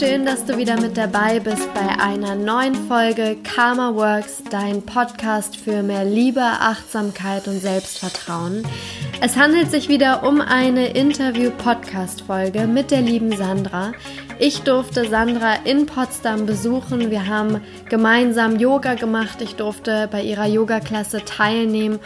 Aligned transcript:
schön, 0.00 0.24
dass 0.24 0.46
du 0.46 0.56
wieder 0.56 0.80
mit 0.80 0.96
dabei 0.96 1.40
bist 1.40 1.74
bei 1.74 2.02
einer 2.02 2.34
neuen 2.34 2.74
Folge 2.74 3.36
Karma 3.44 3.94
Works, 3.94 4.42
dein 4.50 4.80
Podcast 4.80 5.58
für 5.58 5.82
mehr 5.82 6.06
Liebe, 6.06 6.40
Achtsamkeit 6.40 7.46
und 7.46 7.60
Selbstvertrauen. 7.60 8.66
Es 9.20 9.36
handelt 9.36 9.70
sich 9.70 9.90
wieder 9.90 10.26
um 10.26 10.40
eine 10.40 10.94
Interview-Podcast-Folge 10.94 12.66
mit 12.66 12.90
der 12.90 13.02
lieben 13.02 13.36
Sandra. 13.36 13.92
Ich 14.38 14.62
durfte 14.62 15.06
Sandra 15.06 15.56
in 15.64 15.84
Potsdam 15.84 16.46
besuchen. 16.46 17.10
Wir 17.10 17.26
haben 17.26 17.60
gemeinsam 17.90 18.58
Yoga 18.58 18.94
gemacht. 18.94 19.42
Ich 19.42 19.56
durfte 19.56 20.08
bei 20.10 20.22
ihrer 20.22 20.46
Yoga-Klasse 20.46 21.26
teilnehmen 21.26 21.98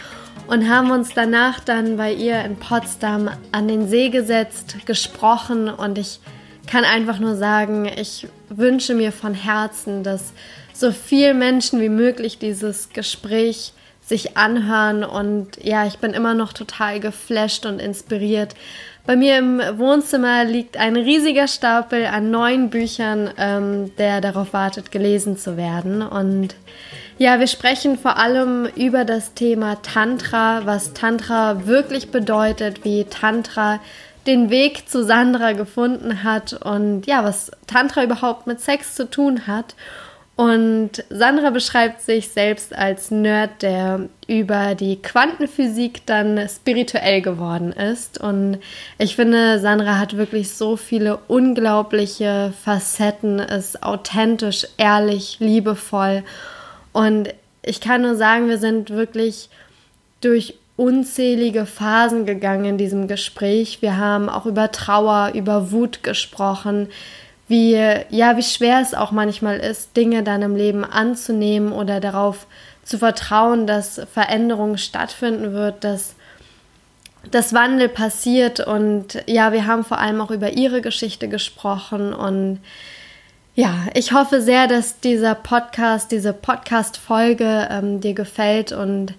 und 0.47 0.69
haben 0.69 0.91
uns 0.91 1.13
danach 1.13 1.61
dann 1.61 1.95
bei 1.95 2.11
ihr 2.11 2.43
in 2.43 2.57
Potsdam 2.57 3.29
an 3.53 3.69
den 3.69 3.87
See 3.87 4.09
gesetzt, 4.09 4.85
gesprochen 4.85 5.69
und 5.69 5.97
ich 5.97 6.19
kann 6.67 6.83
einfach 6.83 7.19
nur 7.19 7.35
sagen, 7.35 7.85
ich 7.85 8.27
wünsche 8.49 8.93
mir 8.93 9.11
von 9.11 9.33
Herzen, 9.33 10.03
dass 10.03 10.33
so 10.73 10.91
viele 10.91 11.33
Menschen 11.33 11.81
wie 11.81 11.89
möglich 11.89 12.37
dieses 12.37 12.89
Gespräch 12.89 13.73
sich 14.05 14.37
anhören 14.37 15.03
und 15.03 15.63
ja, 15.63 15.87
ich 15.87 15.97
bin 15.97 16.13
immer 16.13 16.35
noch 16.35 16.53
total 16.53 16.99
geflasht 16.99 17.65
und 17.65 17.79
inspiriert. 17.79 18.53
Bei 19.05 19.15
mir 19.15 19.37
im 19.37 19.61
Wohnzimmer 19.77 20.45
liegt 20.45 20.77
ein 20.77 20.95
riesiger 20.95 21.47
Stapel 21.47 22.05
an 22.05 22.31
neuen 22.31 22.69
Büchern, 22.71 23.29
ähm, 23.37 23.95
der 23.97 24.19
darauf 24.19 24.53
wartet, 24.53 24.91
gelesen 24.91 25.37
zu 25.37 25.57
werden. 25.57 26.01
Und 26.01 26.55
ja, 27.19 27.39
wir 27.39 27.47
sprechen 27.47 27.99
vor 27.99 28.17
allem 28.17 28.65
über 28.75 29.05
das 29.05 29.35
Thema 29.35 29.81
Tantra, 29.83 30.65
was 30.65 30.93
Tantra 30.93 31.67
wirklich 31.67 32.09
bedeutet, 32.09 32.83
wie 32.83 33.05
Tantra 33.05 33.79
den 34.27 34.49
Weg 34.49 34.89
zu 34.89 35.03
Sandra 35.03 35.53
gefunden 35.53 36.23
hat 36.23 36.53
und 36.53 37.05
ja, 37.05 37.23
was 37.23 37.51
Tantra 37.67 38.03
überhaupt 38.03 38.47
mit 38.47 38.59
Sex 38.59 38.95
zu 38.95 39.09
tun 39.09 39.47
hat. 39.47 39.75
Und 40.35 41.05
Sandra 41.09 41.49
beschreibt 41.49 42.01
sich 42.01 42.29
selbst 42.29 42.75
als 42.75 43.09
Nerd, 43.09 43.61
der 43.61 44.09
über 44.27 44.75
die 44.75 45.01
Quantenphysik 45.01 46.05
dann 46.05 46.49
spirituell 46.49 47.21
geworden 47.21 47.71
ist. 47.71 48.19
Und 48.19 48.59
ich 48.97 49.15
finde, 49.15 49.59
Sandra 49.59 49.97
hat 49.97 50.17
wirklich 50.17 50.51
so 50.53 50.75
viele 50.75 51.19
unglaubliche 51.29 52.53
Facetten, 52.63 53.39
ist 53.39 53.81
authentisch, 53.81 54.67
ehrlich, 54.77 55.37
liebevoll. 55.39 56.23
Und 56.91 57.29
ich 57.61 57.79
kann 57.79 58.01
nur 58.01 58.15
sagen, 58.15 58.49
wir 58.49 58.57
sind 58.57 58.89
wirklich 58.89 59.49
durch 60.19 60.55
unzählige 60.77 61.65
Phasen 61.65 62.25
gegangen 62.25 62.65
in 62.65 62.77
diesem 62.77 63.07
Gespräch. 63.07 63.81
Wir 63.81 63.97
haben 63.97 64.29
auch 64.29 64.45
über 64.45 64.71
Trauer, 64.71 65.31
über 65.33 65.71
Wut 65.71 66.03
gesprochen, 66.03 66.89
wie 67.47 67.73
ja, 68.09 68.37
wie 68.37 68.43
schwer 68.43 68.81
es 68.81 68.93
auch 68.93 69.11
manchmal 69.11 69.59
ist, 69.59 69.95
Dinge 69.95 70.23
dann 70.23 70.41
im 70.41 70.55
Leben 70.55 70.83
anzunehmen 70.83 71.71
oder 71.71 71.99
darauf 71.99 72.47
zu 72.83 72.97
vertrauen, 72.97 73.67
dass 73.67 74.01
Veränderung 74.13 74.77
stattfinden 74.77 75.53
wird, 75.53 75.83
dass 75.83 76.15
das 77.31 77.53
Wandel 77.53 77.89
passiert. 77.89 78.59
Und 78.59 79.23
ja, 79.25 79.51
wir 79.51 79.65
haben 79.65 79.83
vor 79.83 79.99
allem 79.99 80.21
auch 80.21 80.31
über 80.31 80.53
ihre 80.53 80.81
Geschichte 80.81 81.27
gesprochen. 81.27 82.13
Und 82.13 82.59
ja, 83.55 83.73
ich 83.93 84.11
hoffe 84.11 84.41
sehr, 84.41 84.67
dass 84.67 84.99
dieser 84.99 85.35
Podcast, 85.35 86.11
diese 86.11 86.33
Podcast-Folge 86.33 87.67
ähm, 87.71 88.01
dir 88.01 88.13
gefällt. 88.13 88.71
Und 88.71 89.13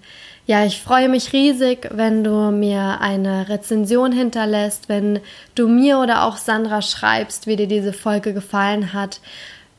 ja, 0.47 0.65
ich 0.65 0.81
freue 0.81 1.09
mich 1.09 1.33
riesig, 1.33 1.89
wenn 1.91 2.23
du 2.23 2.53
mir 2.53 3.01
eine 3.01 3.49
Rezension 3.49 4.13
hinterlässt, 4.13 4.89
wenn 4.89 5.19
du 5.57 5.67
mir 5.67 5.99
oder 5.99 6.25
auch 6.25 6.37
Sandra 6.37 6.83
schreibst, 6.83 7.49
wie 7.49 7.57
dir 7.57 7.67
diese 7.67 7.93
Folge 7.93 8.33
gefallen 8.33 8.93
hat. 8.93 9.21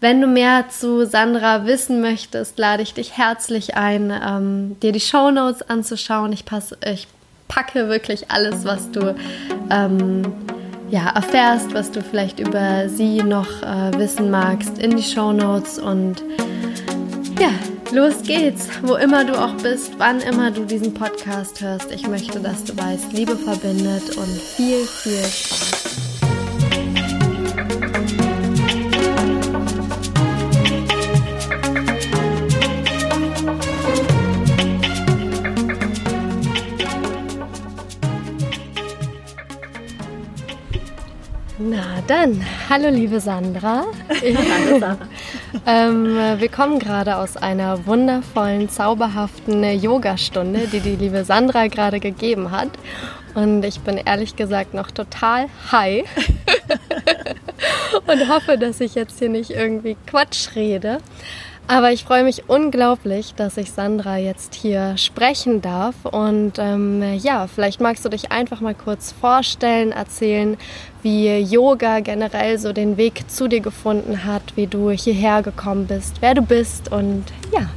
Wenn 0.02 0.20
du 0.20 0.28
mehr 0.28 0.66
zu 0.70 1.06
Sandra 1.06 1.66
wissen 1.66 2.02
möchtest, 2.02 2.60
lade 2.60 2.84
ich 2.84 2.94
dich 2.94 3.18
herzlich 3.18 3.78
ein, 3.78 4.12
ähm, 4.12 4.78
dir 4.82 4.92
die 4.92 5.00
Show 5.00 5.32
Notes 5.32 5.68
anzuschauen. 5.68 6.34
Ich, 6.34 6.44
passe, 6.44 6.78
ich 6.86 7.08
packe 7.48 7.88
wirklich 7.88 8.30
alles, 8.30 8.66
was 8.66 8.92
du 8.92 9.16
ähm, 9.72 10.22
ja, 10.90 11.10
erfährst, 11.16 11.74
was 11.74 11.92
du 11.92 12.02
vielleicht 12.02 12.40
über 12.40 12.90
sie 12.90 13.24
noch 13.24 13.64
äh, 13.64 13.98
wissen 13.98 14.30
magst, 14.30 14.78
in 14.78 14.98
die 14.98 15.04
Show 15.04 15.32
Notes 15.32 15.80
und 15.80 16.24
ja, 17.40 17.50
los 17.92 18.22
geht's. 18.24 18.68
Wo 18.84 18.96
immer 18.96 19.24
du 19.24 19.40
auch 19.40 19.54
bist, 19.56 19.94
wann 19.98 20.20
immer 20.22 20.52
du 20.52 20.66
diesen 20.66 20.94
Podcast 20.94 21.62
hörst. 21.62 21.92
Ich 21.92 22.08
möchte, 22.08 22.40
dass 22.40 22.64
du 22.64 22.78
weißt, 22.78 23.14
Liebe 23.14 23.36
verbindet 23.38 24.16
und 24.18 24.42
viel, 24.42 24.86
viel 24.86 25.24
Spaß. 25.24 25.98
Na 41.60 42.02
dann, 42.06 42.46
hallo 42.70 42.90
liebe 42.90 43.20
Sandra. 43.20 43.86
hallo 44.22 44.80
Sandra. 44.80 44.98
ähm, 45.66 46.16
wir 46.38 46.50
kommen 46.50 46.80
gerade 46.80 47.18
aus 47.18 47.38
einer 47.38 47.86
wundervollen, 47.86 48.70
zauberhaften 48.70 49.64
Yogastunde, 49.64 50.68
die 50.68 50.80
die 50.80 50.96
liebe 50.96 51.24
Sandra 51.24 51.68
gerade 51.68 52.00
gegeben 52.00 52.52
hat. 52.52 52.70
Und 53.36 53.64
ich 53.64 53.80
bin 53.82 53.98
ehrlich 53.98 54.36
gesagt 54.36 54.74
noch 54.74 54.90
total 54.90 55.48
high 55.72 56.06
und 58.08 58.30
hoffe, 58.30 58.58
dass 58.58 58.82
ich 58.82 58.96
jetzt 58.96 59.20
hier 59.20 59.30
nicht 59.30 59.52
irgendwie 59.52 59.96
Quatsch 60.08 60.56
rede. 60.56 61.00
Aber 61.70 61.92
ich 61.92 62.06
freue 62.06 62.24
mich 62.24 62.48
unglaublich, 62.48 63.34
dass 63.36 63.58
ich 63.58 63.72
Sandra 63.72 64.18
jetzt 64.18 64.56
hier 64.56 64.98
sprechen 64.98 65.62
darf. 65.62 65.96
Und 66.06 66.54
ähm, 66.60 67.04
ja, 67.20 67.48
vielleicht 67.48 67.82
magst 67.82 68.06
du 68.06 68.10
dich 68.10 68.32
einfach 68.32 68.62
mal 68.62 68.74
kurz 68.74 69.12
vorstellen, 69.12 69.92
erzählen, 69.92 70.58
wie 71.04 71.38
Yoga 71.40 72.00
generell 72.00 72.58
so 72.58 72.72
den 72.72 72.96
Weg 72.96 73.30
zu 73.30 73.50
dir 73.50 73.60
gefunden 73.60 74.24
hat, 74.24 74.56
wie 74.56 74.68
du 74.68 74.92
hierher 74.92 75.42
gekommen 75.42 75.88
bist, 75.88 76.22
wer 76.22 76.34
du 76.34 76.42
bist 76.42 76.92
und 76.92 77.26
ja. 77.54 77.68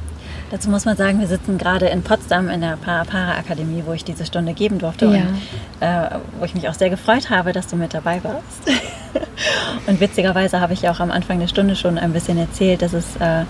Dazu 0.51 0.69
muss 0.69 0.83
man 0.83 0.97
sagen, 0.97 1.21
wir 1.21 1.27
sitzen 1.27 1.57
gerade 1.57 1.85
in 1.85 2.01
Potsdam 2.01 2.49
in 2.49 2.59
der 2.59 2.75
Para-Akademie, 2.75 3.83
wo 3.85 3.93
ich 3.93 4.03
diese 4.03 4.25
Stunde 4.25 4.53
geben 4.53 4.79
durfte 4.79 5.05
ja. 5.05 5.11
und 5.11 5.37
äh, 5.79 6.19
wo 6.39 6.45
ich 6.45 6.53
mich 6.53 6.67
auch 6.67 6.73
sehr 6.73 6.89
gefreut 6.89 7.29
habe, 7.29 7.53
dass 7.53 7.67
du 7.67 7.77
mit 7.77 7.93
dabei 7.93 8.21
warst. 8.21 8.69
und 9.87 10.01
witzigerweise 10.01 10.59
habe 10.59 10.73
ich 10.73 10.81
ja 10.81 10.91
auch 10.91 10.99
am 10.99 11.09
Anfang 11.09 11.39
der 11.39 11.47
Stunde 11.47 11.77
schon 11.77 11.97
ein 11.97 12.11
bisschen 12.11 12.37
erzählt, 12.37 12.81
dass 12.81 12.91
es 12.91 13.15
äh, 13.21 13.45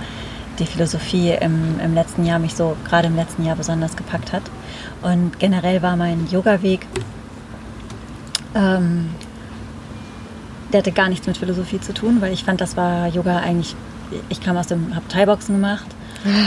die 0.61 0.67
Philosophie 0.67 1.31
im, 1.31 1.79
im 1.83 1.94
letzten 1.94 2.25
Jahr 2.25 2.39
mich 2.39 2.55
so 2.55 2.77
gerade 2.88 3.07
im 3.07 3.16
letzten 3.16 3.44
Jahr 3.44 3.55
besonders 3.55 3.95
gepackt 3.95 4.31
hat. 4.31 4.44
Und 5.01 5.39
generell 5.39 5.81
war 5.81 5.97
mein 5.97 6.27
Yoga-Weg, 6.29 6.85
ähm, 8.55 9.09
der 10.72 10.79
hatte 10.79 10.91
gar 10.91 11.09
nichts 11.09 11.27
mit 11.27 11.38
Philosophie 11.38 11.81
zu 11.81 11.94
tun, 11.94 12.22
weil 12.22 12.31
ich 12.31 12.44
fand, 12.44 12.61
das 12.61 12.77
war 12.77 13.07
Yoga 13.07 13.38
eigentlich, 13.38 13.75
ich 14.29 14.41
kam 14.41 14.55
aus 14.55 14.67
dem, 14.67 14.95
habe 14.95 15.07
Thai-Boxen 15.07 15.55
gemacht 15.55 15.88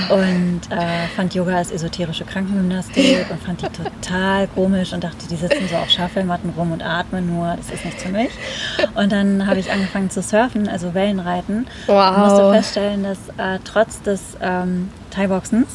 und 0.09 0.61
äh, 0.71 1.09
fand 1.17 1.35
Yoga 1.35 1.57
als 1.57 1.71
esoterische 1.71 2.25
Krankengymnastik 2.25 3.27
und 3.31 3.43
fand 3.43 3.63
die 3.63 3.69
total 3.69 4.47
komisch 4.49 4.93
und 4.93 5.03
dachte, 5.03 5.27
die 5.29 5.37
sitzen 5.37 5.69
so 5.69 5.77
auf 5.77 5.91
Schaufelmatten 5.91 6.51
rum 6.51 6.73
und 6.73 6.83
atmen 6.83 7.27
nur, 7.27 7.57
das 7.57 7.71
ist 7.71 7.85
nichts 7.85 8.03
für 8.03 8.11
mich. 8.11 8.31
Und 8.95 9.13
dann 9.13 9.47
habe 9.47 9.59
ich 9.59 9.73
angefangen 9.73 10.11
zu 10.11 10.23
surfen, 10.23 10.69
also 10.69 10.95
Wellenreiten 10.95 11.67
wow. 11.87 12.17
und 12.17 12.23
musste 12.23 12.53
feststellen, 12.53 13.03
dass 13.03 13.19
äh, 13.37 13.59
trotz 13.65 14.03
des 14.03 14.21
ähm, 14.41 14.91
Thai-Boxens 15.11 15.69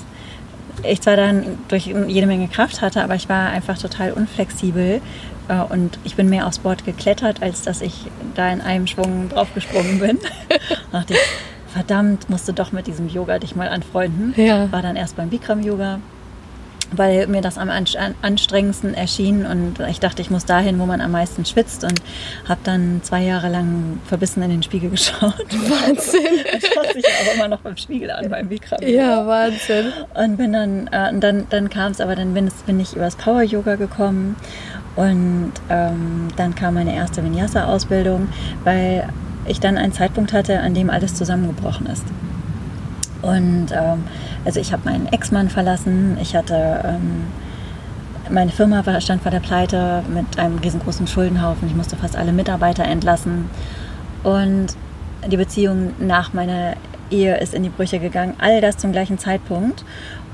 ich 0.83 1.01
zwar 1.01 1.15
dann 1.15 1.57
durch 1.67 1.87
jede 1.87 2.27
Menge 2.27 2.47
Kraft 2.47 2.81
hatte, 2.81 3.03
aber 3.03 3.15
ich 3.15 3.27
war 3.27 3.49
einfach 3.49 3.77
total 3.77 4.13
unflexibel 4.13 5.01
äh, 5.49 5.59
und 5.73 5.99
ich 6.03 6.15
bin 6.15 6.29
mehr 6.29 6.47
aufs 6.47 6.59
Board 6.59 6.85
geklettert, 6.85 7.41
als 7.41 7.63
dass 7.63 7.81
ich 7.81 8.05
da 8.35 8.49
in 8.49 8.61
einem 8.61 8.87
Schwung 8.87 9.29
draufgesprungen 9.29 9.99
bin. 9.99 10.19
dachte 10.91 11.13
ich, 11.13 11.19
verdammt, 11.73 12.29
musst 12.29 12.47
du 12.47 12.53
doch 12.53 12.71
mit 12.71 12.87
diesem 12.87 13.07
Yoga 13.09 13.39
dich 13.39 13.55
mal 13.55 13.69
anfreunden. 13.69 14.33
Ja. 14.35 14.71
War 14.71 14.81
dann 14.81 14.95
erst 14.95 15.15
beim 15.15 15.29
Bikram-Yoga, 15.29 15.99
weil 16.91 17.27
mir 17.27 17.41
das 17.41 17.57
am 17.57 17.69
anstrengendsten 17.69 18.93
erschien 18.93 19.45
und 19.45 19.79
ich 19.89 19.99
dachte, 19.99 20.21
ich 20.21 20.31
muss 20.31 20.45
dahin, 20.45 20.79
wo 20.79 20.85
man 20.85 21.01
am 21.01 21.11
meisten 21.11 21.45
schwitzt 21.45 21.83
und 21.83 22.01
habe 22.47 22.59
dann 22.63 23.01
zwei 23.03 23.21
Jahre 23.21 23.49
lang 23.49 23.99
verbissen 24.05 24.41
in 24.43 24.49
den 24.49 24.63
Spiegel 24.63 24.89
geschaut. 24.91 25.45
Wahnsinn! 25.51 26.21
Ich 26.57 26.67
schaue 26.73 26.93
sich 26.93 27.05
auch 27.05 27.35
immer 27.35 27.47
noch 27.47 27.59
beim 27.59 27.77
Spiegel 27.77 28.11
an, 28.11 28.29
beim 28.29 28.49
Bikram. 28.49 28.79
-Yoga. 28.79 28.89
Ja, 28.89 29.27
Wahnsinn. 29.27 29.93
Und 30.15 30.37
bin 30.37 30.53
dann, 30.53 30.89
äh, 30.91 31.09
und 31.13 31.21
dann, 31.21 31.47
dann 31.49 31.69
kam 31.69 31.91
es, 31.91 32.01
aber 32.01 32.15
dann 32.15 32.33
bin, 32.33 32.49
bin 32.65 32.79
ich 32.79 32.95
übers 32.95 33.15
Power-Yoga 33.15 33.75
gekommen 33.75 34.35
und 34.95 35.53
ähm, 35.69 36.27
dann 36.35 36.55
kam 36.55 36.73
meine 36.73 36.95
erste 36.95 37.23
Vinyasa-Ausbildung, 37.23 38.27
weil 38.63 39.07
ich 39.49 39.59
dann 39.59 39.77
einen 39.77 39.93
Zeitpunkt 39.93 40.33
hatte, 40.33 40.59
an 40.59 40.73
dem 40.73 40.89
alles 40.89 41.15
zusammengebrochen 41.15 41.87
ist. 41.87 42.05
Und 43.21 43.67
ähm, 43.71 44.03
also 44.45 44.59
ich 44.59 44.71
habe 44.71 44.89
meinen 44.89 45.07
Ex-Mann 45.07 45.49
verlassen, 45.49 46.17
ich 46.21 46.35
hatte 46.35 46.81
ähm, 46.85 47.27
meine 48.29 48.51
Firma 48.51 48.83
stand 49.01 49.23
vor 49.23 49.31
der 49.31 49.39
Pleite 49.39 50.03
mit 50.13 50.39
einem 50.39 50.59
riesengroßen 50.59 51.07
Schuldenhaufen, 51.07 51.67
ich 51.67 51.75
musste 51.75 51.95
fast 51.97 52.15
alle 52.15 52.31
Mitarbeiter 52.31 52.85
entlassen 52.85 53.49
und 54.23 54.67
die 55.27 55.37
Beziehung 55.37 55.93
nach 55.99 56.33
meiner 56.33 56.75
Ehe 57.11 57.37
ist 57.37 57.53
in 57.53 57.63
die 57.63 57.69
Brüche 57.69 57.99
gegangen. 57.99 58.35
All 58.39 58.61
das 58.61 58.77
zum 58.77 58.91
gleichen 58.91 59.17
Zeitpunkt. 59.17 59.83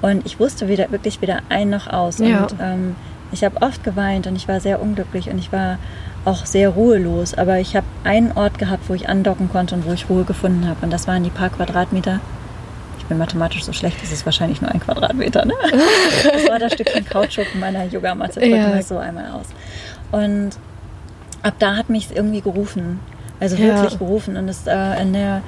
Und 0.02 0.26
ich 0.26 0.40
wusste 0.40 0.68
wieder, 0.68 0.92
wirklich 0.92 1.22
weder 1.22 1.40
ein 1.50 1.70
noch 1.70 1.88
aus. 1.88 2.20
Ja. 2.20 2.44
Und 2.44 2.56
ähm, 2.60 2.96
ich 3.32 3.44
habe 3.44 3.62
oft 3.62 3.84
geweint 3.84 4.28
und 4.28 4.36
ich 4.36 4.48
war 4.48 4.60
sehr 4.60 4.82
unglücklich 4.82 5.30
und 5.30 5.38
ich 5.38 5.52
war 5.52 5.78
auch 6.26 6.46
sehr 6.46 6.70
ruhelos. 6.70 7.34
Aber 7.36 7.60
ich 7.60 7.76
habe 7.76 7.86
einen 8.04 8.32
Ort 8.34 8.58
gehabt, 8.60 8.90
wo 8.90 8.94
ich 8.94 9.08
andocken 9.08 9.50
konnte 9.50 9.76
und 9.76 9.86
wo 9.88 9.94
ich 9.94 10.10
Ruhe 10.10 10.24
gefunden 10.24 10.68
habe. 10.68 10.80
Und 10.84 10.92
das 10.92 11.08
waren 11.08 11.24
die 11.24 11.30
paar 11.30 11.50
Quadratmeter. 11.50 12.20
Ich 13.00 13.06
bin 13.06 13.18
mathematisch 13.20 13.64
so 13.64 13.72
schlecht, 13.72 14.02
das 14.02 14.12
ist 14.12 14.26
wahrscheinlich 14.26 14.62
nur 14.62 14.72
ein 14.72 14.80
Quadratmeter. 14.80 15.46
Ne? 15.46 15.54
Das 16.34 16.50
war 16.50 16.58
das 16.58 16.74
Stückchen 16.74 17.06
Kautschuk 17.06 17.46
in 17.54 17.60
meiner 17.60 17.86
Yogamatte. 17.86 18.40
Drücken 18.40 18.56
Ja. 18.56 18.74
wir 18.74 18.82
so 18.82 18.98
einmal 18.98 19.26
aus. 19.32 19.46
Und 20.12 20.52
ab 21.44 21.54
da 21.60 21.76
hat 21.76 21.90
mich 21.90 22.06
es 22.06 22.12
irgendwie 22.12 22.42
gerufen. 22.42 23.00
Also 23.40 23.56
Ja. 23.58 23.76
wirklich 23.82 24.00
gerufen. 24.00 24.38
Und 24.38 24.50
es, 24.50 24.66
äh, 24.66 25.02
in, 25.02 25.14
der, 25.14 25.42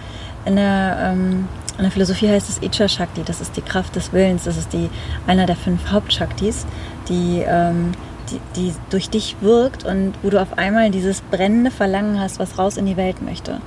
in, 0.45 0.56
der, 0.56 0.97
ähm, 1.01 1.47
in 1.77 1.83
der 1.83 1.91
Philosophie 1.91 2.27
heißt 2.30 2.47
es 2.50 2.62
Icha 2.62 2.88
Shakti. 2.88 3.23
Das 3.23 3.41
ist 3.41 3.57
die 3.57 3.62
Kraft 3.62 3.95
des 3.95 4.13
Willens. 4.13 4.44
Das 4.44 4.57
ist 4.57 4.71
die, 4.73 4.89
einer 5.25 5.47
der 5.47 5.56
fünf 5.56 5.89
Hauptshaktis, 5.91 6.68
die, 7.09 7.44
ähm, 7.47 7.94
die, 8.31 8.39
die 8.56 8.74
durch 8.89 9.09
dich 9.09 9.38
wirkt 9.41 9.85
und 9.85 10.13
wo 10.21 10.29
du 10.29 10.41
auf 10.41 10.57
einmal 10.57 10.91
dieses 10.91 11.21
brennende 11.21 11.71
Verlangen 11.71 12.19
hast, 12.19 12.39
was 12.39 12.57
raus 12.57 12.77
in 12.77 12.85
die 12.85 12.97
Welt 12.97 13.21
möchte. 13.21 13.62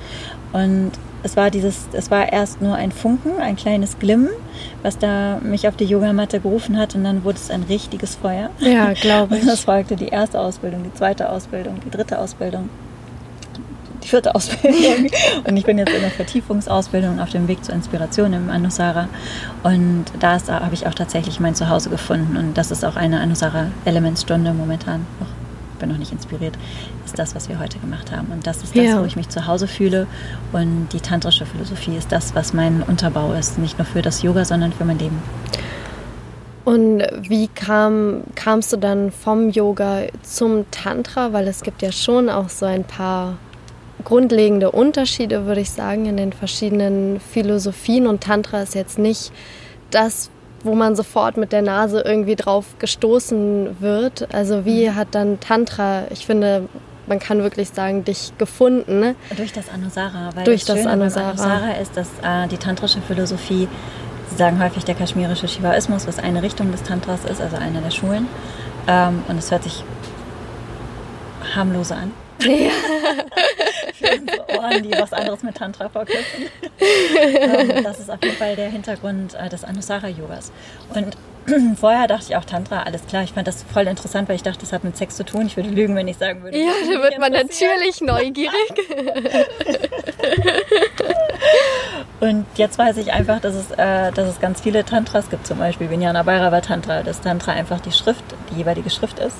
Und 0.52 0.92
es 1.22 1.36
war 1.36 1.50
dieses, 1.50 1.88
es 1.92 2.10
war 2.10 2.32
erst 2.32 2.62
nur 2.62 2.74
ein 2.74 2.92
Funken, 2.92 3.40
ein 3.40 3.56
kleines 3.56 3.98
Glimmen, 3.98 4.30
was 4.82 4.98
da 4.98 5.38
mich 5.42 5.68
auf 5.68 5.76
die 5.76 5.84
Yogamatte 5.84 6.40
gerufen 6.40 6.78
hat 6.78 6.94
und 6.94 7.04
dann 7.04 7.24
wurde 7.24 7.36
es 7.36 7.50
ein 7.50 7.64
richtiges 7.64 8.16
Feuer. 8.16 8.50
Ja, 8.58 8.92
glaube 8.94 9.34
Und 9.40 9.46
das 9.46 9.60
ich. 9.60 9.64
folgte 9.64 9.96
die 9.96 10.08
erste 10.08 10.40
Ausbildung, 10.40 10.82
die 10.82 10.94
zweite 10.94 11.28
Ausbildung, 11.28 11.76
die 11.84 11.90
dritte 11.90 12.18
Ausbildung, 12.18 12.70
die 14.02 14.08
vierte 14.08 14.35
Ausbildung. 14.35 15.11
Und 15.44 15.56
ich 15.56 15.64
bin 15.64 15.79
jetzt 15.79 15.93
in 15.93 16.00
der 16.00 16.11
Vertiefungsausbildung 16.11 17.20
auf 17.20 17.31
dem 17.31 17.49
Weg 17.49 17.64
zur 17.64 17.75
Inspiration 17.75 18.32
im 18.32 18.50
Anusara. 18.50 19.08
Und 19.62 20.06
da 20.19 20.38
habe 20.49 20.75
ich 20.75 20.87
auch 20.87 20.94
tatsächlich 20.94 21.41
mein 21.41 21.55
Zuhause 21.55 21.91
gefunden. 21.91 22.37
Und 22.37 22.56
das 22.56 22.70
ist 22.70 22.85
auch 22.85 22.97
eine 22.97 23.20
Anusara-Elementstunde 23.20 24.52
momentan. 24.52 25.06
Noch, 25.20 25.29
bin 25.79 25.88
noch 25.88 25.99
nicht 25.99 26.12
inspiriert, 26.12 26.55
ist 27.06 27.19
das, 27.19 27.35
was 27.35 27.49
wir 27.49 27.58
heute 27.58 27.79
gemacht 27.79 28.12
haben. 28.12 28.29
Und 28.32 28.47
das 28.47 28.58
ist 28.58 28.76
das, 28.76 28.85
Ja. 28.85 29.00
wo 29.00 29.05
ich 29.06 29.17
mich 29.17 29.29
zu 29.31 29.47
Hause 29.47 29.67
fühle. 29.67 30.06
Und 30.52 30.88
die 30.93 31.00
tantrische 31.00 31.47
Philosophie 31.47 31.97
ist 31.97 32.12
das, 32.12 32.35
was 32.35 32.52
mein 32.52 32.82
Unterbau 32.82 33.32
ist. 33.32 33.58
Nicht 33.58 33.79
nur 33.79 33.87
für 33.87 34.02
das 34.02 34.23
Yoga, 34.23 34.44
sondern 34.44 34.73
für 34.73 34.85
mein 34.85 34.99
Leben. 34.99 35.23
Und 36.64 37.02
wie 37.23 37.49
kam, 37.49 38.23
kamst 38.35 38.73
du 38.73 38.76
dann 38.76 39.11
vom 39.11 39.49
Yoga 39.50 40.02
zum 40.23 40.70
Tantra? 40.70 41.32
Weil 41.32 41.49
es 41.49 41.62
gibt 41.62 41.81
ja 41.82 41.91
schon 41.91 42.29
auch 42.29 42.49
so 42.50 42.67
ein 42.67 42.85
paar 42.85 43.38
grundlegende 44.05 44.70
Unterschiede, 44.70 45.47
würde 45.47 45.61
ich 45.61 45.70
sagen, 45.70 46.06
in 46.06 46.17
den 46.17 46.32
verschiedenen 46.32 47.20
Philosophien. 47.20 48.06
Und 48.06 48.23
Tantra 48.23 48.62
ist 48.62 48.75
jetzt 48.75 48.99
nicht 48.99 49.32
das, 49.91 50.31
wo 50.62 50.75
man 50.75 50.97
sofort 50.97 51.37
mit 51.37 51.52
der 51.52 51.62
Nase 51.62 52.00
irgendwie 52.00 52.37
drauf 52.37 52.67
gestoßen 52.79 53.81
wird. 53.81 54.32
Also 54.35 54.64
wie 54.64 54.91
hat 54.91 55.08
dann 55.12 55.41
Tantra, 55.41 56.05
ich 56.11 56.26
finde, 56.26 56.69
man 57.06 57.19
kann 57.19 57.43
wirklich 57.43 57.70
sagen, 57.70 58.05
dich 58.05 58.32
gefunden. 58.38 59.00
Ne? 59.00 59.14
Durch 59.37 59.52
das 59.52 59.69
Anusara. 59.69 60.31
Weil 60.35 60.44
Durch 60.44 60.64
das, 60.64 60.76
das 60.76 60.85
Schöne 60.85 60.93
Anusara. 60.93 61.31
Anusara 61.31 61.70
ist, 61.81 61.97
dass 61.97 62.08
äh, 62.23 62.49
die 62.49 62.58
tantrische 62.58 63.00
Philosophie, 63.00 63.69
sie 64.29 64.37
sagen 64.37 64.62
häufig 64.62 64.85
der 64.85 64.94
kaschmirische 64.94 65.49
Shivaismus, 65.49 66.06
was 66.06 66.19
eine 66.19 66.43
Richtung 66.43 66.70
des 66.70 66.82
Tantras 66.82 67.25
ist, 67.25 67.41
also 67.41 67.56
eine 67.56 67.81
der 67.81 67.91
Schulen. 67.91 68.29
Ähm, 68.87 69.25
und 69.29 69.38
es 69.38 69.50
hört 69.50 69.64
sich 69.64 69.82
harmloser 71.55 71.97
an. 71.97 72.12
Unsere 72.41 72.70
Ohren, 74.56 74.82
die 74.82 74.92
was 74.92 75.12
anderes 75.12 75.42
mit 75.42 75.56
Tantra 75.56 75.88
verknüpfen. 75.88 76.44
ähm, 76.80 77.84
das 77.84 78.00
ist 78.00 78.10
auf 78.10 78.22
jeden 78.22 78.36
Fall 78.36 78.56
der 78.56 78.70
Hintergrund 78.70 79.34
äh, 79.34 79.48
des 79.48 79.64
Anusara-Yogas. 79.64 80.52
Und 80.94 81.16
vorher 81.78 82.06
dachte 82.06 82.26
ich 82.28 82.36
auch 82.36 82.44
Tantra, 82.44 82.82
alles 82.82 83.06
klar. 83.06 83.22
Ich 83.22 83.32
fand 83.32 83.48
das 83.48 83.62
voll 83.62 83.86
interessant, 83.86 84.28
weil 84.28 84.36
ich 84.36 84.42
dachte, 84.42 84.60
das 84.60 84.72
hat 84.72 84.84
mit 84.84 84.96
Sex 84.96 85.16
zu 85.16 85.24
tun. 85.24 85.46
Ich 85.46 85.56
würde 85.56 85.70
lügen, 85.70 85.96
wenn 85.96 86.08
ich 86.08 86.18
sagen 86.18 86.42
würde. 86.42 86.58
Ja, 86.58 86.72
da 86.82 87.02
wird 87.02 87.18
man 87.18 87.32
natürlich 87.32 88.00
neugierig. 88.00 88.50
Und 92.20 92.44
jetzt 92.56 92.78
weiß 92.78 92.98
ich 92.98 93.12
einfach, 93.12 93.40
dass 93.40 93.54
es, 93.54 93.70
äh, 93.70 94.12
dass 94.12 94.28
es 94.28 94.40
ganz 94.40 94.60
viele 94.60 94.84
Tantras 94.84 95.30
gibt, 95.30 95.46
zum 95.46 95.58
Beispiel 95.58 95.88
Vijnana 95.88 96.22
Bhairava 96.22 96.60
Tantra, 96.60 97.02
dass 97.02 97.22
Tantra 97.22 97.52
einfach 97.52 97.80
die 97.80 97.92
Schrift, 97.92 98.24
die 98.50 98.58
jeweilige 98.58 98.90
Schrift 98.90 99.18
ist. 99.18 99.36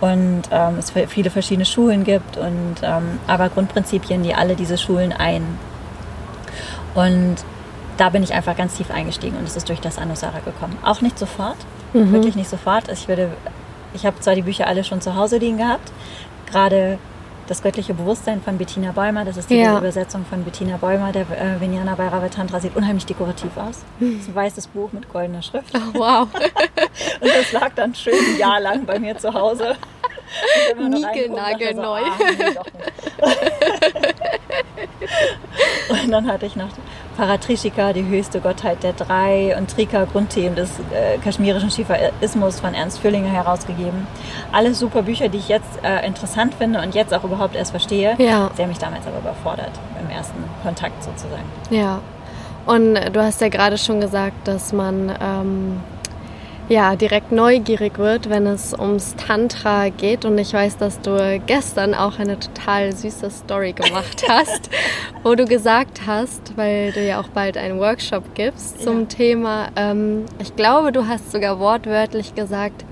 Und 0.00 0.42
ähm, 0.50 0.78
es 0.78 0.92
viele 1.08 1.30
verschiedene 1.30 1.66
Schulen 1.66 2.04
gibt 2.04 2.38
und 2.38 2.76
ähm, 2.82 3.20
aber 3.26 3.50
Grundprinzipien, 3.50 4.22
die 4.22 4.34
alle 4.34 4.56
diese 4.56 4.78
Schulen 4.78 5.12
ein. 5.12 5.42
Und 6.94 7.36
da 7.98 8.08
bin 8.08 8.22
ich 8.22 8.32
einfach 8.32 8.56
ganz 8.56 8.76
tief 8.76 8.90
eingestiegen 8.90 9.36
und 9.36 9.46
es 9.46 9.56
ist 9.56 9.68
durch 9.68 9.80
das 9.80 9.98
Anusara 9.98 10.38
gekommen. 10.38 10.78
Auch 10.82 11.02
nicht 11.02 11.18
sofort, 11.18 11.56
wirklich 11.92 12.34
nicht 12.34 12.48
sofort. 12.48 12.88
Ich 12.90 13.08
würde, 13.08 13.30
ich 13.92 14.06
habe 14.06 14.18
zwar 14.20 14.34
die 14.34 14.42
Bücher 14.42 14.66
alle 14.66 14.84
schon 14.84 15.02
zu 15.02 15.16
Hause 15.16 15.36
liegen 15.36 15.58
gehabt, 15.58 15.92
gerade 16.50 16.98
das 17.50 17.62
göttliche 17.62 17.94
Bewusstsein 17.94 18.40
von 18.40 18.56
Bettina 18.58 18.92
Bäumer, 18.92 19.24
das 19.24 19.36
ist 19.36 19.50
die 19.50 19.56
Ja. 19.56 19.76
Übersetzung 19.76 20.24
von 20.24 20.44
Bettina 20.44 20.76
Bäumer, 20.76 21.10
der 21.10 21.22
äh, 21.22 21.60
Vijnana 21.60 21.96
Bhairava 21.96 22.28
Tantra 22.28 22.60
sieht 22.60 22.76
unheimlich 22.76 23.06
dekorativ 23.06 23.56
aus. 23.56 23.84
Das 23.98 24.08
ist 24.08 24.28
ein 24.28 24.34
weißes 24.36 24.68
Buch 24.68 24.92
mit 24.92 25.12
goldener 25.12 25.42
Schrift. 25.42 25.74
wow. 25.94 26.28
Und 27.20 27.28
das 27.28 27.50
lag 27.50 27.72
dann 27.74 27.92
schön 27.92 28.14
ein 28.14 28.38
Jahr 28.38 28.60
lang 28.60 28.86
bei 28.86 29.00
mir 29.00 29.18
zu 29.18 29.34
Hause. 29.34 29.74
Niegelnagelneu. 30.78 31.82
So, 31.82 31.90
ah, 31.92 32.18
nee, 32.38 33.24
und 36.04 36.10
dann 36.12 36.26
hatte 36.30 36.46
ich 36.46 36.54
noch 36.54 36.68
Paratrishika, 37.16 37.92
die 37.92 38.06
höchste 38.06 38.40
Gottheit 38.40 38.82
der 38.82 38.92
drei, 38.92 39.56
und 39.56 39.70
Trika, 39.70 40.04
Grundthemen 40.04 40.54
des 40.54 40.70
äh, 40.78 41.18
kaschmirischen 41.18 41.70
Shivaismus 41.70 42.60
von 42.60 42.74
Ernst 42.74 43.00
Füllinger 43.00 43.30
herausgegeben. 43.30 44.06
Alles 44.52 44.78
super 44.78 45.02
Bücher, 45.02 45.28
die 45.28 45.38
ich 45.38 45.48
jetzt 45.48 45.82
äh, 45.82 46.06
interessant 46.06 46.54
finde 46.54 46.80
und 46.80 46.94
jetzt 46.94 47.12
auch 47.12 47.24
überhaupt 47.24 47.56
erst 47.56 47.72
verstehe. 47.72 48.14
Ja. 48.18 48.50
Sie 48.54 48.62
haben 48.62 48.68
mich 48.68 48.78
damals 48.78 49.06
aber 49.06 49.18
überfordert 49.18 49.72
im 50.02 50.10
ersten 50.10 50.42
Kontakt 50.62 51.02
sozusagen. 51.02 51.44
Ja, 51.70 52.00
und 52.66 52.94
du 52.94 53.22
hast 53.22 53.40
ja 53.40 53.48
gerade 53.48 53.78
schon 53.78 54.00
gesagt, 54.00 54.46
dass 54.46 54.72
man 54.72 55.12
ähm, 55.20 55.80
ja 56.70 56.94
direkt 56.94 57.32
neugierig 57.32 57.98
wird, 57.98 58.30
wenn 58.30 58.46
es 58.46 58.72
ums 58.72 59.16
Tantra 59.16 59.88
geht. 59.88 60.24
Und 60.24 60.38
ich 60.38 60.54
weiß, 60.54 60.78
dass 60.78 61.00
du 61.00 61.40
gestern 61.46 61.94
auch 61.94 62.18
eine 62.18 62.38
total 62.38 62.94
süße 62.94 63.30
Story 63.30 63.72
gemacht 63.72 64.24
hast, 64.28 64.70
wo 65.22 65.34
du 65.34 65.44
gesagt 65.44 66.02
hast, 66.06 66.56
weil 66.56 66.92
du 66.92 67.04
ja 67.04 67.20
auch 67.20 67.28
bald 67.28 67.56
einen 67.58 67.78
Workshop 67.80 68.34
gibst 68.34 68.82
zum 68.82 69.00
Ja. 69.00 69.06
Thema, 69.06 69.68
ähm, 69.76 70.24
ich 70.38 70.54
glaube, 70.54 70.92
du 70.92 71.06
hast 71.08 71.32
sogar 71.32 71.58
wortwörtlich 71.58 72.34
gesagt, 72.34 72.84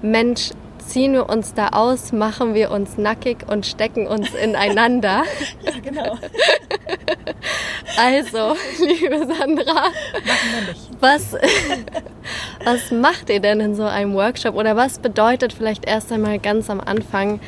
Mensch, 0.00 0.50
ziehen 0.86 1.12
wir 1.12 1.28
uns 1.28 1.54
da 1.54 1.68
aus, 1.68 2.12
machen 2.12 2.54
wir 2.54 2.70
uns 2.70 2.98
nackig 2.98 3.38
und 3.48 3.66
stecken 3.66 4.06
uns 4.06 4.32
ineinander. 4.34 5.24
Ja, 5.62 5.72
genau. 5.82 6.18
Also, 7.96 8.56
liebe 8.78 9.18
Sandra, 9.18 9.84
was, 11.00 11.36
was 12.64 12.90
macht 12.90 13.30
ihr 13.30 13.40
denn 13.40 13.60
in 13.60 13.74
so 13.74 13.84
einem 13.84 14.14
Workshop 14.14 14.56
oder 14.56 14.74
was 14.74 14.98
bedeutet 14.98 15.52
vielleicht 15.52 15.86
erst 15.86 16.10
einmal 16.10 16.38
ganz 16.38 16.70
am 16.70 16.80
Anfang, 16.80 17.40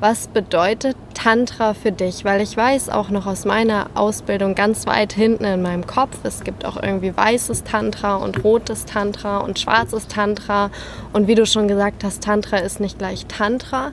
was 0.00 0.28
bedeutet 0.28 0.96
Tantra 1.14 1.74
für 1.74 1.92
dich? 1.92 2.24
Weil 2.24 2.42
ich 2.42 2.56
weiß 2.56 2.90
auch 2.90 3.08
noch 3.08 3.26
aus 3.26 3.44
meiner 3.44 3.86
Ausbildung 3.94 4.54
ganz 4.54 4.86
weit 4.86 5.12
hinten 5.12 5.44
in 5.44 5.62
meinem 5.62 5.86
Kopf, 5.86 6.18
es 6.24 6.44
gibt 6.44 6.64
auch 6.64 6.76
irgendwie 6.76 7.16
weißes 7.16 7.64
Tantra 7.64 8.16
und 8.16 8.44
rotes 8.44 8.84
Tantra 8.84 9.38
und 9.38 9.58
schwarzes 9.58 10.08
Tantra 10.08 10.70
und 11.12 11.28
wie 11.28 11.34
du 11.34 11.46
schon 11.46 11.68
gesagt 11.68 12.04
hast, 12.04 12.22
Tantra 12.22 12.58
ist 12.58 12.80
nicht 12.84 12.98
gleich 12.98 13.26
Tantra. 13.26 13.90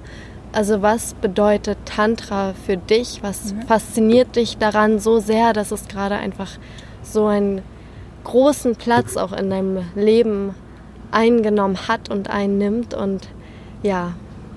Also 0.53 0.81
was 0.81 1.13
bedeutet 1.15 1.77
Tantra 1.85 2.53
für 2.65 2.75
dich? 2.77 3.19
Was 3.23 3.55
fasziniert 3.67 4.35
dich 4.35 4.57
daran 4.57 4.99
so 4.99 5.19
sehr, 5.19 5.53
dass 5.53 5.71
es 5.71 5.87
gerade 5.87 6.15
einfach 6.15 6.49
so 7.03 7.25
einen 7.27 7.61
großen 8.25 8.75
Platz 8.75 9.15
auch 9.17 9.31
in 9.31 9.49
deinem 9.49 9.79
Leben 9.95 10.53
eingenommen 11.11 11.87
hat 11.87 12.09
und 12.09 12.29
einnimmt? 12.29 12.93
Und 12.93 13.29
ja, 13.81 14.11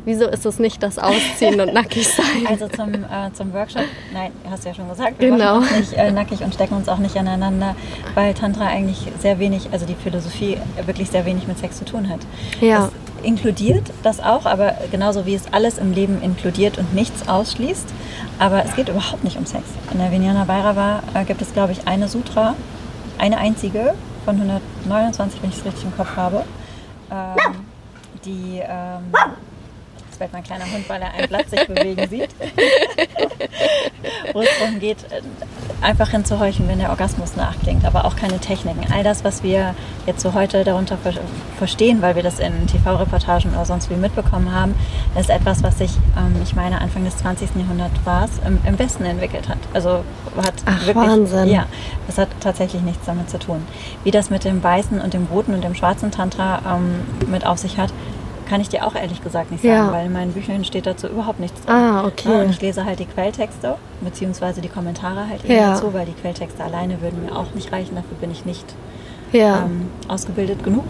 wieso 0.04 0.26
ist 0.26 0.44
es 0.44 0.58
nicht 0.58 0.82
das 0.82 0.98
Ausziehen 0.98 1.60
und 1.60 1.72
nackig 1.72 2.08
sein? 2.08 2.46
Also 2.48 2.66
zum, 2.68 2.92
äh, 2.92 3.32
zum 3.32 3.52
Workshop, 3.54 3.84
nein, 4.12 4.32
hast 4.50 4.64
du 4.64 4.70
ja 4.70 4.74
schon 4.74 4.88
gesagt, 4.88 5.20
Genau. 5.20 5.60
machen 5.60 5.76
uns 5.78 5.90
nicht 5.90 5.92
äh, 5.94 6.10
nackig 6.10 6.42
und 6.42 6.52
stecken 6.52 6.74
uns 6.74 6.88
auch 6.88 6.98
nicht 6.98 7.16
aneinander, 7.16 7.76
weil 8.14 8.34
Tantra 8.34 8.66
eigentlich 8.66 9.06
sehr 9.20 9.38
wenig, 9.38 9.68
also 9.70 9.86
die 9.86 9.94
Philosophie 9.94 10.58
wirklich 10.84 11.08
sehr 11.10 11.24
wenig 11.24 11.46
mit 11.46 11.56
Sex 11.58 11.78
zu 11.78 11.84
tun 11.84 12.08
hat. 12.08 12.20
Ja. 12.60 12.86
Es 13.03 13.03
inkludiert 13.24 13.90
das 14.02 14.20
auch, 14.20 14.46
aber 14.46 14.74
genauso 14.90 15.26
wie 15.26 15.34
es 15.34 15.52
alles 15.52 15.78
im 15.78 15.92
Leben 15.92 16.22
inkludiert 16.22 16.78
und 16.78 16.94
nichts 16.94 17.28
ausschließt. 17.28 17.86
Aber 18.38 18.64
es 18.64 18.74
geht 18.76 18.88
überhaupt 18.88 19.24
nicht 19.24 19.36
um 19.36 19.46
Sex. 19.46 19.64
In 19.92 19.98
der 19.98 20.10
Vijnana 20.10 20.44
Bhairava 20.44 21.02
äh, 21.14 21.24
gibt 21.24 21.42
es, 21.42 21.52
glaube 21.52 21.72
ich, 21.72 21.86
eine 21.86 22.08
Sutra, 22.08 22.54
eine 23.18 23.38
einzige 23.38 23.94
von 24.24 24.36
129, 24.36 25.42
wenn 25.42 25.50
ich 25.50 25.58
es 25.58 25.64
richtig 25.64 25.84
im 25.84 25.96
Kopf 25.96 26.16
habe, 26.16 26.44
ähm, 27.10 27.54
die 28.24 28.60
ähm, 28.62 29.12
bellt 30.18 30.32
mein 30.32 30.42
kleiner 30.42 30.64
Hund, 30.64 30.88
weil 30.88 31.02
er 31.02 31.12
ein 31.12 31.28
Blatt 31.28 31.48
sich 31.50 31.66
bewegen 31.66 32.08
sieht. 32.08 32.30
Wo 34.32 34.40
es 34.40 34.48
darum 34.58 34.80
geht, 34.80 34.98
äh, 35.10 35.20
einfach 35.80 36.10
hinzuhorchen, 36.10 36.66
wenn 36.68 36.78
der 36.78 36.90
Orgasmus 36.90 37.36
nachklingt, 37.36 37.84
aber 37.84 38.04
auch 38.04 38.16
keine 38.16 38.38
Techniken. 38.38 38.90
All 38.92 39.04
das, 39.04 39.22
was 39.22 39.42
wir 39.42 39.74
jetzt 40.06 40.20
so 40.22 40.34
heute 40.34 40.64
darunter 40.64 40.98
verstehen, 41.58 42.02
weil 42.02 42.16
wir 42.16 42.22
das 42.22 42.38
in 42.38 42.66
TV-Reportagen 42.66 43.50
oder 43.52 43.64
sonst 43.64 43.90
wie 43.90 43.94
mitbekommen 43.94 44.52
haben, 44.52 44.74
ist 45.18 45.30
etwas, 45.30 45.62
was 45.62 45.78
sich, 45.78 45.92
ähm, 46.16 46.34
ich 46.42 46.54
meine, 46.54 46.80
Anfang 46.80 47.04
des 47.04 47.16
20. 47.18 47.50
Jahrhunderts 47.56 47.94
war 48.04 48.24
es, 48.24 48.38
im, 48.46 48.58
im, 48.66 48.78
Westen 48.78 49.04
entwickelt 49.04 49.48
hat. 49.48 49.58
Also 49.72 50.04
hat 50.36 50.54
Ach, 50.64 50.86
wirklich, 50.86 50.96
Wahnsinn. 50.96 51.48
Ja, 51.48 51.66
das 52.06 52.18
hat 52.18 52.28
tatsächlich 52.40 52.82
nichts 52.82 53.06
damit 53.06 53.30
zu 53.30 53.38
tun. 53.38 53.64
Wie 54.02 54.10
das 54.10 54.30
mit 54.30 54.44
dem 54.44 54.62
weißen 54.62 55.00
und 55.00 55.14
dem 55.14 55.26
roten 55.26 55.54
und 55.54 55.62
dem 55.62 55.74
schwarzen 55.74 56.10
Tantra 56.10 56.60
ähm, 56.66 57.28
mit 57.30 57.46
auf 57.46 57.58
sich 57.58 57.78
hat, 57.78 57.92
kann 58.44 58.60
ich 58.60 58.68
dir 58.68 58.86
auch 58.86 58.94
ehrlich 58.94 59.22
gesagt 59.22 59.50
nicht 59.50 59.62
sagen, 59.62 59.74
ja. 59.74 59.92
weil 59.92 60.06
in 60.06 60.12
meinen 60.12 60.32
Büchern 60.32 60.64
steht 60.64 60.86
dazu 60.86 61.06
überhaupt 61.08 61.40
nichts 61.40 61.60
drin. 61.62 61.74
Ah, 61.74 62.04
okay. 62.06 62.30
Ja, 62.30 62.40
und 62.42 62.50
ich 62.50 62.60
lese 62.60 62.84
halt 62.84 62.98
die 62.98 63.06
Quelltexte, 63.06 63.76
beziehungsweise 64.00 64.60
die 64.60 64.68
Kommentare 64.68 65.28
halt 65.28 65.44
eben 65.44 65.54
ja. 65.54 65.72
dazu, 65.72 65.92
weil 65.94 66.06
die 66.06 66.12
Quelltexte 66.12 66.62
alleine 66.62 67.00
würden 67.00 67.24
mir 67.24 67.36
auch 67.36 67.54
nicht 67.54 67.72
reichen, 67.72 67.94
dafür 67.94 68.16
bin 68.20 68.30
ich 68.30 68.44
nicht 68.44 68.74
ähm, 69.32 69.88
ausgebildet 70.08 70.62
genug. 70.62 70.84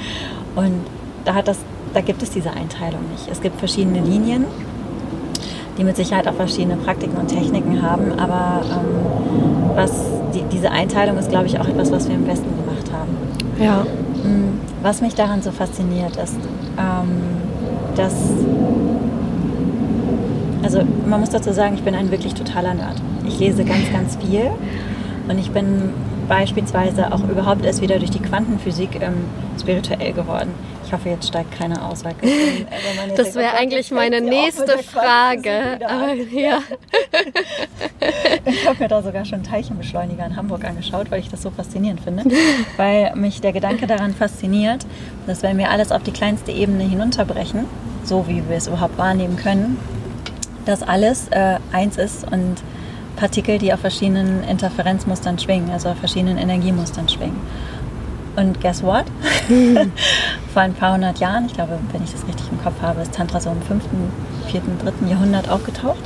Und 0.54 0.84
da, 1.24 1.34
hat 1.34 1.48
das, 1.48 1.58
da 1.94 2.00
gibt 2.00 2.22
es 2.22 2.30
diese 2.30 2.50
Einteilung 2.50 3.00
nicht. 3.10 3.28
Es 3.30 3.40
gibt 3.40 3.58
verschiedene 3.58 4.00
Linien, 4.00 4.44
die 5.78 5.84
mit 5.84 5.96
Sicherheit 5.96 6.28
auch 6.28 6.34
verschiedene 6.34 6.76
Praktiken 6.76 7.16
und 7.16 7.28
Techniken 7.28 7.80
haben, 7.80 8.18
aber 8.18 8.62
ähm, 8.70 9.74
was 9.74 9.90
die, 10.34 10.42
diese 10.52 10.70
Einteilung 10.70 11.16
ist, 11.16 11.30
glaube 11.30 11.46
ich, 11.46 11.58
auch 11.58 11.66
etwas, 11.66 11.90
was 11.90 12.08
wir 12.08 12.14
im 12.14 12.26
Westen 12.26 12.50
gemacht 12.56 12.92
haben. 12.92 13.16
Ja. 13.58 13.86
Mm, 14.22 14.60
was 14.82 15.00
mich 15.00 15.14
daran 15.14 15.42
so 15.42 15.50
fasziniert, 15.50 16.16
ist, 16.16 16.36
ähm, 16.78 17.10
dass. 17.96 18.14
Also, 20.62 20.82
man 21.06 21.20
muss 21.20 21.30
dazu 21.30 21.52
sagen, 21.52 21.74
ich 21.74 21.82
bin 21.82 21.94
ein 21.94 22.10
wirklich 22.10 22.34
totaler 22.34 22.74
Nerd. 22.74 23.02
Ich 23.26 23.38
lese 23.38 23.64
ganz, 23.64 23.92
ganz 23.92 24.16
viel 24.16 24.50
und 25.28 25.38
ich 25.38 25.50
bin 25.50 25.90
beispielsweise 26.28 27.12
auch 27.12 27.24
überhaupt 27.28 27.64
erst 27.64 27.82
wieder 27.82 27.98
durch 27.98 28.10
die 28.10 28.20
Quantenphysik 28.20 29.00
ähm, 29.00 29.24
spirituell 29.60 30.12
geworden. 30.12 30.50
Ich 30.92 30.98
hoffe, 30.98 31.08
jetzt 31.08 31.28
steigt 31.28 31.58
keiner 31.58 31.88
aus. 31.88 32.04
Weil 32.04 32.14
das 33.16 33.34
wäre 33.34 33.54
eigentlich 33.54 33.90
meine 33.92 34.20
nächste 34.20 34.76
Frage. 34.76 35.80
Aber, 35.88 36.12
ja. 36.30 36.58
ich 38.44 38.68
habe 38.68 38.78
mir 38.78 38.88
da 38.88 39.00
sogar 39.00 39.24
schon 39.24 39.36
einen 39.36 39.44
Teilchenbeschleuniger 39.44 40.26
in 40.26 40.36
Hamburg 40.36 40.66
angeschaut, 40.66 41.10
weil 41.10 41.20
ich 41.20 41.30
das 41.30 41.40
so 41.40 41.50
faszinierend 41.50 42.02
finde. 42.02 42.24
weil 42.76 43.16
mich 43.16 43.40
der 43.40 43.54
Gedanke 43.54 43.86
daran 43.86 44.12
fasziniert, 44.12 44.84
dass 45.26 45.42
wenn 45.42 45.56
wir 45.56 45.70
alles 45.70 45.92
auf 45.92 46.02
die 46.02 46.12
kleinste 46.12 46.52
Ebene 46.52 46.84
hinunterbrechen, 46.84 47.64
so 48.04 48.28
wie 48.28 48.46
wir 48.46 48.58
es 48.58 48.66
überhaupt 48.66 48.98
wahrnehmen 48.98 49.38
können, 49.38 49.78
dass 50.66 50.82
alles 50.82 51.28
äh, 51.28 51.56
eins 51.72 51.96
ist 51.96 52.30
und 52.30 52.56
Partikel, 53.16 53.56
die 53.56 53.72
auf 53.72 53.80
verschiedenen 53.80 54.44
Interferenzmustern 54.44 55.38
schwingen, 55.38 55.70
also 55.70 55.88
auf 55.88 55.96
verschiedenen 55.96 56.36
Energiemustern 56.36 57.08
schwingen. 57.08 57.40
Und 58.36 58.60
guess 58.60 58.82
what? 58.82 59.04
Vor 60.52 60.62
ein 60.62 60.74
paar 60.74 60.94
hundert 60.94 61.18
Jahren, 61.18 61.46
ich 61.46 61.54
glaube, 61.54 61.78
wenn 61.92 62.04
ich 62.04 62.12
das 62.12 62.26
richtig 62.26 62.50
im 62.50 62.62
Kopf 62.62 62.82
habe, 62.82 63.00
ist 63.00 63.14
Tantra 63.14 63.40
so 63.40 63.50
im 63.50 63.62
5., 63.62 63.84
4., 64.48 64.60
3. 65.00 65.08
Jahrhundert 65.08 65.48
aufgetaucht, 65.48 66.02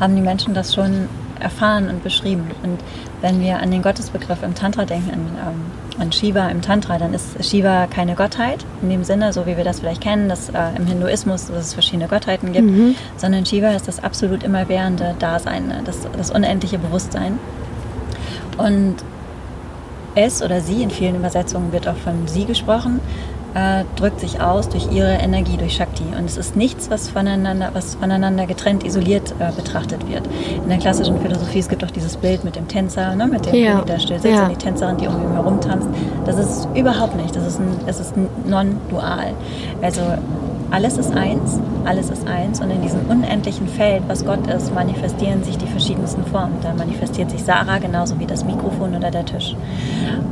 haben 0.00 0.16
die 0.16 0.22
Menschen 0.22 0.54
das 0.54 0.74
schon 0.74 1.08
erfahren 1.40 1.88
und 1.88 2.02
beschrieben. 2.02 2.50
Und 2.62 2.78
wenn 3.20 3.40
wir 3.40 3.60
an 3.60 3.70
den 3.70 3.82
Gottesbegriff 3.82 4.42
im 4.42 4.54
Tantra 4.54 4.84
denken, 4.84 5.10
an, 5.10 5.20
ähm, 5.20 6.00
an 6.00 6.12
Shiva 6.12 6.48
im 6.48 6.62
Tantra, 6.62 6.98
dann 6.98 7.14
ist 7.14 7.44
Shiva 7.44 7.86
keine 7.86 8.14
Gottheit 8.14 8.64
in 8.82 8.90
dem 8.90 9.04
Sinne, 9.04 9.32
so 9.32 9.46
wie 9.46 9.56
wir 9.56 9.64
das 9.64 9.80
vielleicht 9.80 10.00
kennen, 10.00 10.28
dass 10.28 10.48
äh, 10.50 10.76
im 10.76 10.86
Hinduismus 10.86 11.46
dass 11.46 11.66
es 11.66 11.74
verschiedene 11.74 12.08
Gottheiten 12.08 12.52
gibt, 12.52 12.66
mhm. 12.66 12.94
sondern 13.16 13.46
Shiva 13.46 13.70
ist 13.70 13.88
das 13.88 14.02
absolut 14.02 14.42
immerwährende 14.42 15.14
Dasein, 15.18 15.68
ne? 15.68 15.82
das, 15.84 16.06
das 16.16 16.30
unendliche 16.30 16.78
Bewusstsein. 16.78 17.38
Und 18.56 18.96
es 20.14 20.42
oder 20.42 20.60
sie, 20.60 20.82
in 20.82 20.90
vielen 20.90 21.16
Übersetzungen 21.16 21.72
wird 21.72 21.86
auch 21.86 21.96
von 21.96 22.26
sie 22.26 22.44
gesprochen, 22.44 23.00
äh, 23.54 23.84
drückt 23.96 24.20
sich 24.20 24.40
aus 24.40 24.68
durch 24.68 24.90
ihre 24.92 25.12
Energie, 25.12 25.56
durch 25.56 25.74
Shakti. 25.74 26.04
Und 26.16 26.24
es 26.24 26.36
ist 26.36 26.56
nichts, 26.56 26.90
was 26.90 27.08
voneinander, 27.08 27.70
was 27.72 27.94
voneinander 27.94 28.46
getrennt, 28.46 28.84
isoliert 28.84 29.34
äh, 29.38 29.52
betrachtet 29.52 30.08
wird. 30.08 30.22
In 30.62 30.68
der 30.68 30.78
klassischen 30.78 31.20
Philosophie, 31.20 31.58
es 31.58 31.68
gibt 31.68 31.84
auch 31.84 31.90
dieses 31.90 32.16
Bild 32.16 32.44
mit 32.44 32.56
dem 32.56 32.68
Tänzer, 32.68 33.14
ne, 33.14 33.26
mit 33.26 33.46
dem 33.46 33.54
ja. 33.54 33.72
König, 33.72 33.86
der 33.86 33.98
still 33.98 34.18
sitzt 34.18 34.34
ja. 34.34 34.44
und 34.44 34.50
die 34.50 34.56
Tänzerin, 34.56 34.96
die 34.98 35.06
um 35.06 35.22
ihn 35.22 35.32
herum 35.32 35.60
tanzt. 35.60 35.88
Das 36.26 36.38
ist 36.38 36.68
überhaupt 36.74 37.16
nicht. 37.16 37.34
Das 37.34 37.46
ist, 37.46 37.58
ein, 37.58 37.70
das 37.86 38.00
ist 38.00 38.14
non-dual. 38.46 39.32
Also 39.82 40.00
alles 40.70 40.98
ist 40.98 41.14
eins, 41.16 41.58
alles 41.84 42.10
ist 42.10 42.26
eins 42.26 42.60
und 42.60 42.70
in 42.70 42.82
diesem 42.82 43.00
unendlichen 43.08 43.68
Feld, 43.68 44.02
was 44.06 44.24
Gott 44.26 44.46
ist, 44.48 44.74
manifestieren 44.74 45.42
sich 45.42 45.56
die 45.56 45.66
verschiedensten 45.66 46.24
Formen. 46.26 46.56
Da 46.62 46.74
manifestiert 46.74 47.30
sich 47.30 47.42
Sarah 47.42 47.78
genauso 47.78 48.18
wie 48.20 48.26
das 48.26 48.44
Mikrofon 48.44 48.94
oder 48.94 49.10
der 49.10 49.24
Tisch. 49.24 49.56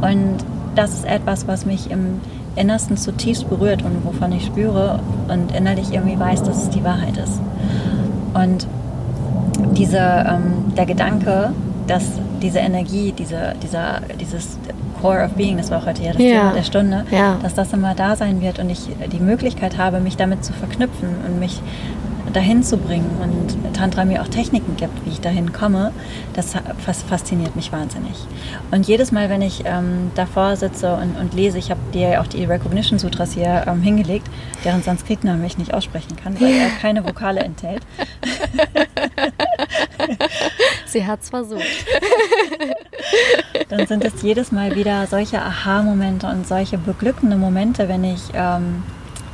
Und 0.02 0.36
das 0.74 0.92
ist 0.92 1.06
etwas, 1.06 1.48
was 1.48 1.64
mich 1.64 1.90
im 1.90 2.20
Innersten 2.56 2.96
zutiefst 2.96 3.48
berührt 3.48 3.82
und 3.82 4.04
wovon 4.04 4.32
ich 4.32 4.46
spüre 4.46 5.00
und 5.28 5.54
innerlich 5.54 5.92
irgendwie 5.92 6.18
weiß, 6.18 6.42
dass 6.42 6.64
es 6.64 6.70
die 6.70 6.82
Wahrheit 6.82 7.16
ist. 7.16 7.40
Und 8.34 8.66
diese, 9.76 9.98
ähm, 9.98 10.74
der 10.76 10.86
Gedanke, 10.86 11.52
dass 11.86 12.04
diese 12.42 12.58
Energie, 12.58 13.12
diese, 13.12 13.54
dieser, 13.62 14.00
dieses 14.20 14.58
Core 15.00 15.24
of 15.24 15.32
Being, 15.32 15.56
das 15.58 15.70
war 15.70 15.78
auch 15.78 15.86
heute 15.86 16.02
ja 16.02 16.12
das 16.12 16.22
ja. 16.22 16.28
Thema 16.28 16.52
der 16.54 16.62
Stunde, 16.62 17.04
ja. 17.10 17.36
dass 17.42 17.54
das 17.54 17.72
immer 17.72 17.94
da 17.94 18.16
sein 18.16 18.40
wird 18.40 18.58
und 18.58 18.70
ich 18.70 18.88
die 19.12 19.20
Möglichkeit 19.20 19.78
habe, 19.78 20.00
mich 20.00 20.16
damit 20.16 20.44
zu 20.44 20.52
verknüpfen 20.52 21.08
und 21.26 21.38
mich 21.38 21.60
dahin 22.32 22.62
zu 22.62 22.76
bringen 22.76 23.10
und 23.22 23.74
Tantra 23.74 24.04
mir 24.04 24.22
auch 24.22 24.28
Techniken 24.28 24.76
gibt, 24.76 25.04
wie 25.04 25.10
ich 25.10 25.20
dahin 25.20 25.52
komme, 25.52 25.92
das 26.34 26.54
fasziniert 27.08 27.56
mich 27.56 27.72
wahnsinnig. 27.72 28.14
Und 28.70 28.86
jedes 28.86 29.12
Mal, 29.12 29.30
wenn 29.30 29.42
ich 29.42 29.62
ähm, 29.64 30.10
davor 30.14 30.56
sitze 30.56 30.94
und, 30.94 31.16
und 31.16 31.34
lese, 31.34 31.58
ich 31.58 31.70
habe 31.70 31.80
dir 31.92 32.08
ja 32.08 32.20
auch 32.20 32.26
die 32.26 32.44
Recognition 32.44 32.98
Sutras 32.98 33.32
hier 33.32 33.64
ähm, 33.66 33.82
hingelegt, 33.82 34.28
deren 34.64 34.82
Sanskritnamen 34.82 35.44
ich 35.44 35.58
nicht 35.58 35.74
aussprechen 35.74 36.16
kann, 36.16 36.40
weil 36.40 36.52
er 36.52 36.68
keine 36.80 37.04
Vokale 37.04 37.40
enthält. 37.40 37.82
Sie 40.86 41.06
hat 41.06 41.22
es 41.22 41.30
versucht. 41.30 41.62
Dann 43.68 43.86
sind 43.86 44.04
es 44.04 44.22
jedes 44.22 44.52
Mal 44.52 44.74
wieder 44.74 45.06
solche 45.06 45.42
Aha-Momente 45.42 46.26
und 46.26 46.46
solche 46.46 46.78
beglückende 46.78 47.36
Momente, 47.36 47.88
wenn 47.88 48.04
ich 48.04 48.22
ähm, 48.34 48.82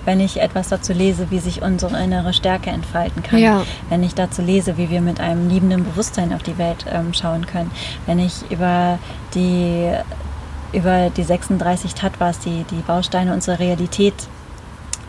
wenn 0.05 0.21
ich 0.21 0.41
etwas 0.41 0.69
dazu 0.69 0.93
lese, 0.93 1.31
wie 1.31 1.39
sich 1.39 1.63
unsere 1.63 2.03
innere 2.03 2.33
Stärke 2.33 2.71
entfalten 2.71 3.23
kann, 3.23 3.39
ja. 3.39 3.65
wenn 3.89 4.03
ich 4.03 4.15
dazu 4.15 4.43
lese, 4.43 4.77
wie 4.79 4.91
wir 4.91 5.01
mit 5.01 5.21
einem 5.21 5.49
liebenden 5.49 5.85
Bewusstsein 5.85 6.33
auf 6.33 6.43
die 6.43 6.59
Welt 6.59 6.85
ähm, 6.91 7.15
schauen 7.15 7.47
können, 7.47 7.71
wenn 8.07 8.19
ich 8.19 8.51
über 8.51 8.99
die 9.35 9.93
über 10.73 11.11
die 11.11 11.23
36 11.23 11.95
Tattvas, 11.95 12.39
die, 12.39 12.65
die 12.71 12.81
Bausteine 12.87 13.35
unserer 13.35 13.59
Realität 13.59 14.15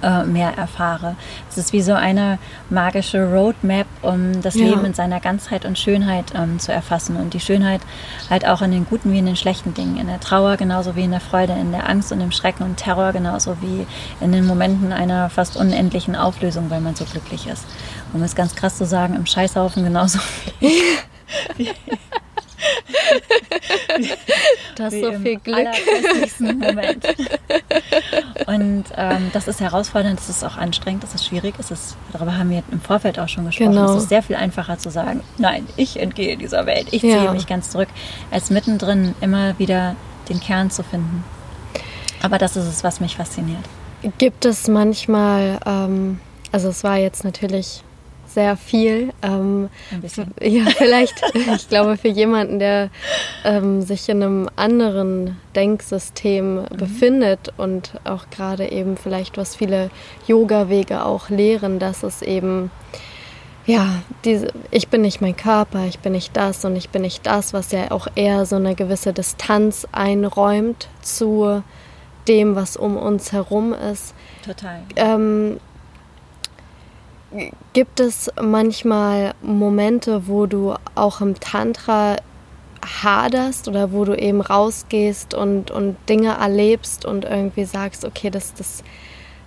äh, 0.04 0.24
mehr 0.24 0.58
erfahre. 0.58 1.16
Es 1.50 1.58
ist 1.58 1.74
wie 1.74 1.82
so 1.82 1.94
eine 1.94 2.38
magische 2.70 3.32
Roadmap, 3.32 3.88
um 4.02 4.42
das 4.42 4.56
ja. 4.56 4.66
Leben 4.66 4.86
in 4.86 4.94
seiner 4.94 5.20
Ganzheit 5.20 5.66
und 5.66 5.80
Schönheit 5.80 6.34
ähm, 6.36 6.60
zu 6.60 6.72
erfassen. 6.72 7.16
Und 7.16 7.34
die 7.34 7.40
Schönheit 7.40 7.82
halt 8.30 8.48
auch 8.48 8.62
in 8.62 8.72
den 8.72 8.86
guten 8.86 9.12
wie 9.12 9.20
in 9.20 9.26
den 9.26 9.36
schlechten 9.36 9.74
Dingen. 9.74 9.98
In 9.98 10.08
der 10.08 10.20
Trauer 10.20 10.58
genauso 10.58 10.96
wie 10.96 11.04
in 11.04 11.12
der 11.12 11.20
Freude, 11.20 11.54
in 11.54 11.72
der 11.72 11.90
Angst 11.90 12.12
und 12.12 12.22
im 12.22 12.32
Schrecken 12.32 12.64
und 12.64 12.78
Terror 12.78 13.14
genauso 13.14 13.62
wie 13.62 13.88
in 14.22 14.32
den 14.32 14.46
Momenten 14.46 14.92
einer 14.92 15.30
fast 15.30 15.58
unendlichen 15.58 16.16
Auflösung, 16.16 16.70
weil 16.70 16.82
man 16.82 16.96
so 16.96 17.06
glücklich 17.06 17.48
ist. 17.48 17.66
Um 18.14 18.22
es 18.22 18.36
ganz 18.36 18.56
krass 18.56 18.78
zu 18.78 18.86
sagen, 18.86 19.16
im 19.16 19.26
Scheißhaufen 19.26 19.84
genauso 19.84 20.20
wie, 20.60 20.74
wie 21.58 21.72
du 24.76 24.84
hast 24.84 25.00
so 25.00 25.12
viel 25.20 25.38
Glück. 25.40 25.68
Moment. 26.40 27.06
Und 28.48 28.86
ähm, 28.98 29.32
das 29.34 29.48
ist 29.48 29.60
herausfordernd, 29.60 30.20
das 30.20 30.30
ist 30.30 30.44
auch 30.44 30.58
anstrengend, 30.58 31.04
das 31.04 31.16
ist 31.16 31.26
schwierig. 31.26 31.56
Es 31.58 31.72
ist, 31.72 31.96
darüber 32.12 32.38
haben 32.38 32.50
wir 32.50 32.64
im 32.72 32.82
Vorfeld 32.82 33.20
auch 33.20 33.30
schon 33.30 33.46
gesprochen. 33.46 33.72
Genau. 33.72 33.96
Es 33.96 34.04
ist 34.04 34.10
sehr 34.10 34.24
viel 34.24 34.36
einfacher 34.36 34.78
zu 34.78 34.90
sagen, 34.90 35.22
nein, 35.38 35.68
ich 35.76 36.00
entgehe 36.00 36.38
dieser 36.38 36.66
Welt, 36.66 36.88
ich 36.92 37.02
ziehe 37.02 37.24
ja. 37.24 37.32
mich 37.32 37.48
ganz 37.48 37.70
zurück, 37.70 37.90
als 38.32 38.50
mittendrin 38.50 39.16
immer 39.22 39.58
wieder 39.60 39.96
den 40.30 40.40
Kern 40.40 40.72
zu 40.72 40.84
finden. 40.84 41.24
Aber 42.22 42.38
das 42.38 42.56
ist 42.56 42.68
es, 42.68 42.84
was 42.84 43.00
mich 43.00 43.18
fasziniert. 43.18 43.64
Gibt 44.18 44.46
es 44.46 44.68
manchmal, 44.68 45.60
ähm, 45.66 46.20
also 46.52 46.70
es 46.70 46.84
war 46.84 46.98
jetzt 46.98 47.24
natürlich 47.24 47.84
sehr 48.34 48.58
viel. 48.58 49.14
Ähm, 49.22 49.70
Ein 49.92 50.02
bisschen. 50.02 50.34
Ja, 50.42 50.66
vielleicht, 50.66 51.22
ich 51.34 51.70
glaube, 51.70 51.98
für 51.98 52.08
jemanden, 52.08 52.60
der 52.60 52.90
ähm, 53.44 53.82
sich 53.82 54.10
in 54.10 54.24
einem 54.24 54.50
anderen 54.56 55.38
Denksystem 55.56 56.56
mhm. 56.56 56.68
befindet 56.72 57.54
und 57.58 57.94
auch 58.04 58.30
gerade 58.30 58.72
eben 58.72 58.98
vielleicht, 58.98 59.38
was 59.38 59.56
viele 59.56 59.90
Yoga-Wege 60.28 61.06
auch 61.06 61.30
lehren, 61.30 61.80
dass 61.80 62.04
es 62.04 62.22
eben, 62.22 62.72
ja, 63.66 64.02
diese, 64.26 64.48
ich 64.72 64.88
bin 64.90 65.02
nicht 65.02 65.22
mein 65.22 65.36
Körper, 65.36 65.86
ich 65.86 66.00
bin 66.00 66.14
nicht 66.14 66.36
das 66.36 66.66
und 66.66 66.76
ich 66.76 66.90
bin 66.90 67.04
nicht 67.04 67.26
das, 67.26 67.54
was 67.54 67.72
ja 67.72 67.92
auch 67.92 68.08
eher 68.16 68.46
so 68.46 68.56
eine 68.56 68.76
gewisse 68.76 69.14
Distanz 69.14 69.88
einräumt 69.92 70.90
zu 71.02 71.64
dem, 72.28 72.56
was 72.56 72.78
um 72.78 72.98
uns 72.98 73.32
herum 73.32 73.74
ist. 73.74 74.14
Total. 74.46 74.82
Ähm, 74.96 75.60
gibt 77.74 78.00
es 78.00 78.32
manchmal 78.42 79.34
Momente, 79.42 80.28
wo 80.28 80.46
du 80.46 80.76
auch 80.96 81.22
im 81.22 81.40
Tantra 81.40 82.18
haderst 83.04 83.68
oder 83.68 83.92
wo 83.92 84.06
du 84.06 84.16
eben 84.16 84.42
rausgehst 84.42 85.34
und, 85.34 85.72
und 85.72 85.96
Dinge 86.10 86.34
erlebst 86.34 87.06
und 87.06 87.26
irgendwie 87.26 87.66
sagst, 87.66 88.06
okay, 88.06 88.30
das, 88.30 88.54
das, 88.54 88.84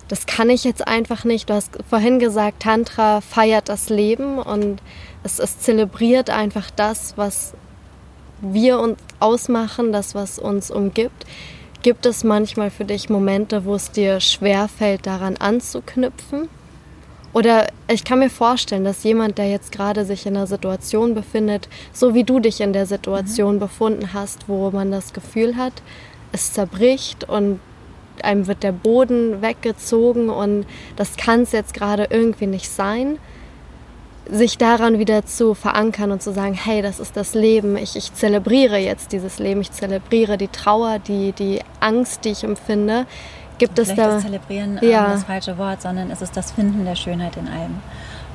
das 0.07 0.25
kann 0.25 0.49
ich 0.49 0.63
jetzt 0.63 0.87
einfach 0.87 1.23
nicht. 1.23 1.49
Du 1.49 1.53
hast 1.53 1.77
vorhin 1.89 2.19
gesagt, 2.19 2.63
Tantra 2.63 3.21
feiert 3.21 3.69
das 3.69 3.89
Leben 3.89 4.39
und 4.39 4.81
es, 5.23 5.39
es 5.39 5.59
zelebriert 5.59 6.29
einfach 6.29 6.71
das, 6.71 7.13
was 7.15 7.53
wir 8.41 8.79
uns 8.79 8.99
ausmachen, 9.19 9.91
das, 9.91 10.15
was 10.15 10.39
uns 10.39 10.71
umgibt. 10.71 11.25
Gibt 11.83 12.05
es 12.05 12.23
manchmal 12.23 12.71
für 12.71 12.85
dich 12.85 13.09
Momente, 13.09 13.65
wo 13.65 13.75
es 13.75 13.91
dir 13.91 14.19
schwerfällt, 14.19 15.05
daran 15.05 15.37
anzuknüpfen? 15.37 16.49
Oder 17.37 17.67
ich 17.87 18.03
kann 18.03 18.17
mir 18.17 18.31
vorstellen, 18.31 18.83
dass 18.83 19.03
jemand, 19.03 19.37
der 19.37 19.47
jetzt 19.47 19.71
gerade 19.71 20.05
sich 20.05 20.25
in 20.25 20.35
einer 20.35 20.47
Situation 20.47 21.13
befindet, 21.13 21.69
so 21.93 22.15
wie 22.15 22.23
du 22.23 22.39
dich 22.39 22.61
in 22.61 22.73
der 22.73 22.87
Situation 22.87 23.55
mhm. 23.55 23.59
befunden 23.59 24.13
hast, 24.13 24.49
wo 24.49 24.71
man 24.71 24.89
das 24.89 25.13
Gefühl 25.13 25.55
hat, 25.55 25.73
es 26.31 26.51
zerbricht 26.53 27.29
und 27.29 27.59
einem 28.23 28.47
wird 28.47 28.63
der 28.63 28.71
Boden 28.71 29.43
weggezogen 29.43 30.31
und 30.31 30.65
das 30.95 31.15
kann 31.15 31.41
es 31.41 31.51
jetzt 31.51 31.75
gerade 31.75 32.07
irgendwie 32.09 32.47
nicht 32.47 32.71
sein, 32.71 33.19
sich 34.27 34.57
daran 34.57 34.97
wieder 34.97 35.23
zu 35.27 35.53
verankern 35.53 36.09
und 36.09 36.23
zu 36.23 36.33
sagen, 36.33 36.55
hey, 36.55 36.81
das 36.81 36.99
ist 36.99 37.15
das 37.15 37.35
Leben, 37.35 37.77
ich, 37.77 37.95
ich 37.95 38.15
zelebriere 38.15 38.79
jetzt 38.79 39.11
dieses 39.11 39.37
Leben, 39.37 39.61
ich 39.61 39.71
zelebriere 39.71 40.39
die 40.39 40.47
Trauer, 40.47 40.97
die, 40.97 41.33
die 41.33 41.59
Angst, 41.81 42.25
die 42.25 42.29
ich 42.31 42.43
empfinde. 42.43 43.05
Gibt 43.57 43.79
es 43.79 43.93
da... 43.93 44.07
Das 44.07 44.23
Zelebrieren 44.23 44.79
ja. 44.81 45.11
das 45.11 45.23
falsche 45.23 45.57
Wort, 45.57 45.81
sondern 45.81 46.11
es 46.11 46.21
ist 46.21 46.35
das 46.37 46.51
Finden 46.51 46.85
der 46.85 46.95
Schönheit 46.95 47.35
in 47.37 47.47
allem. 47.47 47.79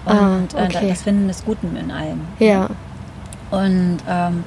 Ah, 0.05 0.37
Und 0.37 0.55
ah, 0.55 0.65
okay. 0.65 0.89
das 0.89 1.03
Finden 1.03 1.29
des 1.29 1.45
Guten 1.45 1.77
in 1.77 1.91
allem. 1.91 2.23
Ja. 2.39 2.69
Und 3.51 3.99
ähm, 4.09 4.45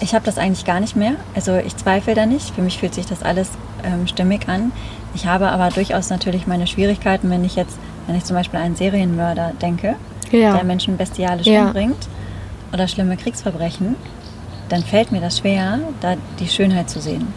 ich 0.00 0.14
habe 0.14 0.24
das 0.24 0.36
eigentlich 0.36 0.64
gar 0.64 0.80
nicht 0.80 0.96
mehr. 0.96 1.12
Also 1.34 1.56
ich 1.56 1.76
zweifle 1.76 2.14
da 2.14 2.26
nicht. 2.26 2.54
Für 2.54 2.62
mich 2.62 2.78
fühlt 2.78 2.94
sich 2.94 3.06
das 3.06 3.22
alles 3.22 3.50
ähm, 3.84 4.06
stimmig 4.06 4.48
an. 4.48 4.72
Ich 5.14 5.26
habe 5.26 5.48
aber 5.48 5.68
durchaus 5.68 6.10
natürlich 6.10 6.46
meine 6.46 6.66
Schwierigkeiten, 6.66 7.30
wenn 7.30 7.44
ich 7.44 7.54
jetzt, 7.54 7.78
wenn 8.06 8.16
ich 8.16 8.24
zum 8.24 8.36
Beispiel 8.36 8.58
an 8.58 8.66
einen 8.66 8.76
Serienmörder 8.76 9.52
denke, 9.60 9.96
ja. 10.30 10.54
der 10.54 10.64
Menschen 10.64 10.96
bestialisch 10.96 11.46
ja. 11.46 11.66
umbringt 11.66 12.08
oder 12.72 12.88
schlimme 12.88 13.16
Kriegsverbrechen, 13.16 13.96
dann 14.68 14.82
fällt 14.82 15.12
mir 15.12 15.20
das 15.20 15.38
schwer, 15.38 15.78
da 16.00 16.16
die 16.40 16.48
Schönheit 16.48 16.90
zu 16.90 17.00
sehen. 17.00 17.32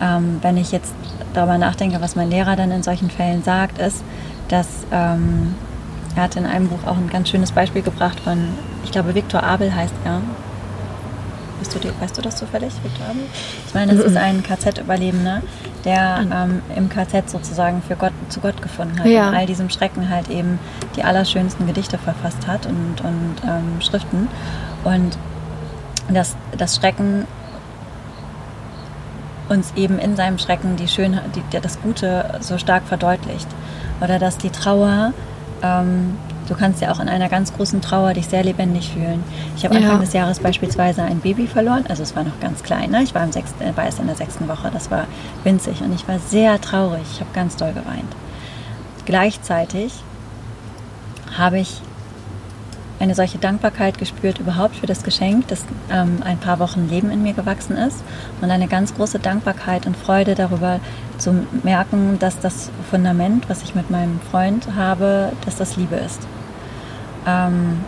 Ähm, 0.00 0.38
wenn 0.42 0.56
ich 0.56 0.72
jetzt 0.72 0.92
darüber 1.34 1.58
nachdenke, 1.58 2.00
was 2.00 2.16
mein 2.16 2.30
Lehrer 2.30 2.56
dann 2.56 2.70
in 2.70 2.82
solchen 2.82 3.10
Fällen 3.10 3.42
sagt, 3.42 3.78
ist, 3.78 4.02
dass 4.48 4.66
ähm, 4.90 5.54
er 6.16 6.24
hat 6.24 6.36
in 6.36 6.46
einem 6.46 6.68
Buch 6.68 6.86
auch 6.86 6.96
ein 6.96 7.08
ganz 7.08 7.30
schönes 7.30 7.52
Beispiel 7.52 7.82
gebracht 7.82 8.20
von, 8.20 8.48
ich 8.84 8.92
glaube, 8.92 9.14
Viktor 9.14 9.42
Abel 9.42 9.74
heißt 9.74 9.94
er, 10.04 10.20
Du 11.72 11.78
dir, 11.78 11.92
weißt 12.00 12.18
du 12.18 12.22
das 12.22 12.36
zufällig, 12.36 12.72
Viktor 12.82 13.06
Abel? 13.06 13.22
Ich 13.66 13.74
meine, 13.74 13.94
das 13.94 14.04
ist 14.04 14.16
ein 14.16 14.42
KZ-Überlebender, 14.46 15.42
der 15.84 16.26
ähm, 16.30 16.60
im 16.76 16.88
KZ 16.88 17.30
sozusagen 17.30 17.82
für 17.82 17.96
Gott, 17.96 18.12
zu 18.28 18.40
Gott 18.40 18.60
gefunden 18.60 18.98
hat. 18.98 19.06
Ja. 19.06 19.28
Und 19.28 19.36
all 19.36 19.46
diesem 19.46 19.70
Schrecken 19.70 20.10
halt 20.10 20.28
eben 20.28 20.58
die 20.96 21.04
allerschönsten 21.04 21.66
Gedichte 21.66 21.98
verfasst 21.98 22.46
hat 22.46 22.66
und, 22.66 23.00
und 23.02 23.36
ähm, 23.46 23.80
Schriften. 23.80 24.28
Und 24.84 25.16
das, 26.12 26.36
das 26.56 26.76
Schrecken 26.76 27.26
uns 29.48 29.72
eben 29.76 29.98
in 29.98 30.16
seinem 30.16 30.38
Schrecken 30.38 30.76
die 30.76 30.88
Schönheit, 30.88 31.24
die, 31.34 31.60
das 31.60 31.80
Gute 31.80 32.38
so 32.40 32.58
stark 32.58 32.84
verdeutlicht. 32.84 33.48
Oder 34.00 34.18
dass 34.18 34.38
die 34.38 34.50
Trauer 34.50 35.12
ähm, 35.62 36.16
Du 36.48 36.58
kannst 36.58 36.82
ja 36.82 36.90
auch 36.92 37.00
in 37.00 37.08
einer 37.08 37.28
ganz 37.28 37.52
großen 37.54 37.80
Trauer 37.80 38.14
dich 38.14 38.26
sehr 38.26 38.42
lebendig 38.42 38.90
fühlen. 38.90 39.22
Ich 39.56 39.64
habe 39.64 39.74
ja. 39.74 39.80
Anfang 39.80 40.00
des 40.00 40.12
Jahres 40.12 40.40
beispielsweise 40.40 41.02
ein 41.02 41.20
Baby 41.20 41.46
verloren. 41.46 41.84
Also 41.88 42.02
es 42.02 42.16
war 42.16 42.24
noch 42.24 42.38
ganz 42.40 42.62
klein. 42.62 42.90
Ne? 42.90 43.02
Ich 43.02 43.14
war, 43.14 43.22
im 43.22 43.32
sechsten, 43.32 43.62
äh, 43.62 43.76
war 43.76 43.84
erst 43.84 44.00
in 44.00 44.06
der 44.06 44.16
sechsten 44.16 44.48
Woche. 44.48 44.70
Das 44.72 44.90
war 44.90 45.06
winzig 45.44 45.80
und 45.80 45.94
ich 45.94 46.06
war 46.08 46.18
sehr 46.18 46.60
traurig. 46.60 47.02
Ich 47.12 47.20
habe 47.20 47.30
ganz 47.32 47.56
doll 47.56 47.72
geweint. 47.72 48.14
Gleichzeitig 49.06 50.02
habe 51.38 51.60
ich 51.60 51.80
eine 53.02 53.16
solche 53.16 53.38
Dankbarkeit 53.38 53.98
gespürt 53.98 54.38
überhaupt 54.38 54.76
für 54.76 54.86
das 54.86 55.02
Geschenk, 55.02 55.48
das 55.48 55.64
ähm, 55.90 56.18
ein 56.24 56.38
paar 56.38 56.60
Wochen 56.60 56.88
Leben 56.88 57.10
in 57.10 57.24
mir 57.24 57.32
gewachsen 57.32 57.76
ist 57.76 58.04
und 58.40 58.48
eine 58.48 58.68
ganz 58.68 58.94
große 58.94 59.18
Dankbarkeit 59.18 59.86
und 59.86 59.96
Freude 59.96 60.36
darüber 60.36 60.78
zu 61.18 61.44
merken, 61.64 62.20
dass 62.20 62.38
das 62.38 62.70
Fundament, 62.90 63.48
was 63.48 63.64
ich 63.64 63.74
mit 63.74 63.90
meinem 63.90 64.20
Freund 64.30 64.68
habe, 64.76 65.32
dass 65.44 65.56
das 65.56 65.76
Liebe 65.76 65.96
ist. 65.96 66.20
Ähm, 67.26 67.80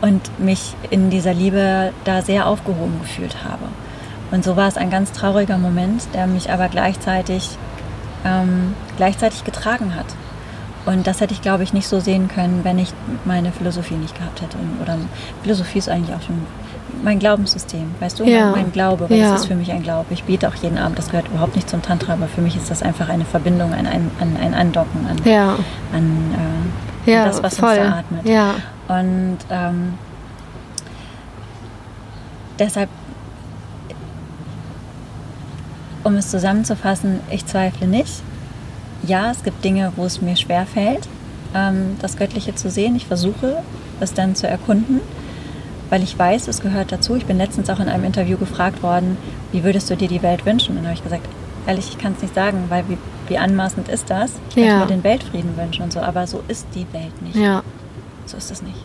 und 0.00 0.38
mich 0.38 0.74
in 0.90 1.10
dieser 1.10 1.34
Liebe 1.34 1.92
da 2.04 2.22
sehr 2.22 2.46
aufgehoben 2.46 3.00
gefühlt 3.00 3.42
habe. 3.42 3.64
Und 4.30 4.44
so 4.44 4.56
war 4.56 4.68
es 4.68 4.76
ein 4.76 4.90
ganz 4.90 5.10
trauriger 5.10 5.58
Moment, 5.58 6.06
der 6.14 6.28
mich 6.28 6.52
aber 6.52 6.68
gleichzeitig, 6.68 7.58
ähm, 8.24 8.74
gleichzeitig 8.96 9.42
getragen 9.42 9.96
hat. 9.96 10.06
Und 10.86 11.06
das 11.06 11.20
hätte 11.20 11.34
ich, 11.34 11.42
glaube 11.42 11.64
ich, 11.64 11.72
nicht 11.72 11.88
so 11.88 11.98
sehen 11.98 12.28
können, 12.28 12.60
wenn 12.62 12.78
ich 12.78 12.92
meine 13.24 13.50
Philosophie 13.50 13.96
nicht 13.96 14.16
gehabt 14.16 14.40
hätte. 14.40 14.56
Oder 14.80 14.96
Philosophie 15.42 15.78
ist 15.78 15.88
eigentlich 15.88 16.14
auch 16.14 16.22
schon 16.22 16.46
mein 17.02 17.18
Glaubenssystem, 17.18 17.94
weißt 18.00 18.20
du? 18.20 18.24
Ja. 18.24 18.46
Mein, 18.46 18.62
mein 18.62 18.72
Glaube, 18.72 19.10
weil 19.10 19.18
ja. 19.18 19.32
das 19.32 19.42
ist 19.42 19.46
für 19.46 19.56
mich 19.56 19.70
ein 19.72 19.82
Glaube. 19.82 20.06
Ich 20.10 20.24
bete 20.24 20.48
auch 20.48 20.54
jeden 20.54 20.78
Abend, 20.78 20.98
das 20.98 21.10
gehört 21.10 21.28
überhaupt 21.28 21.56
nicht 21.56 21.68
zum 21.68 21.82
Tantra, 21.82 22.12
aber 22.14 22.28
für 22.28 22.40
mich 22.40 22.56
ist 22.56 22.70
das 22.70 22.82
einfach 22.82 23.08
eine 23.08 23.24
Verbindung, 23.24 23.72
ein, 23.72 23.86
ein, 23.86 24.10
ein 24.40 24.54
Andocken 24.54 25.06
an, 25.06 25.16
ja. 25.24 25.56
an, 25.92 26.34
äh, 27.06 27.10
ja, 27.10 27.24
an 27.24 27.28
das, 27.28 27.42
was 27.42 27.58
voll. 27.58 27.70
uns 27.70 27.78
da 27.78 27.98
atmet. 27.98 28.26
Ja. 28.26 28.54
Und 28.88 29.38
ähm, 29.50 29.94
deshalb, 32.58 32.88
um 36.04 36.14
es 36.14 36.30
zusammenzufassen, 36.30 37.20
ich 37.30 37.44
zweifle 37.44 37.88
nicht. 37.88 38.22
Ja, 39.02 39.30
es 39.30 39.42
gibt 39.42 39.64
Dinge, 39.64 39.92
wo 39.96 40.04
es 40.04 40.20
mir 40.20 40.36
schwer 40.36 40.66
fällt, 40.66 41.08
ähm, 41.54 41.96
das 42.00 42.16
Göttliche 42.16 42.54
zu 42.54 42.70
sehen. 42.70 42.96
Ich 42.96 43.06
versuche, 43.06 43.62
es 44.00 44.14
dann 44.14 44.34
zu 44.34 44.46
erkunden 44.46 45.00
weil 45.90 46.02
ich 46.02 46.18
weiß, 46.18 46.48
es 46.48 46.60
gehört 46.60 46.92
dazu. 46.92 47.14
Ich 47.14 47.26
bin 47.26 47.38
letztens 47.38 47.70
auch 47.70 47.80
in 47.80 47.88
einem 47.88 48.04
Interview 48.04 48.36
gefragt 48.36 48.82
worden, 48.82 49.16
wie 49.52 49.62
würdest 49.64 49.88
du 49.90 49.96
dir 49.96 50.08
die 50.08 50.22
Welt 50.22 50.44
wünschen? 50.44 50.70
Und 50.70 50.76
dann 50.78 50.86
habe 50.86 50.94
ich 50.94 51.02
gesagt, 51.02 51.26
ehrlich, 51.66 51.88
ich 51.90 51.98
kann 51.98 52.14
es 52.14 52.22
nicht 52.22 52.34
sagen, 52.34 52.64
weil 52.68 52.88
wie, 52.88 52.98
wie 53.28 53.38
anmaßend 53.38 53.88
ist 53.88 54.10
das? 54.10 54.32
Ich 54.50 54.56
ja. 54.56 54.80
mir 54.80 54.86
den 54.86 55.04
Weltfrieden 55.04 55.56
wünschen 55.56 55.82
und 55.84 55.92
so, 55.92 56.00
aber 56.00 56.26
so 56.26 56.42
ist 56.48 56.66
die 56.74 56.86
Welt 56.92 57.22
nicht. 57.22 57.36
Ja. 57.36 57.62
So 58.26 58.36
ist 58.36 58.50
es 58.50 58.62
nicht. 58.62 58.78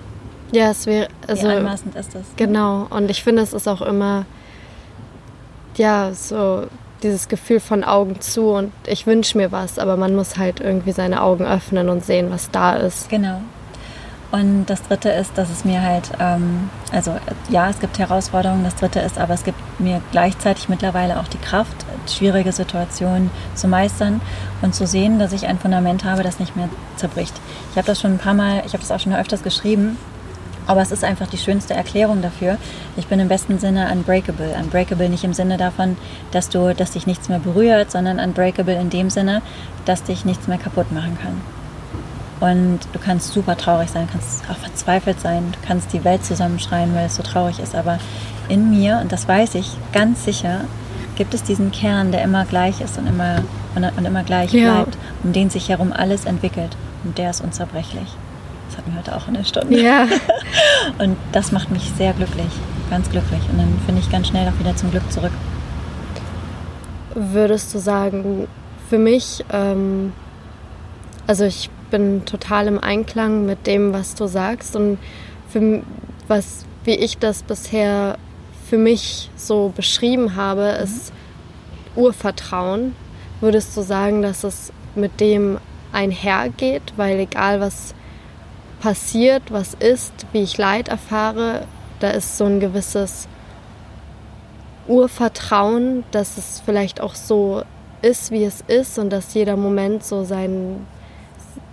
Ja, 0.52 0.72
es 0.72 0.86
wäre. 0.86 1.08
Also, 1.28 1.48
wie 1.48 1.54
anmaßend 1.54 1.96
ist 1.96 2.14
das? 2.14 2.24
Genau. 2.36 2.88
Und 2.90 3.10
ich 3.10 3.24
finde, 3.24 3.42
es 3.42 3.54
ist 3.54 3.68
auch 3.68 3.82
immer, 3.82 4.26
ja, 5.78 6.14
so 6.14 6.68
dieses 7.04 7.28
Gefühl 7.28 7.60
von 7.60 7.84
Augen 7.84 8.22
zu 8.22 8.50
und 8.52 8.72
ich 8.86 9.08
wünsche 9.08 9.38
mir 9.38 9.52
was, 9.52 9.80
aber 9.80 9.98
man 9.98 10.16
muss 10.16 10.38
halt 10.38 10.60
irgendwie 10.60 10.92
seine 10.92 11.22
Augen 11.22 11.46
öffnen 11.46 11.90
und 11.90 12.06
sehen, 12.06 12.30
was 12.32 12.52
da 12.52 12.76
ist. 12.76 13.10
Genau. 13.10 13.42
Und 14.32 14.66
das 14.68 14.82
Dritte 14.84 15.10
ist, 15.10 15.38
dass 15.38 15.50
es 15.50 15.66
mir 15.66 15.82
halt, 15.82 16.10
ähm, 16.20 16.70
also 16.94 17.14
ja, 17.50 17.70
es 17.70 17.80
gibt 17.80 18.00
Herausforderungen. 18.00 18.64
Das 18.64 18.76
Dritte 18.76 19.02
ist, 19.02 19.18
aber 19.18 19.34
es 19.34 19.44
gibt 19.44 19.58
mir 19.80 20.02
gleichzeitig 20.12 20.70
mittlerweile 20.70 21.20
auch 21.20 21.28
die 21.28 21.38
Kraft, 21.38 21.76
schwierige 22.08 22.54
Situationen 22.54 23.30
zu 23.56 23.68
meistern 23.68 24.22
und 24.62 24.74
zu 24.74 24.88
sehen, 24.88 25.20
dass 25.20 25.34
ich 25.34 25.48
ein 25.48 25.60
Fundament 25.60 26.06
habe, 26.06 26.24
das 26.24 26.40
nicht 26.40 26.56
mehr 26.56 26.70
zerbricht. 26.96 27.34
Ich 27.72 27.78
habe 27.78 27.88
das 27.88 28.00
schon 28.00 28.14
ein 28.14 28.20
paar 28.20 28.34
Mal, 28.34 28.64
ich 28.66 28.72
habe 28.72 28.82
das 28.82 28.92
auch 28.92 29.02
schon 29.02 29.14
öfters 29.14 29.44
geschrieben, 29.44 29.98
aber 30.72 30.82
es 30.82 30.92
ist 30.94 31.04
einfach 31.04 31.28
die 31.28 31.38
schönste 31.38 31.74
Erklärung 31.74 32.22
dafür. 32.22 32.58
Ich 32.96 33.08
bin 33.08 33.20
im 33.20 33.28
besten 33.28 33.60
Sinne 33.60 33.92
unbreakable. 33.92 34.56
Unbreakable 34.58 35.10
nicht 35.10 35.26
im 35.26 35.34
Sinne 35.34 35.58
davon, 35.58 35.98
dass 36.32 36.48
du, 36.48 36.74
dass 36.74 36.92
dich 36.92 37.06
nichts 37.06 37.28
mehr 37.28 37.40
berührt, 37.40 37.92
sondern 37.92 38.20
unbreakable 38.20 38.80
in 38.80 38.90
dem 38.90 39.10
Sinne, 39.10 39.42
dass 39.84 40.04
dich 40.04 40.24
nichts 40.24 40.48
mehr 40.48 40.58
kaputt 40.58 40.94
machen 40.94 41.18
kann. 41.22 41.42
Und 42.40 42.80
du 42.94 43.00
kannst 43.00 43.34
super 43.34 43.58
traurig 43.58 43.90
sein, 43.90 44.08
kannst 44.10 44.50
auch 44.50 44.56
verzweifelt 44.56 45.20
sein, 45.20 45.52
du 45.52 45.68
kannst 45.68 45.92
die 45.92 46.06
Welt 46.06 46.24
zusammenschreien, 46.24 46.96
weil 46.96 47.08
es 47.08 47.18
so 47.18 47.24
traurig 47.24 47.60
ist. 47.60 47.76
Aber 47.76 48.00
in 48.48 48.70
mir, 48.70 49.00
und 49.02 49.12
das 49.12 49.28
weiß 49.28 49.56
ich 49.56 49.72
ganz 49.92 50.24
sicher, 50.24 50.62
gibt 51.18 51.34
es 51.34 51.44
diesen 51.44 51.72
Kern, 51.72 52.14
der 52.14 52.24
immer 52.24 52.46
gleich 52.46 52.80
ist 52.80 52.98
und 52.98 53.08
immer, 53.08 53.44
und, 53.76 53.84
und 53.84 54.06
immer 54.06 54.24
gleich 54.24 54.54
ja. 54.54 54.76
bleibt, 54.76 54.98
um 55.22 55.34
den 55.34 55.50
sich 55.50 55.68
herum 55.68 55.92
alles 55.92 56.24
entwickelt. 56.24 56.78
Und 57.04 57.18
der 57.18 57.30
ist 57.30 57.42
unzerbrechlich. 57.42 58.08
Das 58.72 58.78
hatten 58.78 58.94
wir 58.94 59.00
heute 59.00 59.16
auch 59.18 59.28
in 59.28 59.34
der 59.34 59.44
Stunde. 59.44 59.82
Ja. 59.82 60.08
Und 60.98 61.18
das 61.34 61.52
macht 61.52 61.72
mich 61.72 61.92
sehr 61.98 62.14
glücklich, 62.14 62.48
ganz 62.90 63.10
glücklich. 63.10 63.42
Und 63.52 63.58
dann 63.58 63.78
finde 63.86 64.00
ich 64.00 64.10
ganz 64.10 64.30
schnell 64.30 64.48
auch 64.48 64.58
wieder 64.62 64.74
zum 64.78 64.92
Glück 64.92 65.12
zurück. 65.12 65.34
Würdest 67.14 67.74
du 67.74 67.80
sagen, 67.80 68.48
für 68.90 68.98
mich, 68.98 69.44
ähm, 69.52 70.14
also 71.28 71.44
ich 71.44 71.70
bin 71.90 72.24
total 72.24 72.68
im 72.68 72.80
Einklang 72.80 73.46
mit 73.46 73.68
dem, 73.68 73.92
was 73.92 74.16
du 74.16 74.28
sagst 74.28 74.78
und 74.78 75.00
für, 75.50 75.84
was, 76.30 76.66
wie 76.86 76.96
ich 76.96 77.18
das 77.18 77.44
bisher 77.44 78.18
für 78.70 78.78
mich 78.78 79.30
so 79.36 79.74
beschrieben 79.76 80.38
habe, 80.38 80.80
ist 80.82 81.12
Urvertrauen. 81.98 82.96
Würdest 83.42 83.76
du 83.76 83.82
sagen, 83.82 84.22
dass 84.22 84.46
es 84.46 84.72
mit 84.96 85.20
dem 85.20 85.58
einhergeht, 85.92 86.94
weil 86.96 87.20
egal 87.20 87.60
was 87.60 87.94
passiert, 88.82 89.44
was 89.50 89.76
ist, 89.76 90.12
wie 90.34 90.42
ich 90.42 90.58
Leid 90.58 90.90
erfahre, 90.90 91.66
da 92.00 92.10
ist 92.10 92.38
so 92.38 92.46
ein 92.46 92.60
gewisses 92.60 93.28
Urvertrauen, 94.88 96.04
dass 96.12 96.38
es 96.38 96.62
vielleicht 96.66 97.00
auch 97.00 97.16
so 97.16 97.62
ist, 98.02 98.32
wie 98.32 98.44
es 98.44 98.62
ist 98.68 98.98
und 98.98 99.12
dass 99.12 99.34
jeder 99.36 99.56
Moment 99.56 100.04
so 100.04 100.24
sein, 100.24 100.86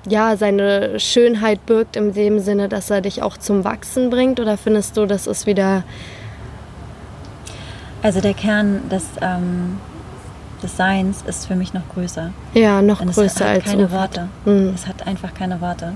ja, 0.07 0.37
seine 0.37 1.01
Schönheit 1.01 1.65
birgt 1.65 1.97
in 1.97 2.13
dem 2.13 2.39
Sinne, 2.41 2.69
dass 2.69 2.91
er 2.91 3.01
dich 3.01 3.23
auch 3.23 3.39
zum 3.39 3.65
Wachsen 3.65 4.11
bringt? 4.11 4.39
Oder 4.39 4.59
findest 4.59 4.97
du, 4.97 5.07
das 5.07 5.27
ist 5.27 5.47
wieder. 5.47 5.85
Also 8.03 8.21
der 8.21 8.35
Kern 8.35 8.89
des, 8.91 9.05
ähm, 9.23 9.81
des 10.63 10.77
Seins 10.77 11.25
ist 11.27 11.47
für 11.47 11.57
mich 11.57 11.73
noch 11.73 11.89
größer. 11.95 12.31
Ja, 12.53 12.83
noch 12.83 13.01
größer 13.01 13.25
es 13.25 13.41
hat 13.41 13.49
als 13.49 13.65
keine 13.65 13.87
Ufert. 13.87 14.19
Worte. 14.19 14.29
Mhm. 14.45 14.73
Es 14.75 14.87
hat 14.87 15.07
einfach 15.07 15.33
keine 15.33 15.61
Worte. 15.63 15.95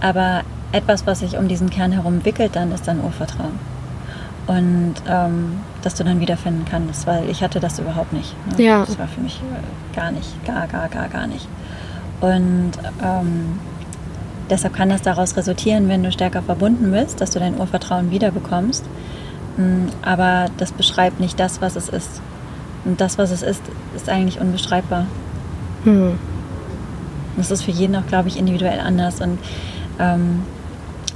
Aber 0.00 0.42
etwas, 0.72 1.06
was 1.06 1.20
sich 1.20 1.36
um 1.36 1.48
diesen 1.48 1.70
Kern 1.70 1.92
herum 1.92 2.24
wickelt, 2.24 2.56
dann 2.56 2.72
ist 2.72 2.86
dann 2.86 3.02
Urvertrauen. 3.02 3.58
Und 4.46 4.94
ähm, 5.08 5.60
dass 5.82 5.94
du 5.94 6.04
dann 6.04 6.20
wiederfinden 6.20 6.64
kannst, 6.68 7.06
weil 7.06 7.28
ich 7.28 7.42
hatte 7.42 7.60
das 7.60 7.78
überhaupt 7.78 8.12
nicht. 8.12 8.34
Ne? 8.46 8.64
Ja. 8.64 8.84
Das 8.84 8.98
war 8.98 9.08
für 9.08 9.20
mich 9.20 9.40
gar 9.94 10.10
nicht, 10.10 10.44
gar, 10.44 10.66
gar, 10.66 10.88
gar, 10.88 11.08
gar 11.08 11.26
nicht. 11.26 11.46
Und 12.20 12.72
ähm, 13.02 13.58
deshalb 14.48 14.74
kann 14.74 14.88
das 14.88 15.02
daraus 15.02 15.36
resultieren, 15.36 15.88
wenn 15.88 16.02
du 16.02 16.10
stärker 16.10 16.42
verbunden 16.42 16.90
bist, 16.90 17.20
dass 17.20 17.30
du 17.30 17.38
dein 17.38 17.58
Urvertrauen 17.58 18.10
wiederbekommst. 18.10 18.84
Mm, 19.56 19.86
Aber 20.02 20.46
das 20.56 20.72
beschreibt 20.72 21.20
nicht 21.20 21.38
das, 21.38 21.60
was 21.60 21.76
es 21.76 21.88
ist. 21.88 22.22
Und 22.84 23.00
das, 23.00 23.18
was 23.18 23.30
es 23.30 23.42
ist, 23.42 23.62
ist 23.94 24.08
eigentlich 24.08 24.40
unbeschreibbar. 24.40 25.06
Hm. 25.84 26.18
Das 27.36 27.50
ist 27.50 27.62
für 27.62 27.70
jeden 27.70 27.94
auch, 27.96 28.06
glaube 28.06 28.28
ich, 28.28 28.36
individuell 28.38 28.80
anders. 28.80 29.20
Und 29.20 29.38
ähm, 29.98 30.42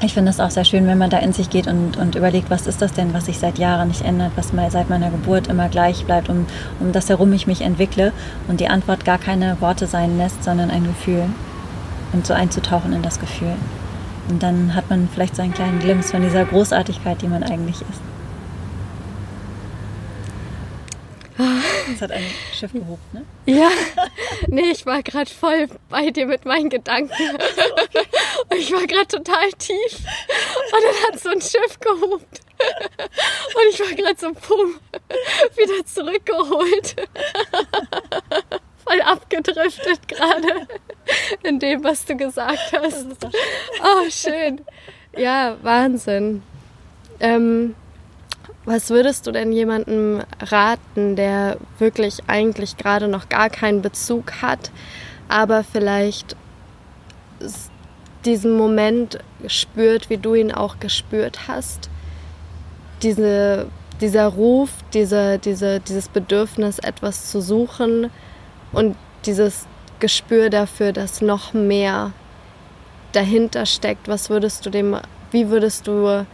ich 0.05 0.15
finde 0.15 0.31
es 0.31 0.41
auch 0.41 0.51
sehr 0.51 0.65
schön, 0.65 0.87
wenn 0.89 0.99
man 0.99 1.11
da 1.11 1.19
in 1.19 1.33
sich 1.33 1.49
geht 1.49 1.69
und, 1.69 1.97
und 1.97 2.17
überlegt, 2.17 2.51
was 2.51 2.67
ist 2.67 2.83
das 2.83 2.93
denn, 2.93 3.15
was 3.15 3.27
sich 3.27 3.39
seit 3.39 3.59
Jahren 3.59 3.89
nicht 3.89 4.03
ändert, 4.03 4.33
was 4.35 4.53
mal 4.53 4.71
seit 4.71 4.91
meiner 4.91 5.11
Geburt 5.11 5.47
immer 5.47 5.69
gleich 5.69 6.05
bleibt, 6.05 6.29
um, 6.29 6.47
um 6.81 6.91
das 6.91 7.09
herum 7.09 7.33
ich 7.33 7.47
mich 7.47 7.61
entwickle 7.61 8.13
und 8.49 8.59
die 8.59 8.69
Antwort 8.69 9.05
gar 9.05 9.19
keine 9.19 9.61
Worte 9.61 9.87
sein 9.87 10.19
lässt, 10.19 10.43
sondern 10.43 10.71
ein 10.71 10.85
Gefühl. 10.85 11.27
Und 12.13 12.27
so 12.27 12.35
einzutauchen 12.35 12.93
in 12.93 13.03
das 13.03 13.21
Gefühl. 13.21 13.55
Und 14.29 14.43
dann 14.43 14.75
hat 14.75 14.91
man 14.91 15.09
vielleicht 15.09 15.37
so 15.37 15.43
einen 15.43 15.55
kleinen 15.55 15.79
Glimpse 15.79 16.11
von 16.11 16.23
dieser 16.23 16.45
Großartigkeit, 16.45 17.23
die 17.23 17.29
man 17.29 17.43
eigentlich 17.43 17.81
ist. 17.81 18.12
Das 21.93 22.03
hat 22.03 22.13
ein 22.13 22.25
Schiff 22.53 22.73
gehobt, 22.73 23.15
ne? 23.15 23.25
Ja, 23.47 23.71
nee, 24.47 24.71
ich 24.71 24.87
war 24.87 25.03
gerade 25.03 25.31
voll 25.31 25.69
bei 25.89 26.11
dir 26.11 26.27
mit 26.27 26.45
meinen 26.45 26.71
Gedanken. 26.71 27.13
Und 28.51 28.57
ich 28.59 28.73
war 28.73 28.87
gerade 28.87 29.09
total 29.09 29.53
tief. 29.53 29.99
Und 30.73 30.85
dann 30.85 31.13
hat 31.13 31.21
so 31.21 31.29
ein 31.29 31.41
Schiff 31.41 31.79
gehobt. 31.81 32.41
Und 32.61 33.69
ich 33.71 33.81
war 33.81 33.93
gerade 33.95 34.19
so, 34.19 34.33
pum, 34.33 34.81
wieder 35.57 35.85
zurückgeholt. 35.85 36.97
Voll 38.85 39.01
abgedriftet 39.03 40.09
gerade 40.09 40.67
in 41.43 41.59
dem, 41.59 41.85
was 41.85 42.05
du 42.05 42.17
gesagt 42.17 42.73
hast. 42.73 43.07
Oh, 43.83 44.09
schön. 44.09 44.61
Ja, 45.17 45.57
Wahnsinn. 45.63 46.43
Ähm, 47.21 47.75
was 48.65 48.91
würdest 48.91 49.27
du 49.27 49.33
denn 49.33 49.53
jemandem 49.53 50.23
raten, 50.41 51.17
der 51.17 51.57
wirklich 51.79 52.19
eigentlich 52.29 52.77
gerade 52.77 53.09
noch 53.09 53.29
gar 53.29 53.51
keinen 53.51 53.83
Bezug 53.83 54.43
hat, 54.43 54.71
aber 55.29 55.65
vielleicht 55.65 56.37
diesen 58.25 58.57
Moment 58.57 59.19
spürt, 59.49 60.11
wie 60.11 60.19
du 60.19 60.35
ihn 60.35 60.53
auch 60.53 60.79
gespürt 60.79 61.49
hast? 61.49 61.91
Diese, 63.03 63.67
dieser 64.01 64.29
Ruf, 64.29 64.71
diese, 64.95 65.39
diese, 65.39 65.81
dieses 65.81 66.09
Bedürfnis, 66.09 66.79
etwas 66.79 67.31
zu 67.31 67.41
suchen 67.41 68.11
und 68.73 68.97
dieses 69.27 69.67
Gespür 69.99 70.51
dafür, 70.51 70.93
dass 70.93 71.21
noch 71.21 71.53
mehr 71.53 72.13
dahinter 73.11 73.67
steckt. 73.67 74.07
Was 74.07 74.31
würdest 74.31 74.65
du 74.65 74.71
dem, 74.71 74.97
wie 75.33 75.49
würdest 75.49 75.89
du 75.89 76.27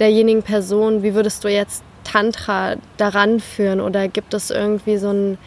derjenigen 0.00 0.42
Person, 0.42 1.02
wie 1.02 1.14
würdest 1.14 1.44
du 1.44 1.48
jetzt 1.48 1.84
Tantra 2.04 2.76
daran 2.96 3.38
führen? 3.38 3.80
Oder 3.80 4.08
gibt 4.08 4.34
es 4.34 4.50
irgendwie 4.50 4.96
so 4.96 5.10
einen 5.10 5.38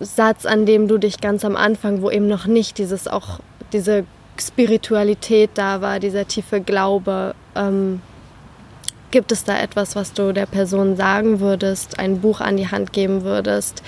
Satz, 0.00 0.46
an 0.46 0.66
dem 0.66 0.88
du 0.88 0.98
dich 0.98 1.20
ganz 1.20 1.44
am 1.44 1.56
Anfang, 1.56 2.02
wo 2.02 2.10
eben 2.10 2.28
noch 2.28 2.46
nicht 2.46 2.78
dieses 2.78 3.08
auch 3.08 3.40
diese 3.72 4.04
Spiritualität 4.38 5.50
da 5.54 5.80
war, 5.80 6.00
dieser 6.00 6.26
tiefe 6.26 6.60
Glaube, 6.60 7.34
ähm, 7.54 8.00
gibt 9.10 9.30
es 9.30 9.44
da 9.44 9.60
etwas, 9.60 9.94
was 9.94 10.12
du 10.12 10.32
der 10.32 10.46
Person 10.46 10.96
sagen 10.96 11.40
würdest, 11.40 11.98
ein 11.98 12.20
Buch 12.20 12.40
an 12.40 12.56
die 12.56 12.68
Hand 12.68 12.92
geben 12.92 13.22
würdest? 13.22 13.82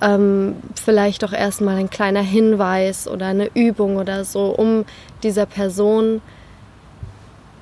Ähm, 0.00 0.56
vielleicht 0.76 1.24
auch 1.24 1.32
erstmal 1.32 1.76
ein 1.76 1.90
kleiner 1.90 2.22
Hinweis 2.22 3.08
oder 3.08 3.26
eine 3.26 3.50
Übung 3.54 3.96
oder 3.96 4.24
so, 4.24 4.46
um 4.46 4.84
dieser 5.22 5.46
Person 5.46 6.22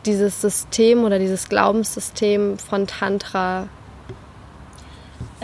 dieses 0.06 0.40
System 0.40 1.04
oder 1.04 1.18
dieses 1.18 1.48
Glaubenssystem 1.48 2.58
von 2.58 2.86
Tantra 2.86 3.68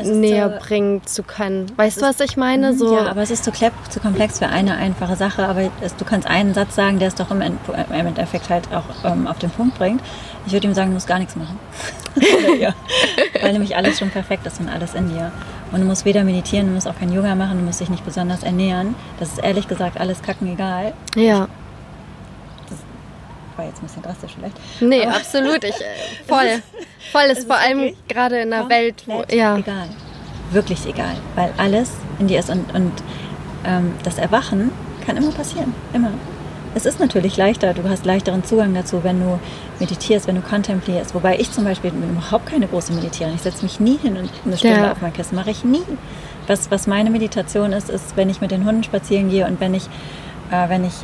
näher 0.03 0.59
so- 0.61 0.67
bringen 0.67 1.07
zu 1.07 1.23
können. 1.23 1.67
Weißt 1.77 1.99
du, 1.99 2.03
was 2.03 2.19
ich 2.21 2.37
meine? 2.37 2.75
So, 2.77 2.95
Ja, 2.97 3.07
aber 3.09 3.23
es 3.23 3.31
ist 3.31 3.45
zu, 3.45 3.53
zu 3.53 4.01
komplex 4.01 4.39
für 4.41 4.49
eine 4.49 4.77
einfache 4.77 5.15
Sache. 5.17 5.47
Aber 5.47 5.71
es, 5.81 5.95
du 5.97 6.05
kannst 6.05 6.27
einen 6.29 6.53
Satz 6.55 6.75
sagen, 6.75 6.99
der 6.99 7.09
es 7.09 7.15
doch 7.15 7.31
im, 7.31 7.41
End, 7.41 7.59
im 7.91 8.07
Endeffekt 8.07 8.49
halt 8.51 8.65
auch 8.73 8.85
ähm, 9.05 9.27
auf 9.29 9.39
den 9.39 9.51
Punkt 9.51 9.79
bringt. 9.79 10.01
Ich 10.47 10.53
würde 10.53 10.67
ihm 10.67 10.75
sagen, 10.75 10.89
du 10.91 10.95
musst 10.95 11.07
gar 11.07 11.19
nichts 11.19 11.37
machen. 11.37 11.59
Ihr. 12.61 12.75
Weil 13.41 13.53
nämlich 13.53 13.77
alles 13.77 13.99
schon 13.99 14.11
perfekt 14.11 14.47
ist 14.47 14.61
und 14.61 14.69
alles 14.69 14.95
in 14.95 15.09
dir. 15.11 15.31
Und 15.73 15.81
du 15.81 15.87
musst 15.87 16.05
weder 16.05 16.25
meditieren, 16.25 16.67
du 16.69 16.73
musst 16.75 16.89
auch 16.89 16.99
kein 16.99 17.13
Yoga 17.13 17.35
machen, 17.35 17.59
du 17.59 17.65
musst 17.65 17.81
dich 17.81 17.89
nicht 17.89 18.05
besonders 18.05 18.43
ernähren. 18.43 18.95
Das 19.19 19.31
ist 19.31 19.39
ehrlich 19.39 19.69
gesagt 19.69 19.99
alles 20.01 20.23
kacken 20.23 20.53
egal. 20.53 20.93
ja. 21.17 21.49
War 23.57 23.65
jetzt 23.67 23.79
ein 23.83 23.87
bisschen 23.87 24.03
drastisch 24.03 24.33
vielleicht. 24.37 24.57
Nee, 24.81 25.03
Aber- 25.07 25.17
absolut. 25.17 25.63
Ich, 25.65 25.75
äh, 25.77 25.85
voll. 26.29 26.63
Voll 27.13 27.23
ist, 27.31 27.39
ist 27.41 27.47
vor 27.47 27.57
allem 27.57 27.95
gerade 28.09 28.39
in 28.41 28.53
einer 28.53 28.69
Welt, 28.69 29.03
wo. 29.07 29.23
Ja. 29.31 29.57
Egal. 29.59 29.89
Wirklich 30.51 30.85
egal. 30.87 31.15
Weil 31.35 31.53
alles 31.57 31.91
in 32.19 32.27
dir 32.29 32.39
ist. 32.41 32.51
Und, 32.51 32.75
und 32.75 32.93
ähm, 33.65 33.93
das 34.03 34.19
Erwachen 34.19 34.73
kann 35.07 35.17
immer 35.17 35.31
passieren. 35.33 35.75
Immer. 35.93 36.11
Es 36.77 36.87
ist 36.87 36.99
natürlich 36.99 37.37
leichter, 37.37 37.73
du 37.73 37.89
hast 37.89 38.05
leichteren 38.05 38.43
Zugang 38.43 38.75
dazu, 38.75 39.05
wenn 39.05 39.21
du 39.21 39.39
meditierst, 39.79 40.27
wenn 40.27 40.35
du 40.35 40.41
kontemplierst. 40.43 41.15
Wobei 41.15 41.39
ich 41.39 41.53
zum 41.53 41.63
Beispiel 41.63 41.93
bin 41.93 42.11
überhaupt 42.11 42.47
keine 42.47 42.67
große 42.67 42.93
Meditiererin. 42.93 43.37
Ich 43.37 43.43
setze 43.43 43.63
mich 43.63 43.79
nie 43.79 43.97
hin 43.97 44.17
und 44.17 44.29
eine 44.45 44.57
Stunde 44.59 44.79
Ja. 44.79 44.91
auf 44.93 45.01
mein 45.01 45.13
Kissen. 45.13 45.37
Mache 45.37 45.51
ich 45.51 45.63
nie. 45.65 45.83
Was, 46.49 46.71
was 46.73 46.89
meine 46.89 47.11
Meditation 47.11 47.73
ist, 47.73 47.89
ist, 47.91 48.17
wenn 48.17 48.29
ich 48.29 48.41
mit 48.41 48.51
den 48.51 48.65
Hunden 48.65 48.83
spazieren 48.83 49.31
gehe 49.31 49.47
und 49.47 49.61
wenn 49.61 49.73
ich, 49.75 49.85
äh, 50.51 50.69
wenn 50.69 50.85
ich 50.85 50.95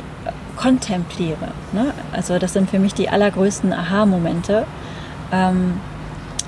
kontempliere. 0.57 1.47
Ne? 1.71 1.93
Also 2.13 2.39
das 2.39 2.53
sind 2.53 2.69
für 2.69 2.79
mich 2.79 2.93
die 2.93 3.09
allergrößten 3.09 3.73
Aha-Momente. 3.73 4.65
Ähm, 5.31 5.79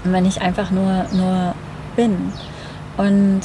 wenn 0.03 0.25
ich 0.25 0.41
einfach 0.41 0.71
nur, 0.71 1.05
nur 1.13 1.55
bin. 1.95 2.33
Und 2.97 3.41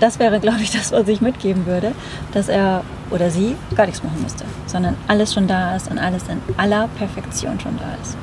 das 0.00 0.18
wäre, 0.18 0.40
glaube 0.40 0.60
ich, 0.62 0.72
das, 0.72 0.90
was 0.92 1.06
ich 1.08 1.20
mitgeben 1.20 1.66
würde, 1.66 1.92
dass 2.32 2.48
er 2.48 2.82
oder 3.10 3.30
sie 3.30 3.56
gar 3.76 3.86
nichts 3.86 4.02
machen 4.02 4.20
müsste, 4.22 4.44
sondern 4.66 4.96
alles 5.06 5.32
schon 5.34 5.46
da 5.46 5.76
ist 5.76 5.90
und 5.90 5.98
alles 5.98 6.24
in 6.28 6.40
aller 6.56 6.88
Perfektion 6.98 7.60
schon 7.60 7.76
da 7.78 7.84
ist. 8.02 8.16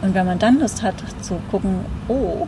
Und 0.00 0.14
wenn 0.14 0.24
man 0.26 0.38
dann 0.38 0.58
Lust 0.60 0.82
hat 0.82 0.94
zu 1.20 1.38
gucken, 1.50 1.80
oh, 2.08 2.46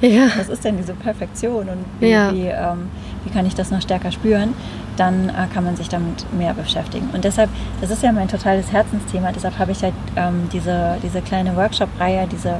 Ja. 0.00 0.26
was 0.36 0.48
ist 0.48 0.64
denn 0.64 0.76
diese 0.76 0.94
Perfektion 0.94 1.68
und 1.68 1.84
wie, 2.00 2.10
Ja. 2.10 2.32
wie, 2.32 2.46
ähm, 2.48 2.90
wie 3.24 3.30
kann 3.30 3.46
ich 3.46 3.54
das 3.54 3.70
noch 3.70 3.80
stärker 3.80 4.12
spüren, 4.12 4.54
dann 4.96 5.28
äh, 5.28 5.46
kann 5.52 5.64
man 5.64 5.76
sich 5.76 5.88
damit 5.88 6.26
mehr 6.32 6.54
beschäftigen. 6.54 7.08
Und 7.12 7.24
deshalb, 7.24 7.50
das 7.80 7.90
ist 7.90 8.02
ja 8.02 8.12
mein 8.12 8.28
totales 8.28 8.72
Herzensthema, 8.72 9.32
deshalb 9.32 9.58
habe 9.58 9.72
ich 9.72 9.82
halt 9.82 9.94
ähm, 10.16 10.48
diese, 10.52 10.96
diese 11.02 11.20
kleine 11.22 11.56
Workshop-Reihe, 11.56 12.26
diese 12.30 12.56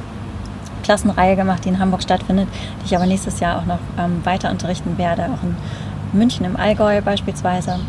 Klassenreihe 0.83 1.35
gemacht, 1.35 1.63
die 1.65 1.69
in 1.69 1.79
Hamburg 1.79 2.03
stattfindet, 2.03 2.47
die 2.81 2.85
ich 2.87 2.95
aber 2.95 3.05
nächstes 3.05 3.39
Jahr 3.39 3.59
auch 3.59 3.65
noch 3.65 3.79
ähm, 3.97 4.21
weiter 4.25 4.51
unterrichten 4.51 4.97
werde, 4.97 5.23
auch 5.23 5.43
in 5.43 5.55
München 6.11 6.45
im 6.45 6.55
Allgäu 6.57 7.01
beispielsweise. 7.01 7.79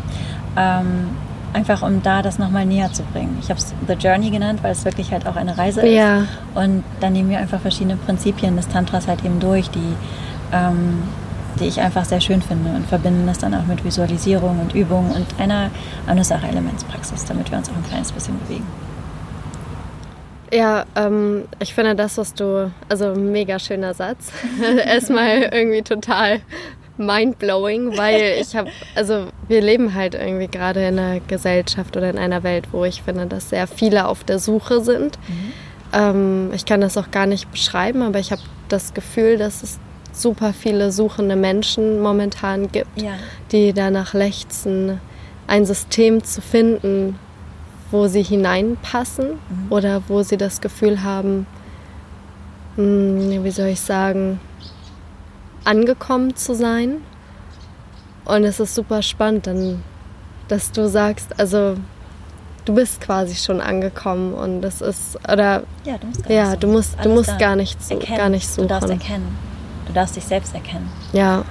Ähm, 0.57 1.09
einfach 1.53 1.81
um 1.83 2.03
da 2.03 2.21
das 2.21 2.37
nochmal 2.37 2.65
näher 2.65 2.91
zu 2.91 3.03
bringen. 3.03 3.37
Ich 3.41 3.49
habe 3.49 3.59
es 3.59 3.73
The 3.87 3.93
Journey 3.93 4.29
genannt, 4.29 4.59
weil 4.61 4.71
es 4.73 4.83
wirklich 4.83 5.11
halt 5.11 5.25
auch 5.25 5.37
eine 5.37 5.57
Reise 5.57 5.85
Ja. 5.87 6.19
ist. 6.19 6.27
Und 6.53 6.83
dann 6.99 7.13
nehmen 7.13 7.29
wir 7.29 7.39
einfach 7.39 7.61
verschiedene 7.61 7.95
Prinzipien 7.95 8.55
des 8.57 8.67
Tantras 8.67 9.07
halt 9.07 9.23
eben 9.23 9.39
durch, 9.39 9.69
die, 9.69 9.95
ähm, 10.51 11.03
die 11.59 11.65
ich 11.65 11.79
einfach 11.79 12.05
sehr 12.05 12.21
schön 12.21 12.41
finde 12.41 12.71
und 12.71 12.87
verbinden 12.87 13.27
das 13.27 13.39
dann 13.39 13.53
auch 13.53 13.65
mit 13.65 13.83
Visualisierung 13.83 14.59
und 14.59 14.73
Übung 14.73 15.11
und 15.11 15.39
einer 15.39 15.71
Anusara-Elementspraxis, 16.07 17.25
damit 17.25 17.51
wir 17.51 17.57
uns 17.57 17.69
auch 17.69 17.75
ein 17.75 17.85
kleines 17.85 18.11
bisschen 18.11 18.37
bewegen. 18.39 18.65
Ja, 20.53 20.85
ähm, 20.95 21.45
ich 21.59 21.73
finde 21.73 21.95
das, 21.95 22.17
was 22.17 22.33
du, 22.33 22.71
also 22.87 23.13
mega 23.15 23.59
schöner 23.59 23.93
Satz. 23.93 24.31
Erstmal 24.85 25.49
irgendwie 25.51 25.81
total 25.81 26.41
mindblowing, 26.97 27.97
weil 27.97 28.37
ich 28.39 28.55
habe, 28.55 28.69
also 28.95 29.27
wir 29.47 29.61
leben 29.61 29.93
halt 29.93 30.15
irgendwie 30.15 30.47
gerade 30.47 30.87
in 30.87 30.97
einer 30.97 31.19
Gesellschaft 31.19 31.97
oder 31.97 32.09
in 32.09 32.17
einer 32.17 32.43
Welt, 32.43 32.69
wo 32.71 32.85
ich 32.85 33.01
finde, 33.01 33.25
dass 33.25 33.49
sehr 33.49 33.67
viele 33.67 34.07
auf 34.07 34.23
der 34.23 34.39
Suche 34.39 34.81
sind. 34.81 35.17
Mhm. 35.27 35.53
Ähm, 35.93 36.51
ich 36.53 36.65
kann 36.65 36.81
das 36.81 36.97
auch 36.97 37.11
gar 37.11 37.25
nicht 37.25 37.51
beschreiben, 37.51 38.01
aber 38.01 38.19
ich 38.19 38.31
habe 38.31 38.41
das 38.69 38.93
Gefühl, 38.93 39.37
dass 39.37 39.63
es 39.63 39.79
super 40.21 40.53
viele 40.53 40.91
suchende 40.91 41.35
Menschen 41.35 42.01
momentan 42.01 42.71
gibt, 42.71 43.01
ja. 43.01 43.13
die 43.51 43.73
danach 43.73 44.13
lechzen, 44.13 44.99
ein 45.47 45.65
System 45.65 46.23
zu 46.23 46.41
finden, 46.41 47.19
wo 47.91 48.07
sie 48.07 48.23
hineinpassen 48.23 49.31
mhm. 49.31 49.67
oder 49.69 50.01
wo 50.07 50.23
sie 50.23 50.37
das 50.37 50.61
Gefühl 50.61 51.03
haben, 51.03 51.45
mh, 52.77 52.83
hm, 52.83 53.43
wie 53.43 53.51
soll 53.51 53.67
ich 53.67 53.81
sagen, 53.81 54.39
angekommen 55.63 56.35
zu 56.35 56.55
sein. 56.55 56.97
Und 58.25 58.43
es 58.43 58.59
ist 58.59 58.73
super 58.73 59.01
spannend, 59.01 59.47
dann, 59.47 59.83
dass 60.47 60.71
du 60.71 60.89
sagst, 60.89 61.39
also 61.39 61.75
du 62.65 62.73
bist 62.73 62.99
quasi 62.99 63.35
schon 63.35 63.61
angekommen 63.61 64.33
und 64.33 64.61
das 64.61 64.81
ist 64.81 65.17
oder 65.31 65.63
ja 65.85 65.97
du 65.99 66.07
musst 66.07 66.23
gar 66.23 66.35
ja 66.35 66.55
du 66.55 66.67
musst 66.67 66.97
du 67.03 67.09
musst 67.09 67.37
gar 67.37 67.55
nicht 67.55 67.81
so, 67.83 67.99
gar 67.99 68.29
nicht 68.29 68.47
suchen. 68.47 68.67
Du 68.67 68.73
darfst 68.73 68.89
erkennen. 68.89 69.37
Du 69.95 70.01
darfst 70.01 70.17
dich 70.17 70.25
selbst 70.25 70.53
erkennen. 70.53 70.91
Ja. 71.13 71.45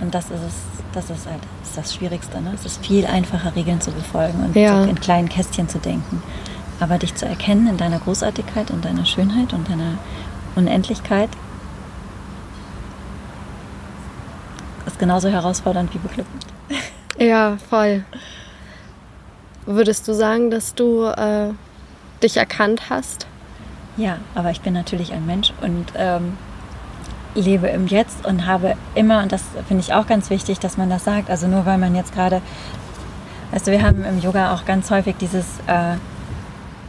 Und 0.00 0.14
das 0.14 0.26
ist 0.26 0.42
es. 0.46 0.54
Das 0.92 1.10
ist 1.10 1.26
halt 1.26 1.40
das, 1.60 1.70
ist 1.70 1.76
das 1.76 1.92
Schwierigste. 1.92 2.40
Ne? 2.40 2.52
Es 2.54 2.64
ist 2.64 2.86
viel 2.86 3.04
einfacher, 3.04 3.56
Regeln 3.56 3.80
zu 3.80 3.90
befolgen 3.90 4.44
und 4.44 4.54
ja. 4.54 4.84
in 4.84 4.94
kleinen 5.00 5.28
Kästchen 5.28 5.68
zu 5.68 5.80
denken. 5.80 6.22
Aber 6.78 6.98
dich 6.98 7.16
zu 7.16 7.26
erkennen 7.26 7.66
in 7.66 7.76
deiner 7.76 7.98
Großartigkeit, 7.98 8.70
in 8.70 8.80
deiner 8.80 9.04
Schönheit 9.04 9.52
und 9.52 9.68
deiner 9.68 9.98
Unendlichkeit 10.54 11.30
ist 14.86 15.00
genauso 15.00 15.28
herausfordernd 15.28 15.92
wie 15.92 15.98
beglückend. 15.98 16.46
Ja, 17.18 17.56
voll. 17.68 18.04
Würdest 19.66 20.06
du 20.06 20.12
sagen, 20.12 20.52
dass 20.52 20.76
du 20.76 21.06
äh, 21.06 21.50
dich 22.22 22.36
erkannt 22.36 22.88
hast? 22.88 23.26
Ja, 23.96 24.18
aber 24.36 24.52
ich 24.52 24.60
bin 24.60 24.74
natürlich 24.74 25.12
ein 25.12 25.26
Mensch 25.26 25.52
und 25.60 25.86
ähm, 25.96 26.38
lebe 27.38 27.68
im 27.68 27.86
Jetzt 27.86 28.26
und 28.26 28.46
habe 28.46 28.74
immer, 28.94 29.22
und 29.22 29.32
das 29.32 29.42
finde 29.66 29.82
ich 29.82 29.94
auch 29.94 30.06
ganz 30.06 30.30
wichtig, 30.30 30.58
dass 30.58 30.76
man 30.76 30.90
das 30.90 31.04
sagt, 31.04 31.30
also 31.30 31.46
nur 31.46 31.66
weil 31.66 31.78
man 31.78 31.94
jetzt 31.94 32.14
gerade, 32.14 32.42
du, 33.52 33.70
wir 33.70 33.82
haben 33.82 34.04
im 34.04 34.20
Yoga 34.20 34.54
auch 34.54 34.64
ganz 34.64 34.90
häufig 34.90 35.16
dieses 35.20 35.46
äh, 35.66 35.96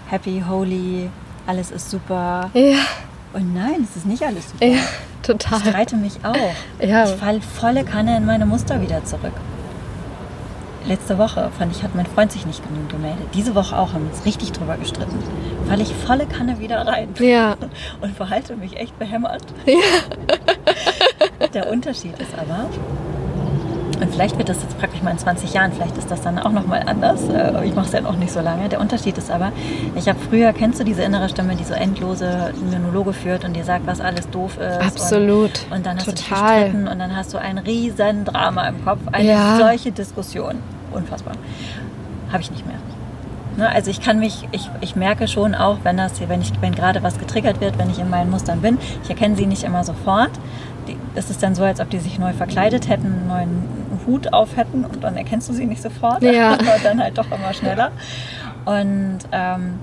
Happy, 0.09 0.43
Holy, 0.47 1.09
alles 1.45 1.71
ist 1.71 1.89
super. 1.89 2.49
Ja. 2.53 2.77
Und 3.33 3.53
nein, 3.53 3.87
es 3.87 3.95
ist 3.95 4.05
nicht 4.05 4.23
alles 4.23 4.49
super. 4.49 4.65
Ja, 4.65 4.79
total. 5.21 5.59
Ich 5.59 5.69
streite 5.69 5.95
mich 5.95 6.19
auch. 6.23 6.35
Ja. 6.81 7.05
Ich 7.05 7.11
falle 7.11 7.41
volle 7.41 7.83
Kanne 7.83 8.17
in 8.17 8.25
meine 8.25 8.45
Muster 8.45 8.81
wieder 8.81 9.05
zurück. 9.05 9.33
Letzte 10.89 11.19
Woche 11.19 11.51
fand 11.55 11.71
ich, 11.75 11.83
hat 11.83 11.93
mein 11.93 12.07
Freund 12.07 12.31
sich 12.31 12.47
nicht 12.47 12.67
genug 12.67 12.89
gemeldet. 12.89 13.27
Diese 13.35 13.53
Woche 13.53 13.77
auch, 13.77 13.93
haben 13.93 14.05
wir 14.05 14.11
uns 14.11 14.25
richtig 14.25 14.51
drüber 14.53 14.75
gestritten. 14.75 15.19
Falle 15.67 15.83
ich 15.83 15.93
volle 15.93 16.25
Kanne 16.25 16.57
wieder 16.59 16.85
rein. 16.87 17.09
Ja. 17.19 17.55
Und 18.01 18.15
verhalte 18.17 18.55
mich 18.55 18.75
echt 18.75 18.97
behämmert. 18.97 19.43
Ja. 19.67 21.47
Der 21.53 21.69
Unterschied 21.71 22.17
ist 22.19 22.31
aber, 22.37 22.65
und 24.01 24.13
vielleicht 24.13 24.37
wird 24.37 24.47
das 24.49 24.61
jetzt 24.61 24.77
praktisch 24.79 25.01
mal 25.01 25.11
in 25.11 25.17
20 25.17 25.53
Jahren, 25.53 25.71
vielleicht 25.73 25.97
ist 25.97 26.09
das 26.09 26.21
dann 26.21 26.39
auch 26.39 26.51
nochmal 26.51 26.83
anders. 26.85 27.27
Äh, 27.27 27.65
ich 27.65 27.75
mache 27.75 27.87
es 27.87 27.91
ja 27.91 28.01
noch 28.01 28.15
nicht 28.15 28.31
so 28.31 28.39
lange. 28.39 28.69
Der 28.69 28.79
Unterschied 28.79 29.17
ist 29.17 29.29
aber, 29.29 29.51
ich 29.95 30.07
habe 30.07 30.17
früher, 30.29 30.53
kennst 30.53 30.79
du 30.79 30.83
diese 30.85 31.01
innere 31.03 31.27
Stimme, 31.27 31.55
die 31.55 31.63
so 31.65 31.73
endlose 31.73 32.53
Monologe 32.71 33.13
führt 33.13 33.43
und 33.45 33.55
dir 33.55 33.63
sagt, 33.65 33.87
was 33.87 33.99
alles 33.99 34.29
doof 34.29 34.57
ist. 34.57 34.79
Absolut. 34.79 35.51
Und, 35.69 35.77
und 35.77 35.85
dann 35.85 35.97
hast 35.97 36.05
Total. 36.05 36.11
du 36.11 36.15
dich 36.15 36.71
gestritten 36.71 36.87
und 36.87 36.99
dann 36.99 37.15
hast 37.15 37.33
du 37.33 37.37
ein 37.39 37.57
riesen 37.57 38.25
Drama 38.25 38.67
im 38.69 38.85
Kopf. 38.85 38.99
Eine 39.11 39.27
Ja. 39.29 39.57
solche 39.57 39.91
Diskussion. 39.91 40.55
Unfassbar. 40.91 41.33
Habe 42.31 42.41
ich 42.41 42.51
nicht 42.51 42.65
mehr. 42.65 42.77
Ne, 43.57 43.67
also 43.69 43.91
ich 43.91 43.99
kann 43.99 44.19
mich, 44.19 44.47
ich, 44.51 44.69
ich 44.79 44.95
merke 44.95 45.27
schon 45.27 45.55
auch, 45.55 45.79
wenn 45.83 45.97
das, 45.97 46.13
wenn 46.27 46.41
ich, 46.41 46.51
wenn 46.61 46.73
gerade 46.73 47.03
was 47.03 47.17
getriggert 47.17 47.59
wird, 47.59 47.77
wenn 47.77 47.89
ich 47.89 47.99
in 47.99 48.09
meinen 48.09 48.29
Mustern 48.29 48.61
bin, 48.61 48.77
ich 49.03 49.09
erkenne 49.09 49.35
sie 49.35 49.45
nicht 49.45 49.63
immer 49.63 49.83
sofort. 49.83 50.31
Es 51.15 51.29
ist 51.29 51.43
dann 51.43 51.55
so, 51.55 51.63
als 51.63 51.79
ob 51.79 51.89
die 51.89 51.99
sich 51.99 52.19
neu 52.19 52.33
verkleidet 52.33 52.87
hätten, 52.87 53.07
einen 53.07 53.27
neuen 53.27 53.63
Hut 54.07 54.31
auf 54.33 54.55
hätten 54.55 54.85
und 54.85 55.03
dann 55.03 55.17
erkennst 55.17 55.49
du 55.49 55.53
sie 55.53 55.65
nicht 55.65 55.81
sofort, 55.81 56.21
Ja. 56.23 56.53
aber 56.53 56.77
dann 56.83 57.01
halt 57.01 57.17
doch 57.17 57.29
immer 57.31 57.53
schneller. 57.53 57.91
Und 58.65 59.19
ähm, 59.31 59.79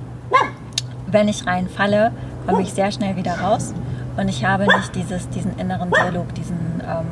wenn 1.06 1.28
ich 1.28 1.46
reinfalle, 1.46 2.12
komme 2.46 2.62
ich 2.62 2.72
sehr 2.72 2.90
schnell 2.92 3.16
wieder 3.16 3.38
raus 3.40 3.74
und 4.16 4.28
ich 4.28 4.44
habe 4.44 4.64
nicht 4.64 4.94
dieses, 4.94 5.28
diesen 5.28 5.58
inneren 5.58 5.90
Dialog, 5.90 6.34
diesen, 6.34 6.80
ähm, 6.86 7.06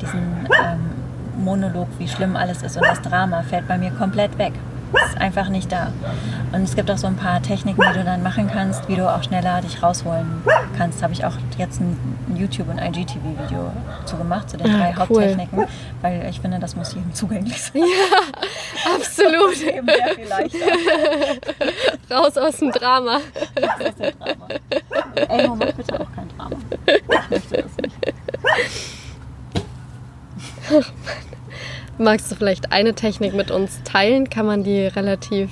diesen 0.00 0.20
ähm, 0.20 0.90
Monolog, 1.36 1.88
wie 1.98 2.08
schlimm 2.08 2.36
alles 2.36 2.62
ist 2.62 2.76
und 2.76 2.84
das 2.86 3.00
Drama 3.02 3.42
fällt 3.42 3.66
bei 3.68 3.78
mir 3.78 3.90
komplett 3.92 4.36
weg. 4.38 4.52
Ist 5.06 5.16
einfach 5.18 5.48
nicht 5.48 5.72
da. 5.72 5.90
Und 6.52 6.64
es 6.64 6.76
gibt 6.76 6.90
auch 6.90 6.98
so 6.98 7.06
ein 7.06 7.16
paar 7.16 7.40
Techniken, 7.40 7.80
die 7.80 7.98
du 7.98 8.04
dann 8.04 8.22
machen 8.22 8.50
kannst, 8.52 8.86
wie 8.88 8.94
du 8.96 9.10
auch 9.10 9.22
schneller 9.22 9.62
dich 9.62 9.82
rausholen 9.82 10.42
kannst. 10.76 11.02
Habe 11.02 11.14
ich 11.14 11.24
auch 11.24 11.32
jetzt 11.56 11.80
ein 11.80 11.96
YouTube- 12.36 12.68
und 12.68 12.76
IGTV-Video 12.78 13.72
zu 14.04 14.16
gemacht, 14.18 14.50
zu 14.50 14.58
den 14.58 14.66
Ah, 14.70 14.78
drei 14.78 14.90
cool. 14.90 14.98
Haupttechniken, 14.98 15.64
weil 16.02 16.26
ich 16.28 16.40
finde, 16.42 16.58
das 16.58 16.76
muss 16.76 16.92
jedem 16.92 17.14
zugänglich 17.14 17.62
sein. 17.62 17.82
Absolut. 18.94 19.62
Eben 19.62 19.86
sehr 19.86 20.14
viel 20.14 20.28
leichter. 20.28 20.58
Raus 22.14 22.36
aus 22.36 22.58
dem 22.58 22.70
Drama. 22.70 23.20
Das 23.54 23.88
ist 23.88 23.98
der 23.98 24.12
Drama. 24.12 24.48
Elmo, 25.14 25.56
mach 25.56 25.72
bitte 25.72 25.94
auch 26.00 26.12
kein 26.14 26.28
Drama. 26.36 26.56
Ich 26.86 27.30
möchte 27.30 27.62
das 27.62 27.76
nicht. 27.80 27.96
Magst 32.02 32.32
du 32.32 32.34
vielleicht 32.34 32.72
eine 32.72 32.94
Technik 32.94 33.32
mit 33.32 33.52
uns 33.52 33.80
teilen? 33.84 34.28
Kann 34.28 34.44
man 34.44 34.64
die 34.64 34.86
relativ 34.86 35.50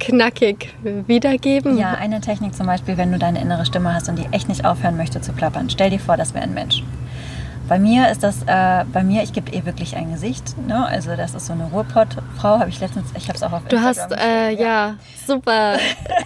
knackig 0.00 0.74
wiedergeben? 1.06 1.78
Ja, 1.78 1.92
eine 1.92 2.20
Technik 2.20 2.56
zum 2.56 2.66
Beispiel, 2.66 2.96
wenn 2.96 3.12
du 3.12 3.18
deine 3.18 3.40
innere 3.40 3.64
Stimme 3.64 3.94
hast 3.94 4.08
und 4.08 4.18
die 4.18 4.26
echt 4.32 4.48
nicht 4.48 4.64
aufhören 4.64 4.96
möchte 4.96 5.20
zu 5.20 5.32
plappern. 5.32 5.70
Stell 5.70 5.90
dir 5.90 6.00
vor, 6.00 6.16
das 6.16 6.34
wäre 6.34 6.42
ein 6.42 6.54
Mensch. 6.54 6.82
Bei 7.66 7.78
mir 7.78 8.10
ist 8.10 8.22
das, 8.22 8.42
äh, 8.42 8.84
bei 8.92 9.02
mir, 9.02 9.22
ich 9.22 9.32
gebe 9.32 9.50
ihr 9.50 9.64
wirklich 9.64 9.96
ein 9.96 10.12
Gesicht. 10.12 10.56
Ne? 10.68 10.86
Also 10.86 11.16
das 11.16 11.34
ist 11.34 11.46
so 11.46 11.54
eine 11.54 11.64
Ruhrpott-Frau, 11.64 12.58
habe 12.58 12.68
ich 12.68 12.78
letztens, 12.78 13.08
ich 13.16 13.28
habe 13.28 13.36
es 13.36 13.42
auch 13.42 13.52
auf 13.52 13.62
Du 13.68 13.80
hast, 13.80 14.00
Instagram 14.00 14.28
äh, 14.28 14.50
gesehen, 14.50 14.66
ja, 14.66 14.96
super, 15.26 15.78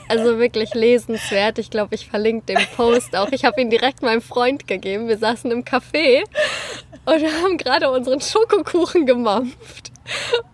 also 0.09 0.39
wirklich 0.39 0.75
lesenswert. 0.75 1.61
Ich 1.61 1.71
glaube, 1.71 1.95
ich 1.95 2.09
verlinke 2.11 2.47
den 2.47 2.67
Post 2.77 3.15
auch. 3.15 3.29
Ich 3.31 3.45
habe 3.45 3.61
ihn 3.61 3.71
direkt 3.71 4.03
meinem 4.03 4.21
Freund 4.21 4.67
gegeben. 4.67 5.07
Wir 5.07 5.19
saßen 5.19 5.49
im 5.53 5.65
Café 5.65 6.25
und 7.05 7.21
wir 7.21 7.33
haben 7.43 7.57
gerade 7.57 7.89
unseren 7.91 8.21
Schokokuchen 8.21 9.07
gemampft. 9.07 9.93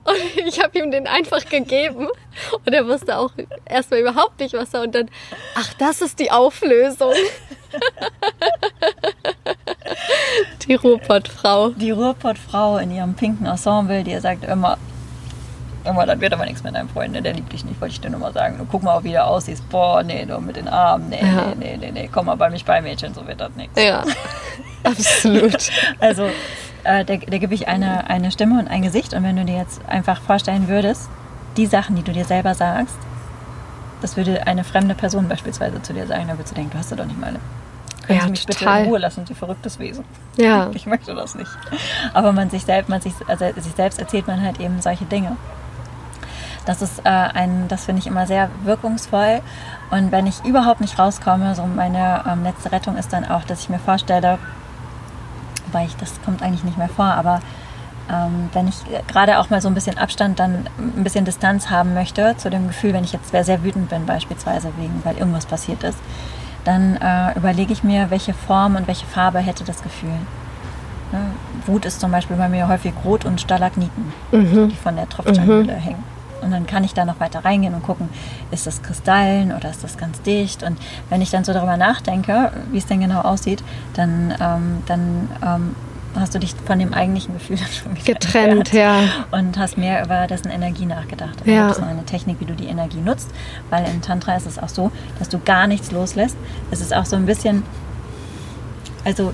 Und 0.05 0.47
ich 0.47 0.63
habe 0.63 0.79
ihm 0.79 0.91
den 0.91 1.07
einfach 1.07 1.49
gegeben 1.49 2.09
und 2.67 2.73
er 2.73 2.87
wusste 2.87 3.17
auch 3.17 3.31
erstmal 3.65 4.01
überhaupt 4.01 4.41
nicht, 4.41 4.53
was 4.53 4.75
er 4.75 4.83
und 4.83 4.95
dann, 4.95 5.09
ach, 5.55 5.73
das 5.75 6.03
ist 6.03 6.19
die 6.19 6.31
Auflösung. 6.31 7.15
Die 10.69 10.75
Ruhrpottfrau. 10.75 11.71
Die 11.71 11.91
Ruhrpott-Frau 11.91 12.79
in 12.79 12.91
ihrem 12.91 13.15
pinken 13.15 13.47
Ensemble, 13.47 14.03
die 14.05 14.19
sagt 14.19 14.45
immer, 14.45 14.79
immer, 15.85 16.07
das 16.07 16.21
wird 16.21 16.33
aber 16.33 16.45
nichts 16.45 16.63
mit 16.63 16.75
deinem 16.75 16.89
Freund, 16.89 17.13
ne? 17.13 17.23
der 17.23 17.35
liebt 17.35 17.53
dich 17.53 17.65
nicht, 17.65 17.81
wollte 17.81 17.93
ich 17.93 18.01
dir 18.01 18.11
nur 18.11 18.21
mal 18.21 18.33
sagen. 18.33 18.57
Du 18.59 18.65
guck 18.65 18.83
mal, 18.83 19.03
wie 19.05 19.13
du 19.13 19.23
aussiehst. 19.25 19.69
Boah, 19.69 20.03
nee, 20.03 20.25
du 20.25 20.39
mit 20.41 20.57
den 20.57 20.69
Armen, 20.69 21.09
nee, 21.11 21.21
Ja. 21.21 21.53
nee, 21.57 21.77
nee, 21.77 21.77
nee, 21.77 21.91
nee, 21.93 22.11
komm 22.13 22.27
mal 22.27 22.37
bei 22.37 22.51
mich 22.51 22.65
bei, 22.65 22.81
Mädchen, 22.81 23.15
so 23.15 23.27
wird 23.27 23.41
das 23.41 23.55
nichts. 23.57 23.81
Ja, 23.81 24.03
absolut. 24.85 25.71
Also, 26.01 26.29
äh, 26.85 27.05
der, 27.05 27.19
der 27.19 27.39
gebe 27.39 27.55
ich 27.55 27.69
eine, 27.69 28.09
eine 28.09 28.31
Stimme 28.31 28.59
und 28.59 28.69
ein 28.69 28.83
Gesicht. 28.83 29.15
Und 29.15 29.23
wenn 29.25 29.37
du 29.37 29.45
dir 29.45 29.57
jetzt 29.57 29.81
einfach 29.89 30.21
vorstellen 30.23 30.69
würdest, 30.69 31.09
die 31.57 31.67
Sachen, 31.67 31.97
die 31.97 32.03
du 32.03 32.13
dir 32.13 32.25
selber 32.25 32.55
sagst, 32.55 32.97
das 34.03 34.17
würde 34.17 34.47
eine 34.47 34.65
fremde 34.65 34.95
Person 34.95 35.29
beispielsweise 35.29 35.81
zu 35.83 35.93
dir 35.95 36.07
sagen, 36.07 36.25
da 36.29 36.35
würdest 36.35 36.51
du 36.51 36.55
denken, 36.57 36.73
du 36.73 36.79
hast 36.79 36.93
du 36.93 36.97
doch 36.97 37.07
nicht 37.07 37.19
mal. 37.19 37.35
Können 38.07 38.19
Ja, 38.19 38.25
Sie 38.25 38.31
mich 38.31 38.47
bitte 38.47 38.59
total. 38.59 38.83
in 38.83 38.89
Ruhe 38.89 38.99
lassen, 38.99 39.25
Sie 39.27 39.35
verrücktes 39.35 39.79
Wesen. 39.79 40.05
Ja, 40.37 40.71
Ich 40.75 40.87
möchte 40.87 41.15
das 41.15 41.35
nicht. 41.35 41.51
Aber 42.13 42.33
man 42.33 42.51
sich 42.51 42.65
selbst, 42.65 42.89
man 42.89 43.01
sich, 43.01 43.15
also 43.27 43.45
sich 43.61 43.73
selbst 43.75 43.99
erzählt 43.99 44.27
man 44.27 44.43
halt 44.43 44.61
eben 44.61 44.81
solche 44.81 45.05
Dinge. 45.05 45.37
Das 46.67 46.81
ist 46.81 47.01
äh, 47.05 47.09
ein, 47.11 47.69
das 47.69 47.85
finde 47.85 48.01
ich 48.01 48.07
immer 48.07 48.27
sehr 48.27 48.49
wirkungsvoll. 48.65 49.41
Und 49.91 50.13
wenn 50.13 50.27
ich 50.27 50.45
überhaupt 50.45 50.81
nicht 50.81 50.99
rauskomme, 50.99 51.55
so 51.55 51.67
meine 51.67 52.25
ähm, 52.27 52.43
letzte 52.43 52.73
Rettung 52.73 52.97
ist 52.97 53.13
dann 53.13 53.25
auch, 53.27 53.45
dass 53.45 53.61
ich 53.61 53.69
mir 53.69 53.79
vorstelle, 53.79 54.39
weil 55.73 55.87
ich, 55.87 55.97
das 55.97 56.13
kommt 56.25 56.43
eigentlich 56.43 56.65
nicht 56.65 56.79
mehr 56.79 56.89
vor, 56.89 57.05
aber 57.07 57.41
ähm, 58.11 58.49
wenn 58.53 58.69
ich 58.69 58.77
gerade 59.09 59.39
auch 59.39 59.51
mal 59.51 59.61
so 59.61 59.69
ein 59.69 59.75
bisschen 59.75 59.99
Abstand, 59.99 60.39
dann 60.39 60.67
ein 60.79 61.05
bisschen 61.05 61.25
Distanz 61.25 61.71
haben 61.71 61.95
möchte 61.95 62.35
zu 62.37 62.49
dem 62.51 62.69
Gefühl, 62.69 62.93
wenn 62.93 63.05
ich 63.05 63.13
jetzt 63.13 63.31
sehr, 63.31 63.45
sehr 63.45 63.63
wütend 63.63 63.89
bin 63.91 64.07
beispielsweise, 64.07 64.73
wegen, 64.79 65.01
weil 65.05 65.17
irgendwas 65.19 65.47
passiert 65.47 65.83
ist, 65.83 65.99
dann 66.65 66.97
äh, 66.97 67.37
überlege 67.39 67.73
ich 67.73 67.85
mir, 67.85 68.11
welche 68.11 68.35
Form 68.35 68.77
und 68.77 68.87
welche 68.87 69.07
Farbe 69.07 69.39
hätte 69.39 69.65
das 69.65 69.83
Gefühl. 69.83 70.19
Ne? 71.13 71.21
Wut 71.67 71.85
ist 71.85 72.01
zum 72.01 72.11
Beispiel 72.11 72.37
bei 72.37 72.49
mir 72.49 72.69
häufig 72.69 72.93
rot 73.05 73.25
und 73.25 73.41
Stalagniten, 73.41 74.13
die 74.69 74.77
von 74.77 74.97
der 74.97 75.09
Tropfsteinhülle 75.09 75.75
hängen. 75.75 76.03
Und 76.43 76.51
dann 76.51 76.67
kann 76.67 76.85
ich 76.85 76.93
da 76.93 77.05
noch 77.05 77.21
weiter 77.21 77.45
reingehen 77.45 77.75
und 77.75 77.83
gucken, 77.83 78.09
ist 78.51 78.67
das 78.67 78.83
Kristallen 78.83 79.53
oder 79.53 79.71
ist 79.71 79.83
das 79.83 79.97
ganz 79.97 80.21
dicht? 80.23 80.63
Und 80.63 80.79
wenn 81.09 81.23
ich 81.23 81.31
dann 81.31 81.45
so 81.45 81.53
darüber 81.55 81.77
nachdenke, 81.77 82.53
wie 82.71 82.79
es 82.79 82.87
denn 82.87 83.01
genau 83.01 83.21
aussieht, 83.21 83.65
dann, 83.95 84.35
ähm, 84.41 84.83
dann 84.87 85.29
ähm, 85.43 85.77
hast 86.15 86.35
du 86.35 86.39
dich 86.39 86.55
von 86.67 86.79
dem 86.79 86.95
eigentlichen 86.95 87.35
Gefühl 87.35 87.59
schon 87.83 87.95
getrennt, 88.05 88.73
ja. 88.73 89.27
Und 89.31 89.59
hast 89.59 89.77
mehr 89.77 90.05
über 90.05 90.27
dessen 90.27 90.51
Energie 90.51 90.87
nachgedacht. 90.87 91.39
Getrennt, 91.39 91.47
ja. 91.47 91.47
Und 91.47 91.47
hast 91.47 91.47
mehr 91.47 91.47
über 91.47 91.47
dessen 91.47 91.47
Energie 91.47 91.47
nachgedacht. 91.47 91.47
Ja. 91.47 91.69
Das 91.69 91.79
ist 91.79 91.83
eine 91.83 92.05
Technik, 92.05 92.41
wie 92.41 92.47
du 92.47 92.55
die 92.55 92.67
Energie 92.67 93.01
nutzt, 93.01 93.31
weil 93.71 93.85
in 93.87 94.03
Tantra 94.03 94.37
ist 94.37 94.47
es 94.47 94.59
auch 94.59 94.69
so, 94.69 94.91
dass 95.19 95.29
du 95.29 95.39
gar 95.39 95.67
nichts 95.67 95.91
loslässt. 95.91 96.37
Es 96.71 96.81
ist 96.81 96.95
auch 96.95 97.07
so 97.07 97.17
ein 97.17 97.27
bisschen, 97.27 97.63
also 99.05 99.33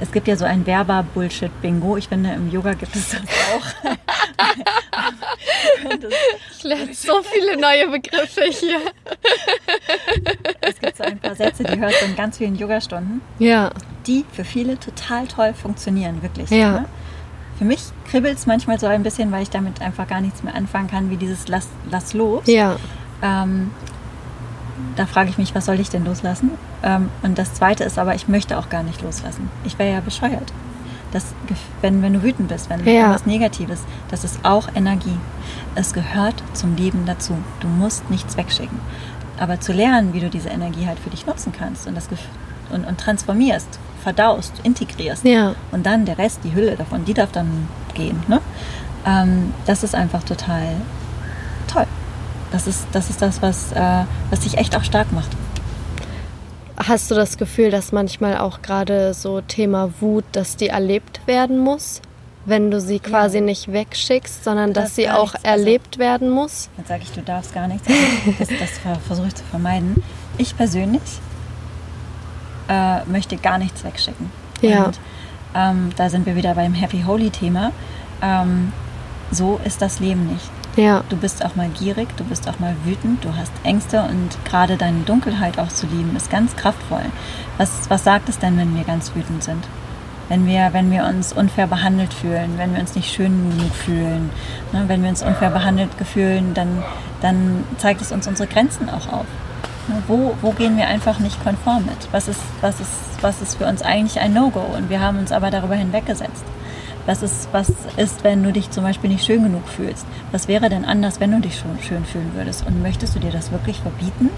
es 0.00 0.10
gibt 0.12 0.26
ja 0.28 0.36
so 0.36 0.44
ein 0.44 0.64
Verba-Bullshit-Bingo. 0.64 1.96
Ich 1.96 2.08
finde, 2.08 2.32
im 2.32 2.50
Yoga 2.50 2.74
gibt 2.74 2.94
es 2.96 3.10
das 3.10 3.20
auch. 3.20 3.90
Ich 6.56 6.62
lerne 6.64 6.94
so 6.94 7.22
viele 7.22 7.58
neue 7.58 7.88
Begriffe 7.88 8.44
hier. 8.44 8.80
gibt 10.94 10.96
so 10.96 11.04
ein 11.04 11.18
paar 11.18 11.34
Sätze, 11.34 11.64
die 11.64 11.78
hörst 11.78 12.00
du 12.00 12.06
in 12.06 12.16
ganz 12.16 12.38
vielen 12.38 12.56
Yogastunden, 12.56 13.20
Ja, 13.38 13.70
die 14.06 14.24
für 14.32 14.44
viele 14.44 14.78
total 14.78 15.26
toll 15.26 15.54
funktionieren, 15.54 16.22
wirklich. 16.22 16.50
Ja. 16.50 16.72
Ne? 16.72 16.84
Für 17.58 17.64
mich 17.64 17.82
kribbelt 18.10 18.36
es 18.38 18.46
manchmal 18.46 18.78
so 18.80 18.86
ein 18.86 19.02
bisschen, 19.02 19.30
weil 19.32 19.42
ich 19.42 19.50
damit 19.50 19.80
einfach 19.80 20.06
gar 20.06 20.20
nichts 20.20 20.42
mehr 20.42 20.54
anfangen 20.54 20.88
kann, 20.88 21.10
wie 21.10 21.16
dieses 21.16 21.48
Lass, 21.48 21.68
lass 21.90 22.12
los. 22.14 22.42
ja, 22.46 22.76
Ähm, 23.22 23.70
da 24.96 25.06
frage 25.06 25.30
ich 25.30 25.38
mich, 25.38 25.54
was 25.54 25.66
soll 25.66 25.78
ich 25.78 25.88
denn 25.88 26.04
loslassen? 26.04 26.50
Ähm, 26.82 27.08
und 27.22 27.38
das 27.38 27.54
Zweite 27.54 27.84
ist 27.84 27.98
aber, 27.98 28.14
ich 28.14 28.26
möchte 28.28 28.58
auch 28.58 28.68
gar 28.68 28.82
nicht 28.82 29.02
loslassen. 29.02 29.48
Ich 29.64 29.78
wäre 29.78 29.92
ja 29.92 30.00
bescheuert. 30.00 30.52
Das, 31.12 31.26
wenn, 31.80 32.02
wenn 32.02 32.12
du 32.12 32.22
wütend 32.24 32.48
bist, 32.48 32.68
wenn 32.70 32.84
Ja. 32.84 33.06
etwas 33.06 33.24
Negatives, 33.24 33.80
das 34.10 34.24
ist 34.24 34.40
auch 34.44 34.66
Energie. 34.74 35.16
Es 35.76 35.92
gehört 35.94 36.42
zum 36.54 36.74
Leben 36.74 37.04
dazu. 37.06 37.36
Du 37.60 37.68
musst 37.68 38.10
nichts 38.10 38.36
wegschicken. 38.36 38.80
Aber 39.38 39.60
zu 39.60 39.72
lernen, 39.72 40.12
wie 40.12 40.20
du 40.20 40.30
diese 40.30 40.48
Energie 40.48 40.86
halt 40.86 40.98
für 40.98 41.10
dich 41.10 41.26
nutzen 41.26 41.52
kannst 41.56 41.86
und, 41.86 41.96
das 41.96 42.08
und, 42.70 42.84
und 42.84 43.00
transformierst, 43.00 43.78
verdaust, 44.02 44.52
integrierst 44.62 45.24
ja. 45.24 45.54
und 45.72 45.84
dann 45.84 46.04
der 46.04 46.18
Rest, 46.18 46.40
die 46.44 46.54
Hülle 46.54 46.76
davon, 46.76 47.04
die 47.04 47.14
darf 47.14 47.32
dann 47.32 47.68
gehen. 47.94 48.22
Ne? 48.28 48.40
Ähm, 49.06 49.52
das 49.66 49.82
ist 49.82 49.94
einfach 49.94 50.22
total 50.22 50.68
toll. 51.66 51.86
Das 52.52 52.66
ist 52.66 52.86
das, 52.92 53.10
ist 53.10 53.20
das 53.20 53.42
was, 53.42 53.72
äh, 53.72 54.04
was 54.30 54.40
dich 54.40 54.58
echt 54.58 54.76
auch 54.76 54.84
stark 54.84 55.10
macht. 55.12 55.30
Hast 56.76 57.10
du 57.10 57.14
das 57.14 57.38
Gefühl, 57.38 57.70
dass 57.70 57.92
manchmal 57.92 58.38
auch 58.38 58.62
gerade 58.62 59.14
so 59.14 59.40
Thema 59.40 59.90
Wut, 60.00 60.24
dass 60.32 60.56
die 60.56 60.68
erlebt 60.68 61.20
werden 61.26 61.58
muss? 61.58 62.00
Wenn 62.46 62.70
du 62.70 62.80
sie 62.80 62.98
quasi 63.00 63.40
nicht 63.40 63.72
wegschickst, 63.72 64.44
sondern 64.44 64.72
dass 64.74 64.94
sie 64.96 65.08
auch 65.08 65.34
also- 65.34 65.46
erlebt 65.46 65.98
werden 65.98 66.28
muss? 66.30 66.68
Jetzt 66.76 66.88
sage 66.88 67.02
ich, 67.02 67.12
du 67.12 67.22
darfst 67.22 67.54
gar 67.54 67.66
nichts. 67.68 67.88
Also 67.88 68.34
Das, 68.38 68.48
das 68.48 68.78
ver- 68.78 69.00
versuche 69.06 69.28
ich 69.28 69.34
zu 69.34 69.44
vermeiden. 69.44 70.02
Ich 70.36 70.56
persönlich 70.56 71.00
äh, 72.68 73.04
möchte 73.06 73.36
gar 73.36 73.58
nichts 73.58 73.84
wegschicken. 73.84 74.30
Ja. 74.60 74.84
Und 74.84 75.00
ähm, 75.54 75.90
da 75.96 76.08
sind 76.10 76.26
wir 76.26 76.36
wieder 76.36 76.54
beim 76.54 76.74
Happy 76.74 77.02
Holy 77.06 77.30
Thema. 77.30 77.72
Ähm, 78.22 78.72
so 79.30 79.60
ist 79.64 79.80
das 79.82 80.00
Leben 80.00 80.26
nicht. 80.32 80.50
Ja, 80.76 81.04
Du 81.08 81.16
bist 81.16 81.44
auch 81.44 81.54
mal 81.54 81.68
gierig, 81.68 82.08
du 82.16 82.24
bist 82.24 82.48
auch 82.48 82.58
mal 82.58 82.74
wütend, 82.84 83.24
du 83.24 83.36
hast 83.36 83.52
Ängste 83.62 84.02
und 84.02 84.36
gerade 84.44 84.76
deine 84.76 85.00
Dunkelheit 85.02 85.56
auch 85.60 85.68
zu 85.68 85.86
lieben, 85.86 86.16
ist 86.16 86.30
ganz 86.30 86.56
kraftvoll. 86.56 87.04
Was, 87.58 87.88
was 87.88 88.02
sagt 88.02 88.28
es 88.28 88.40
denn, 88.40 88.58
wenn 88.58 88.74
wir 88.76 88.82
ganz 88.82 89.14
wütend 89.14 89.44
sind? 89.44 89.64
Wenn 90.28 90.46
wir, 90.46 90.70
wenn 90.72 90.90
wir 90.90 91.04
uns 91.04 91.32
unfair 91.32 91.66
behandelt 91.66 92.14
fühlen, 92.14 92.54
wenn 92.56 92.72
wir 92.72 92.80
uns 92.80 92.94
nicht 92.94 93.12
schön 93.12 93.50
genug 93.50 93.74
fühlen, 93.74 94.30
ne, 94.72 94.84
wenn 94.86 95.02
wir 95.02 95.10
uns 95.10 95.22
unfair 95.22 95.50
behandelt 95.50 95.90
fühlen, 96.12 96.54
dann, 96.54 96.82
dann 97.20 97.64
zeigt 97.78 98.00
es 98.00 98.10
uns 98.10 98.26
unsere 98.26 98.48
Grenzen 98.48 98.88
auch 98.88 99.12
auf. 99.12 99.26
Ne, 99.88 100.02
Wo, 100.08 100.34
wo 100.40 100.52
gehen 100.52 100.76
wir 100.76 100.86
einfach 100.88 101.18
nicht 101.18 101.42
konform 101.44 101.84
mit? 101.84 102.08
Was 102.12 102.28
ist, 102.28 102.40
was, 102.62 102.80
ist, 102.80 102.90
was 103.20 103.42
ist 103.42 103.56
für 103.56 103.66
uns 103.66 103.82
eigentlich 103.82 104.18
ein 104.18 104.32
No-Go? 104.32 104.60
Und 104.60 104.88
wir 104.88 105.00
haben 105.00 105.18
uns 105.18 105.30
aber 105.30 105.50
darüber 105.50 105.74
hinweggesetzt. 105.74 106.44
Was 107.06 107.22
ist, 107.22 107.48
was 107.52 107.70
ist, 107.98 108.24
wenn 108.24 108.42
du 108.42 108.50
dich 108.50 108.70
zum 108.70 108.82
Beispiel 108.82 109.10
nicht 109.10 109.26
schön 109.26 109.42
genug 109.42 109.68
fühlst? 109.68 110.06
Was 110.32 110.48
wäre 110.48 110.70
denn 110.70 110.86
anders, 110.86 111.20
wenn 111.20 111.32
du 111.32 111.40
dich 111.40 111.58
schon 111.58 111.78
schön 111.86 112.04
fühlen 112.06 112.30
würdest? 112.34 112.66
Und 112.66 112.80
möchtest 112.80 113.14
du 113.14 113.18
dir 113.18 113.30
das 113.30 113.52
wirklich 113.52 113.78
verbieten? 113.80 114.30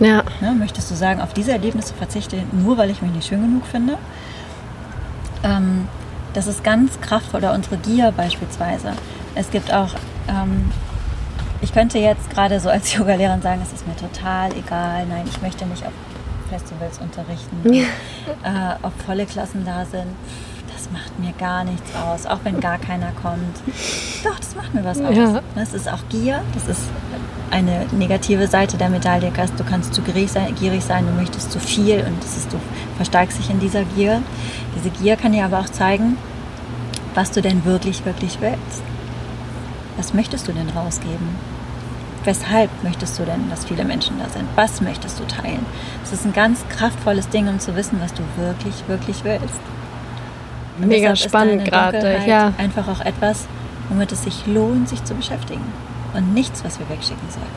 ja, 0.00 0.24
Ne? 0.40 0.52
Möchtest 0.58 0.90
du 0.90 0.94
sagen, 0.96 1.20
auf 1.20 1.34
diese 1.34 1.52
Erlebnisse 1.52 1.94
verzichte, 1.94 2.42
nur 2.52 2.78
weil 2.78 2.90
ich 2.90 3.00
mich 3.00 3.12
nicht 3.12 3.28
schön 3.28 3.42
genug 3.42 3.64
finde? 3.66 3.96
Ähm, 5.42 5.88
das 6.34 6.46
ist 6.46 6.62
ganz 6.62 7.00
kraftvoll. 7.00 7.40
Oder 7.40 7.54
unsere 7.54 7.76
Gier 7.78 8.12
beispielsweise. 8.12 8.92
Es 9.34 9.50
gibt 9.50 9.72
auch, 9.72 9.90
ähm, 10.28 10.70
ich 11.60 11.72
könnte 11.72 11.98
jetzt 11.98 12.30
gerade 12.30 12.60
so 12.60 12.68
als 12.68 12.94
Yogalehrerin 12.96 13.42
sagen, 13.42 13.60
es 13.62 13.72
ist 13.72 13.86
mir 13.86 13.96
total 13.96 14.52
egal. 14.56 15.06
Nein, 15.06 15.24
ich 15.28 15.40
möchte 15.42 15.66
nicht 15.66 15.84
auf 15.84 15.92
Festivals 16.48 16.98
unterrichten. 16.98 17.62
äh, 17.72 17.84
ob 18.82 18.92
volle 19.02 19.26
Klassen 19.26 19.64
da 19.64 19.84
sind, 19.84 20.08
das 20.90 21.02
macht 21.02 21.18
mir 21.18 21.32
gar 21.32 21.64
nichts 21.64 21.94
aus. 21.94 22.26
Auch 22.26 22.40
wenn 22.44 22.60
gar 22.60 22.78
keiner 22.78 23.12
kommt. 23.22 23.56
Doch, 24.24 24.38
das 24.38 24.54
macht 24.54 24.74
mir 24.74 24.84
was 24.84 25.00
aus. 25.00 25.16
Ja. 25.16 25.40
Das 25.54 25.74
ist 25.74 25.88
auch 25.88 26.00
Gier. 26.08 26.42
Das 26.54 26.68
ist 26.68 26.82
eine 27.50 27.86
negative 27.92 28.46
Seite 28.46 28.76
der 28.76 28.88
Medaille. 28.88 29.32
Du 29.56 29.64
kannst 29.64 29.94
zu 29.94 30.02
gierig 30.02 30.30
sein, 30.30 30.54
gierig 30.54 30.84
sein, 30.84 31.06
du 31.06 31.12
möchtest 31.12 31.52
zu 31.52 31.58
viel 31.58 32.04
und 32.06 32.22
das 32.22 32.36
ist, 32.36 32.52
du 32.52 32.58
versteigst 32.96 33.38
dich 33.38 33.50
in 33.50 33.60
dieser 33.60 33.84
Gier. 33.84 34.22
Diese 34.76 34.90
Gier 34.90 35.16
kann 35.16 35.32
dir 35.32 35.44
aber 35.44 35.60
auch 35.60 35.68
zeigen, 35.68 36.16
was 37.14 37.32
du 37.32 37.42
denn 37.42 37.64
wirklich, 37.64 38.04
wirklich 38.04 38.38
willst. 38.40 38.82
Was 39.96 40.14
möchtest 40.14 40.46
du 40.48 40.52
denn 40.52 40.68
rausgeben? 40.70 41.28
Weshalb 42.24 42.70
möchtest 42.84 43.18
du 43.18 43.24
denn, 43.24 43.48
dass 43.48 43.64
viele 43.64 43.84
Menschen 43.84 44.18
da 44.18 44.28
sind? 44.28 44.44
Was 44.54 44.80
möchtest 44.80 45.18
du 45.18 45.24
teilen? 45.24 45.64
Es 46.04 46.12
ist 46.12 46.26
ein 46.26 46.32
ganz 46.32 46.64
kraftvolles 46.68 47.28
Ding, 47.30 47.48
um 47.48 47.58
zu 47.58 47.74
wissen, 47.74 47.98
was 48.00 48.12
du 48.12 48.22
wirklich, 48.36 48.86
wirklich 48.86 49.24
willst. 49.24 49.60
Mega 50.86 51.16
spannend 51.16 51.64
gerade, 51.64 52.20
ja. 52.26 52.52
Einfach 52.58 52.88
auch 52.88 53.00
etwas, 53.04 53.46
womit 53.88 54.12
es 54.12 54.24
sich 54.24 54.46
lohnt, 54.46 54.88
sich 54.88 55.02
zu 55.04 55.14
beschäftigen. 55.14 55.64
Und 56.14 56.34
nichts, 56.34 56.64
was 56.64 56.78
wir 56.78 56.88
wegschicken 56.88 57.28
sollten. 57.30 57.48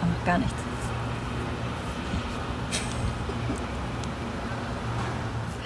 Aber 0.00 0.26
gar 0.26 0.38
nichts. 0.38 0.54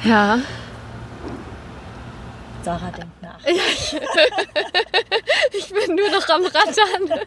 ja. 0.05 0.39
Sarah 2.65 2.91
denkt 2.91 3.23
nach. 3.23 3.39
Ich 5.57 5.69
bin 5.69 5.97
nur 5.97 6.11
noch 6.11 6.29
am 6.29 6.45
Rattern. 6.45 7.21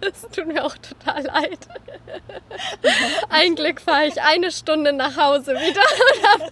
Es 0.00 0.22
tut 0.34 0.46
mir 0.46 0.64
auch 0.64 0.74
total 0.78 1.22
leid. 1.24 1.58
Ein 3.28 3.54
Glück 3.54 3.80
fahre 3.80 4.06
ich 4.06 4.20
eine 4.20 4.50
Stunde 4.50 4.92
nach 4.92 5.16
Hause 5.16 5.52
wieder 5.54 5.80
und 5.80 6.28
habe 6.28 6.50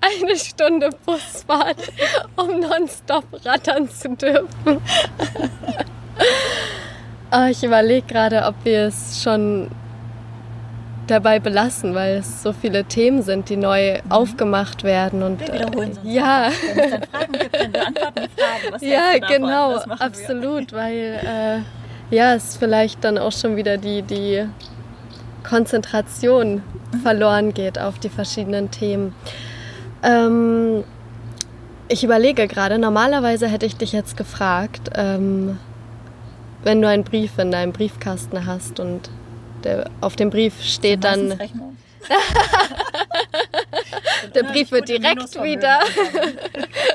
eine 0.00 0.36
Stunde 0.36 0.90
Busfahrt, 1.04 1.92
um 2.36 2.60
nonstop 2.60 3.24
rattern 3.44 3.88
zu 3.88 4.16
dürfen. 4.16 4.82
Aber 7.30 7.50
ich 7.50 7.62
überlege 7.62 8.06
gerade, 8.06 8.44
ob 8.44 8.54
wir 8.64 8.86
es 8.86 9.22
schon 9.22 9.70
dabei 11.06 11.40
belassen, 11.40 11.94
weil 11.94 12.18
es 12.18 12.42
so 12.42 12.52
viele 12.52 12.84
Themen 12.84 13.22
sind, 13.22 13.48
die 13.48 13.56
neu 13.56 14.00
aufgemacht 14.08 14.84
werden. 14.84 15.22
Und, 15.22 15.40
Wir 15.40 15.54
wiederholen 15.54 15.98
äh, 16.04 16.12
ja. 16.12 16.48
Wenn 16.74 16.84
es 16.84 16.90
dann 16.90 17.02
Fragen 17.02 17.32
gibt, 17.32 17.54
dann 17.54 17.72
beantworten 17.72 18.20
die 18.20 18.40
Fragen. 18.40 18.72
Was 18.72 18.82
Ja, 18.82 19.18
genau, 19.18 19.74
machen 19.74 19.90
wir. 19.90 20.00
absolut, 20.00 20.72
weil 20.72 21.20
äh, 22.10 22.14
ja, 22.14 22.34
es 22.34 22.56
vielleicht 22.56 23.04
dann 23.04 23.18
auch 23.18 23.32
schon 23.32 23.56
wieder 23.56 23.78
die, 23.78 24.02
die 24.02 24.44
Konzentration 25.42 26.62
verloren 27.02 27.54
geht 27.54 27.78
auf 27.78 27.98
die 27.98 28.08
verschiedenen 28.08 28.70
Themen. 28.70 29.14
Ähm, 30.02 30.84
ich 31.88 32.04
überlege 32.04 32.48
gerade, 32.48 32.78
normalerweise 32.78 33.48
hätte 33.48 33.66
ich 33.66 33.76
dich 33.76 33.92
jetzt 33.92 34.16
gefragt, 34.16 34.90
ähm, 34.94 35.58
wenn 36.62 36.80
du 36.80 36.88
einen 36.88 37.04
Brief 37.04 37.38
in 37.38 37.50
deinem 37.50 37.72
Briefkasten 37.72 38.46
hast 38.46 38.78
und 38.78 39.10
der, 39.64 39.90
auf 40.00 40.16
dem 40.16 40.30
Brief 40.30 40.62
steht 40.62 41.04
dann, 41.04 41.38
der 44.34 44.42
Brief 44.44 44.72
wird 44.72 44.88
direkt 44.88 45.40
wieder 45.42 45.80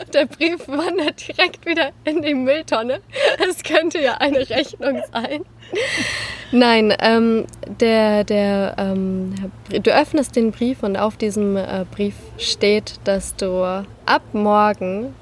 der 0.13 0.25
Brief 0.25 0.67
wandert 0.67 1.27
direkt 1.27 1.65
wieder 1.65 1.91
in 2.03 2.21
die 2.21 2.33
Mülltonne. 2.33 3.01
Es 3.49 3.63
könnte 3.63 3.99
ja 3.99 4.15
eine 4.15 4.49
Rechnung 4.49 5.01
sein. 5.11 5.45
Nein, 6.51 6.93
ähm, 6.99 7.45
der, 7.79 8.23
der, 8.23 8.75
ähm, 8.77 9.35
du 9.69 9.93
öffnest 9.93 10.35
den 10.35 10.51
Brief 10.51 10.83
und 10.83 10.97
auf 10.97 11.17
diesem 11.17 11.57
äh, 11.57 11.85
Brief 11.91 12.15
steht, 12.37 12.99
dass 13.03 13.35
du 13.35 13.63
ab 14.05 14.21
morgen 14.33 15.13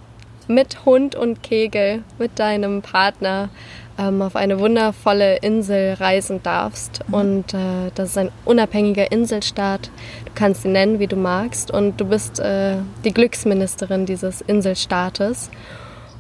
mit 0.48 0.86
Hund 0.86 1.16
und 1.16 1.42
Kegel, 1.42 2.04
mit 2.20 2.38
deinem 2.38 2.84
Partner 2.84 3.50
ähm, 3.98 4.22
auf 4.22 4.36
eine 4.36 4.60
wundervolle 4.60 5.38
Insel 5.38 5.94
reisen 5.94 6.42
darfst. 6.44 7.02
Und 7.12 7.54
äh, 7.54 7.92
das 7.96 8.10
ist 8.10 8.18
ein 8.18 8.32
unabhängiger 8.46 9.12
Inselstaat. 9.12 9.90
Du 10.26 10.32
kannst 10.36 10.66
ihn 10.66 10.74
nennen, 10.74 11.00
wie 11.00 11.08
du 11.08 11.16
magst. 11.16 11.72
Und 11.72 12.00
du 12.00 12.06
bist 12.06 12.40
äh, 12.40 12.78
die 13.04 13.14
Glücksministerin 13.14 14.06
dieses 14.06 14.42
Inselstaates. 14.42 15.50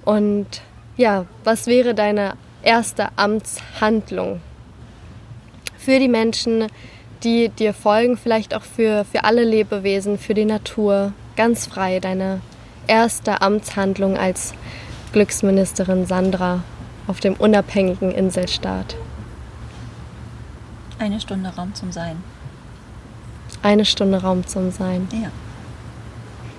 Und 0.03 0.47
ja, 0.97 1.25
was 1.43 1.67
wäre 1.67 1.93
deine 1.93 2.33
erste 2.63 3.09
Amtshandlung 3.17 4.41
für 5.77 5.99
die 5.99 6.07
Menschen, 6.07 6.67
die 7.23 7.49
dir 7.49 7.73
folgen, 7.73 8.17
vielleicht 8.17 8.55
auch 8.55 8.63
für, 8.63 9.05
für 9.05 9.23
alle 9.23 9.43
Lebewesen, 9.43 10.17
für 10.17 10.33
die 10.33 10.45
Natur? 10.45 11.13
ganz 11.35 11.65
frei, 11.65 11.99
deine 11.99 12.41
erste 12.87 13.41
Amtshandlung 13.41 14.17
als 14.17 14.53
Glücksministerin 15.11 16.05
Sandra 16.05 16.63
auf 17.07 17.19
dem 17.19 17.33
unabhängigen 17.35 18.11
Inselstaat? 18.11 18.95
Eine 20.99 21.19
Stunde 21.19 21.49
Raum 21.49 21.73
zum 21.75 21.91
Sein. 21.91 22.23
Eine 23.61 23.85
Stunde 23.85 24.21
Raum 24.21 24.45
zum 24.47 24.71
Sein. 24.71 25.07
Ja. 25.11 25.29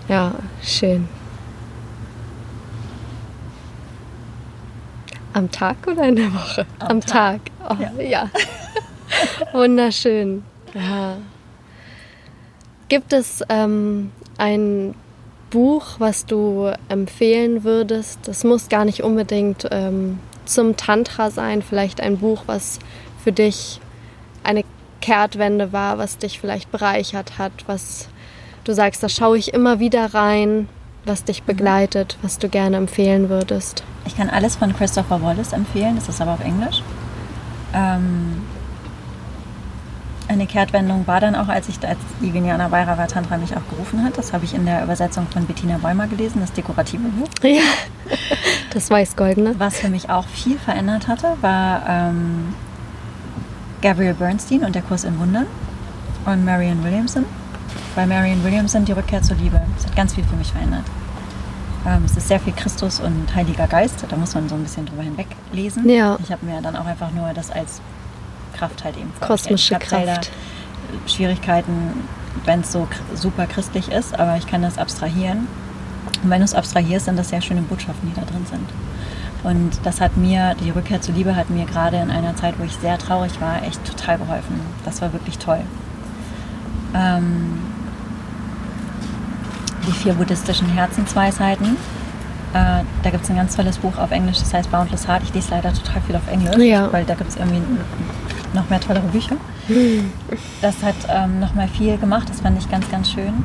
Ja, 0.08 0.32
schön. 0.62 1.08
Am 5.32 5.50
Tag 5.50 5.76
oder 5.86 6.08
in 6.08 6.16
der 6.16 6.32
Woche? 6.32 6.66
Am 6.78 6.88
Am, 6.88 7.00
Tag. 7.00 7.40
Tag. 7.66 7.78
Oh, 7.78 7.82
Ja. 8.00 8.02
ja. 8.02 8.30
Wunderschön. 9.52 10.42
Ja. 10.74 11.16
Gibt 12.88 13.12
es 13.12 13.42
ähm, 13.48 14.12
ein 14.38 14.94
Buch, 15.50 15.96
was 15.98 16.24
du 16.26 16.72
empfehlen 16.88 17.64
würdest? 17.64 18.20
Das 18.24 18.44
muss 18.44 18.68
gar 18.68 18.84
nicht 18.84 19.02
unbedingt 19.02 19.66
ähm, 19.70 20.20
zum 20.46 20.76
Tantra 20.76 21.30
sein. 21.30 21.62
Vielleicht 21.62 22.00
ein 22.00 22.18
Buch, 22.18 22.44
was 22.46 22.78
für 23.22 23.32
dich 23.32 23.80
eine 24.42 24.64
Kehrtwende 25.00 25.72
war, 25.72 25.98
was 25.98 26.18
dich 26.18 26.40
vielleicht 26.40 26.70
bereichert 26.70 27.38
hat, 27.38 27.52
was 27.66 28.08
du 28.64 28.72
sagst, 28.72 29.02
da 29.02 29.08
schaue 29.08 29.38
ich 29.38 29.54
immer 29.54 29.78
wieder 29.78 30.14
rein, 30.14 30.68
was 31.04 31.24
dich 31.24 31.42
begleitet, 31.44 32.16
was 32.22 32.38
du 32.38 32.48
gerne 32.48 32.76
empfehlen 32.76 33.28
würdest. 33.28 33.84
Ich 34.06 34.16
kann 34.16 34.30
alles 34.30 34.56
von 34.56 34.74
Christopher 34.74 35.22
Wallace 35.22 35.52
empfehlen, 35.52 35.96
das 35.96 36.08
ist 36.08 36.20
aber 36.20 36.34
auf 36.34 36.40
Englisch. 36.40 36.82
Ähm, 37.74 38.42
eine 40.36 40.46
Kehrtwendung 40.46 41.06
war 41.06 41.20
dann 41.20 41.34
auch, 41.34 41.48
als 41.48 41.68
ich 41.68 41.76
als 41.86 41.98
die 42.20 42.32
Vijnana 42.32 42.68
Bhairava 42.68 43.06
Tantra 43.06 43.36
mich 43.36 43.56
auch 43.56 43.68
gerufen 43.70 44.04
hat. 44.04 44.16
Das 44.16 44.32
habe 44.32 44.44
ich 44.44 44.54
in 44.54 44.64
der 44.66 44.84
Übersetzung 44.84 45.26
von 45.28 45.46
Bettina 45.46 45.78
Bäumer 45.78 46.06
gelesen, 46.06 46.40
das 46.40 46.52
dekorative 46.52 47.02
Buch. 47.08 47.28
Ja, 47.42 47.62
das 48.72 48.90
Weiß-Goldene. 48.90 49.54
Was 49.58 49.78
für 49.78 49.88
mich 49.88 50.10
auch 50.10 50.26
viel 50.26 50.58
verändert 50.58 51.08
hatte, 51.08 51.36
war 51.40 51.82
ähm, 51.88 52.54
Gabrielle 53.82 54.14
Bernstein 54.14 54.64
und 54.64 54.74
der 54.74 54.82
Kurs 54.82 55.04
in 55.04 55.18
Wundern 55.18 55.46
und 56.24 56.44
Marianne 56.44 56.82
Williamson. 56.84 57.24
Bei 57.94 58.06
Marianne 58.06 58.44
Williamson 58.44 58.84
die 58.84 58.92
Rückkehr 58.92 59.22
zur 59.22 59.36
Liebe. 59.36 59.60
Das 59.76 59.86
hat 59.86 59.96
ganz 59.96 60.14
viel 60.14 60.24
für 60.24 60.36
mich 60.36 60.52
verändert. 60.52 60.84
Ähm, 61.86 62.02
es 62.04 62.16
ist 62.16 62.28
sehr 62.28 62.40
viel 62.40 62.52
Christus 62.52 63.00
und 63.00 63.34
Heiliger 63.34 63.66
Geist. 63.66 64.04
Da 64.08 64.16
muss 64.16 64.34
man 64.34 64.48
so 64.48 64.54
ein 64.54 64.62
bisschen 64.62 64.86
drüber 64.86 65.02
hinweglesen. 65.02 65.88
Ja. 65.88 66.18
Ich 66.22 66.32
habe 66.32 66.44
mir 66.44 66.60
dann 66.60 66.76
auch 66.76 66.86
einfach 66.86 67.12
nur 67.12 67.32
das 67.32 67.50
als 67.50 67.80
Kraft 68.56 68.84
halt 68.84 68.96
eben 68.96 69.12
Kosmische 69.20 69.74
Ich 69.74 69.80
Kraft. 69.88 70.30
Schwierigkeiten, 71.06 71.72
wenn 72.44 72.60
es 72.60 72.72
so 72.72 72.86
super 73.14 73.46
christlich 73.46 73.90
ist, 73.90 74.18
aber 74.18 74.36
ich 74.36 74.46
kann 74.46 74.62
das 74.62 74.78
abstrahieren. 74.78 75.46
Und 76.22 76.30
wenn 76.30 76.38
du 76.38 76.44
es 76.44 76.54
abstrahierst, 76.54 77.06
sind 77.06 77.18
das 77.18 77.28
sehr 77.28 77.40
schöne 77.42 77.62
Botschaften, 77.62 78.08
die 78.10 78.14
da 78.18 78.26
drin 78.26 78.46
sind. 78.48 78.68
Und 79.42 79.78
das 79.84 80.00
hat 80.00 80.16
mir, 80.16 80.54
die 80.64 80.70
Rückkehr 80.70 81.00
zur 81.00 81.14
Liebe 81.14 81.36
hat 81.36 81.50
mir 81.50 81.66
gerade 81.66 81.96
in 81.98 82.10
einer 82.10 82.34
Zeit, 82.36 82.54
wo 82.58 82.64
ich 82.64 82.74
sehr 82.76 82.98
traurig 82.98 83.40
war, 83.40 83.62
echt 83.62 83.84
total 83.84 84.18
geholfen. 84.18 84.60
Das 84.84 85.02
war 85.02 85.12
wirklich 85.12 85.38
toll. 85.38 85.60
Ähm, 86.94 87.58
die 89.86 89.92
vier 89.92 90.14
buddhistischen 90.14 90.68
Herzensweisheiten. 90.68 91.76
Äh, 92.54 92.82
da 93.02 93.10
gibt 93.10 93.24
es 93.24 93.30
ein 93.30 93.36
ganz 93.36 93.54
tolles 93.54 93.78
Buch 93.78 93.98
auf 93.98 94.10
Englisch, 94.10 94.38
das 94.38 94.52
heißt 94.52 94.70
Boundless 94.70 95.06
Heart. 95.06 95.22
Ich 95.24 95.34
lese 95.34 95.50
leider 95.50 95.72
total 95.72 96.00
viel 96.02 96.16
auf 96.16 96.26
Englisch, 96.28 96.56
Ja. 96.56 96.92
weil 96.92 97.04
da 97.04 97.14
gibt 97.14 97.30
es 97.30 97.36
irgendwie 97.36 97.60
noch 98.56 98.68
mehr 98.68 98.80
tollere 98.80 99.06
Bücher. 99.06 99.36
Das 100.60 100.82
hat 100.82 100.96
ähm, 101.08 101.38
nochmal 101.38 101.68
viel 101.68 101.96
gemacht, 101.98 102.28
das 102.28 102.40
fand 102.40 102.58
ich 102.58 102.68
ganz, 102.68 102.90
ganz 102.90 103.10
schön. 103.10 103.44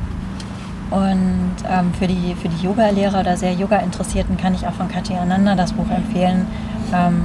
Und 0.90 1.54
ähm, 1.70 1.92
für 1.98 2.06
die, 2.06 2.34
für 2.34 2.48
die 2.48 2.66
Yoga-Lehrer 2.66 3.20
oder 3.20 3.36
sehr 3.36 3.54
Yoga-Interessierten 3.54 4.36
kann 4.36 4.54
ich 4.54 4.66
auch 4.66 4.74
von 4.74 4.88
Katja 4.88 5.20
Ananda 5.20 5.54
das 5.54 5.72
Buch 5.72 5.88
empfehlen. 5.88 6.46
Ähm, 6.92 7.22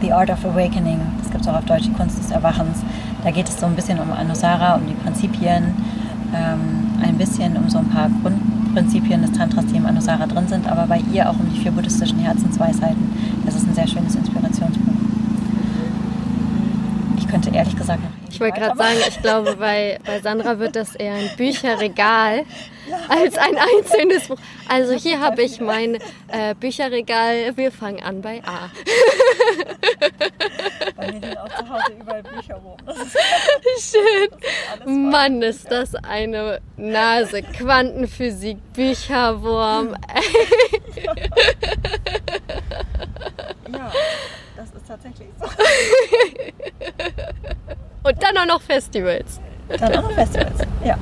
The 0.00 0.12
Art 0.12 0.30
of 0.30 0.44
Awakening. 0.44 1.00
Das 1.18 1.30
gibt 1.30 1.42
es 1.42 1.48
auch 1.48 1.56
auf 1.56 1.64
Deutsch, 1.64 1.84
die 1.84 1.92
Kunst 1.92 2.18
des 2.18 2.30
Erwachens. 2.30 2.78
Da 3.24 3.30
geht 3.30 3.48
es 3.48 3.58
so 3.58 3.66
ein 3.66 3.74
bisschen 3.74 3.98
um 3.98 4.12
Anusara, 4.12 4.74
um 4.76 4.86
die 4.86 4.94
Prinzipien, 4.94 5.74
ähm, 6.34 6.86
ein 7.02 7.16
bisschen 7.16 7.56
um 7.56 7.68
so 7.68 7.78
ein 7.78 7.88
paar 7.88 8.08
Grundprinzipien 8.22 9.22
des 9.22 9.32
Tantras, 9.32 9.66
die 9.66 9.76
im 9.76 9.86
Anusara 9.86 10.26
drin 10.26 10.48
sind, 10.48 10.70
aber 10.70 10.86
bei 10.86 11.00
ihr 11.12 11.28
auch 11.28 11.38
um 11.38 11.50
die 11.52 11.60
vier 11.60 11.72
buddhistischen 11.72 12.18
Herzensweisheiten. 12.18 13.42
Das 13.44 13.54
ist 13.54 13.66
ein 13.66 13.74
sehr 13.74 13.86
schönes 13.86 14.14
Inspirationsbuch. 14.14 14.85
Ich 17.36 17.42
könnte 17.42 17.58
ehrlich 17.58 17.76
gesagt 17.76 18.02
noch 18.02 18.10
Ich 18.30 18.40
wollte 18.40 18.60
gerade 18.60 18.78
sagen, 18.78 18.96
ich 19.06 19.20
glaube, 19.20 19.56
bei, 19.60 19.98
bei 20.06 20.20
Sandra 20.20 20.58
wird 20.58 20.74
das 20.74 20.94
eher 20.94 21.12
ein 21.12 21.28
Bücherregal 21.36 22.44
als 23.10 23.36
ein 23.36 23.58
einzelnes 23.58 24.28
Buch. 24.28 24.38
Also 24.70 24.94
hier 24.94 25.20
habe 25.20 25.42
ich 25.42 25.60
mein 25.60 25.98
äh, 26.28 26.54
Bücherregal. 26.58 27.54
Wir 27.54 27.70
fangen 27.72 28.02
an 28.02 28.22
bei 28.22 28.42
A. 28.42 28.70
Bei 30.96 31.12
mir 31.12 31.20
liegen 31.20 31.36
auch 31.36 31.48
zu 31.48 31.68
Hause 31.68 31.92
überall 32.00 32.22
Bücher 32.22 32.54
rum. 32.54 32.76
Schön. 33.80 35.10
Mann, 35.10 35.42
ist 35.42 35.70
das 35.70 35.94
eine 35.94 36.62
Nase. 36.78 37.42
Quantenphysik, 37.42 38.56
Bücherwurm. 38.72 39.94
ja, 43.70 43.92
das 44.56 44.70
ist 44.70 44.88
tatsächlich 44.88 45.28
so. 45.38 45.46
Und 48.06 48.22
dann 48.22 48.36
auch 48.38 48.46
noch 48.46 48.62
Festivals. 48.62 49.40
Dann 49.68 49.96
auch 49.96 50.02
noch 50.02 50.12
Festivals. 50.12 50.58
Ja. 50.84 50.96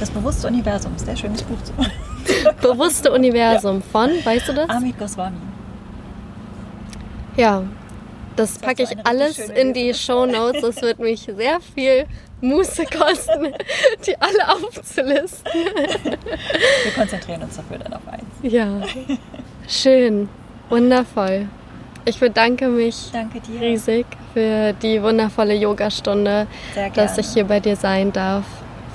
Das 0.00 0.10
bewusste 0.10 0.46
Universum, 0.48 0.92
sehr 0.96 1.16
schönes 1.16 1.42
Buch. 1.42 1.58
zu- 1.62 1.72
Bewusste 2.62 3.12
Universum 3.12 3.82
von, 3.82 4.10
weißt 4.24 4.48
du 4.48 4.52
das? 4.54 4.68
Amit 4.70 4.98
Goswami. 4.98 5.36
Ja, 7.36 7.62
das 8.36 8.58
packe 8.58 8.86
so 8.86 8.92
ich 8.94 9.06
alles 9.06 9.38
in 9.38 9.72
die 9.74 9.92
Show 9.94 10.24
Notes. 10.26 10.62
Das 10.62 10.82
wird 10.82 10.98
mich 10.98 11.20
sehr 11.36 11.60
viel 11.74 12.06
Muße 12.40 12.84
kosten, 12.86 13.52
die 14.06 14.16
alle 14.20 14.48
aufzulisten. 14.54 15.50
Wir 16.84 16.92
konzentrieren 16.96 17.42
uns 17.42 17.56
dafür 17.56 17.78
dann 17.78 17.92
auf 17.92 18.06
eins. 18.10 18.24
Ja, 18.42 18.80
schön, 19.68 20.28
wundervoll. 20.68 21.48
Ich 22.04 22.18
bedanke 22.20 22.68
mich 22.68 23.10
Danke 23.12 23.40
dir. 23.40 23.60
riesig 23.60 24.06
für 24.34 24.74
die 24.74 25.00
wundervolle 25.02 25.54
Yogastunde, 25.54 26.46
dass 26.94 27.16
ich 27.18 27.28
hier 27.28 27.44
bei 27.44 27.60
dir 27.60 27.76
sein 27.76 28.12
darf, 28.12 28.44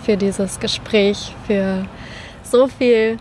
für 0.03 0.17
dieses 0.17 0.59
Gespräch, 0.59 1.33
für 1.47 1.85
so 2.43 2.67
viel 2.67 3.17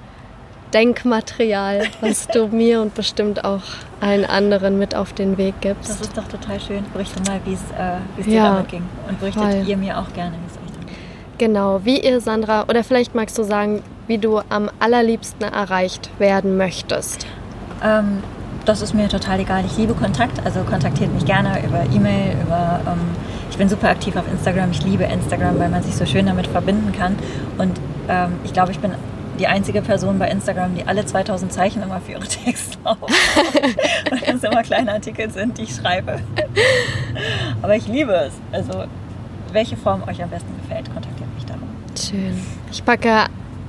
Denkmaterial, 0.75 1.83
was 2.01 2.27
du 2.27 2.49
mir 2.49 2.83
und 2.83 2.95
bestimmt 2.95 3.45
auch 3.45 3.63
allen 4.01 4.25
anderen 4.25 4.79
mit 4.79 4.95
auf 4.95 5.13
den 5.13 5.39
Weg 5.39 5.55
gibst. 5.61 5.89
Das 5.91 6.01
ist 6.01 6.17
doch 6.17 6.29
total 6.29 6.61
schön. 6.61 6.85
Berichte 6.93 7.21
mal, 7.31 7.41
wie 7.45 7.55
es 7.55 7.61
äh, 7.79 7.97
es 8.19 8.27
dir 8.27 8.35
Ja, 8.35 8.55
damit 8.55 8.69
ging. 8.69 8.83
Und 9.09 9.19
berichtet 9.21 9.43
voll. 9.43 9.65
ihr 9.67 9.77
mir 9.77 9.99
auch 9.99 10.13
gerne, 10.13 10.33
wie 10.33 10.47
es 10.47 10.53
euch 10.57 10.73
damit 10.75 10.89
ging. 10.89 10.97
Genau, 11.39 11.81
wie 11.85 12.01
ihr, 12.01 12.21
Sandra, 12.21 12.65
oder 12.69 12.85
vielleicht 12.85 13.15
magst 13.15 13.39
du 13.39 13.45
sagen, 13.45 13.83
wie 14.07 14.19
du 14.19 14.41
am 14.49 14.71
allerliebsten 14.81 15.43
erreicht 15.43 16.11
werden 16.19 16.57
möchtest. 16.57 17.27
Ähm, 17.83 18.23
das 18.69 18.83
ist 18.83 18.93
mir 18.93 19.09
total 19.09 19.41
egal. 19.41 19.65
Ich 19.65 19.79
liebe 19.79 19.95
Kontakt, 19.95 20.45
also 20.45 20.61
kontaktiert 20.61 21.13
mich 21.15 21.25
gerne 21.25 21.65
über 21.65 21.85
E-Mail, 21.91 22.37
über. 22.43 22.81
Ähm, 22.87 23.01
ich 23.51 23.57
bin 23.57 23.69
super 23.69 23.89
aktiv 23.89 24.15
auf 24.15 24.31
Instagram. 24.31 24.71
Ich 24.73 24.85
liebe 24.85 25.05
Instagram, 25.05 25.59
weil 25.59 25.71
man 25.71 25.83
sich 25.83 25.97
so 25.97 26.05
schön 26.05 26.27
damit 26.27 26.47
verbinden 26.47 26.93
kann. 26.93 27.17
Und 27.57 27.81
ähm, 28.09 28.33
ich 28.45 28.53
glaube, 28.53 28.71
ich 28.73 28.79
bin 28.79 28.93
die 29.39 29.47
einzige 29.47 29.81
Person 29.81 30.19
bei 30.19 30.29
Instagram, 30.31 30.75
die 30.75 30.87
alle 30.87 31.07
2000 31.07 31.51
Zeichen 31.51 31.83
immer 31.83 32.01
für 32.01 32.13
ihre 32.13 32.25
Texte 32.29 32.77
aufbaut. 32.85 33.11
weil 34.11 34.33
das 34.33 34.45
immer 34.45 34.63
kleine 34.63 34.93
Artikel 34.93 35.31
sind, 35.31 35.57
die 35.57 35.63
ich 35.63 35.75
schreibe. 35.75 36.19
Aber 37.63 37.75
ich 37.75 37.89
liebe 37.89 38.13
es. 38.13 38.35
Also, 38.53 38.85
welche 39.53 39.79
Form 39.79 40.03
euch 40.07 40.23
am 40.23 40.29
besten 40.29 40.55
gefällt, 40.61 40.93
kontaktiert 40.93 41.35
mich 41.35 41.47
darum. 41.47 41.69
Schön. 41.99 42.39
Ich 42.71 42.85
packe 42.85 43.25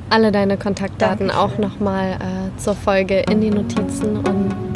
alle 0.09 0.33
deine 0.33 0.57
Kontaktdaten 0.57 1.29
Dankeschön. 1.29 1.41
auch 1.41 1.57
nochmal 1.57 2.13
äh, 2.13 2.57
zur 2.57 2.75
Folge 2.75 3.19
in 3.19 3.39
die 3.39 3.51
Notizen 3.51 4.17
und 4.17 4.68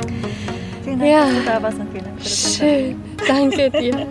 Vielen 0.93 0.99
Dank, 0.99 1.11
Ja. 1.11 1.25
dass 1.25 1.33
du 1.33 1.45
da 1.45 1.63
warst 1.63 1.79
und 1.79 1.91
vielen 1.91 2.03
Dank 2.05 2.17
für 2.19 2.23
das 2.23 2.55
schön. 2.57 3.01
Danke 3.27 3.69
dir. 3.71 4.07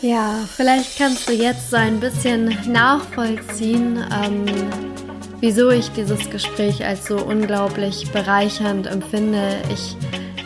Ja, 0.00 0.44
vielleicht 0.56 0.96
kannst 0.98 1.28
du 1.28 1.32
jetzt 1.32 1.70
so 1.70 1.76
ein 1.76 1.98
bisschen 1.98 2.56
nachvollziehen, 2.70 3.98
ähm, 4.24 4.44
wieso 5.40 5.70
ich 5.70 5.90
dieses 5.90 6.30
Gespräch 6.30 6.84
als 6.84 7.06
so 7.06 7.16
unglaublich 7.16 8.10
bereichernd 8.12 8.86
empfinde. 8.86 9.56
Ich 9.72 9.96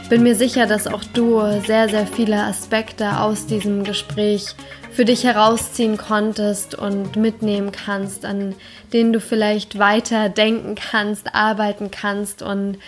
bin 0.08 0.22
mir 0.22 0.34
sicher, 0.34 0.66
dass 0.66 0.86
auch 0.86 1.04
du 1.04 1.40
sehr, 1.66 1.88
sehr 1.88 2.06
viele 2.06 2.42
Aspekte 2.42 3.20
aus 3.20 3.46
diesem 3.46 3.84
Gespräch 3.84 4.54
für 4.92 5.04
dich 5.04 5.24
herausziehen 5.24 5.96
konntest 5.96 6.74
und 6.74 7.16
mitnehmen 7.16 7.72
kannst, 7.72 8.24
an 8.24 8.54
denen 8.92 9.12
du 9.12 9.20
vielleicht 9.20 9.78
weiter 9.78 10.28
denken 10.28 10.74
kannst, 10.74 11.34
arbeiten 11.34 11.90
kannst. 11.90 12.42
Und 12.42 12.78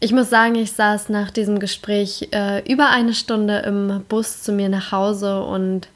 ich 0.00 0.12
muss 0.12 0.30
sagen, 0.30 0.54
ich 0.54 0.72
saß 0.72 1.08
nach 1.08 1.30
diesem 1.30 1.58
Gespräch 1.58 2.28
äh, 2.32 2.62
über 2.70 2.90
eine 2.90 3.14
Stunde 3.14 3.58
im 3.58 4.04
Bus 4.08 4.42
zu 4.42 4.52
mir 4.52 4.68
nach 4.68 4.92
Hause 4.92 5.42
und 5.42 5.88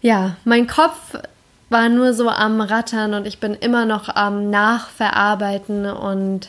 ja, 0.00 0.36
mein 0.44 0.66
Kopf 0.66 1.16
war 1.70 1.88
nur 1.88 2.12
so 2.12 2.28
am 2.28 2.60
Rattern 2.60 3.14
und 3.14 3.26
ich 3.26 3.38
bin 3.38 3.54
immer 3.54 3.86
noch 3.86 4.08
am 4.08 4.50
Nachverarbeiten 4.50 5.86
und 5.86 6.48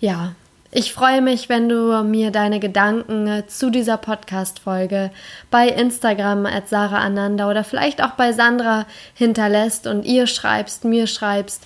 ja, 0.00 0.34
ich 0.74 0.94
freue 0.94 1.20
mich, 1.20 1.50
wenn 1.50 1.68
du 1.68 2.02
mir 2.02 2.30
deine 2.30 2.58
Gedanken 2.58 3.26
äh, 3.26 3.46
zu 3.46 3.68
dieser 3.68 3.98
Podcast-Folge 3.98 5.10
bei 5.50 5.68
Instagram 5.68 6.46
at 6.46 6.70
Sarah 6.70 7.00
Ananda 7.00 7.50
oder 7.50 7.62
vielleicht 7.62 8.02
auch 8.02 8.12
bei 8.12 8.32
Sandra 8.32 8.86
hinterlässt 9.12 9.86
und 9.86 10.06
ihr 10.06 10.26
schreibst, 10.26 10.86
mir 10.86 11.06
schreibst, 11.06 11.64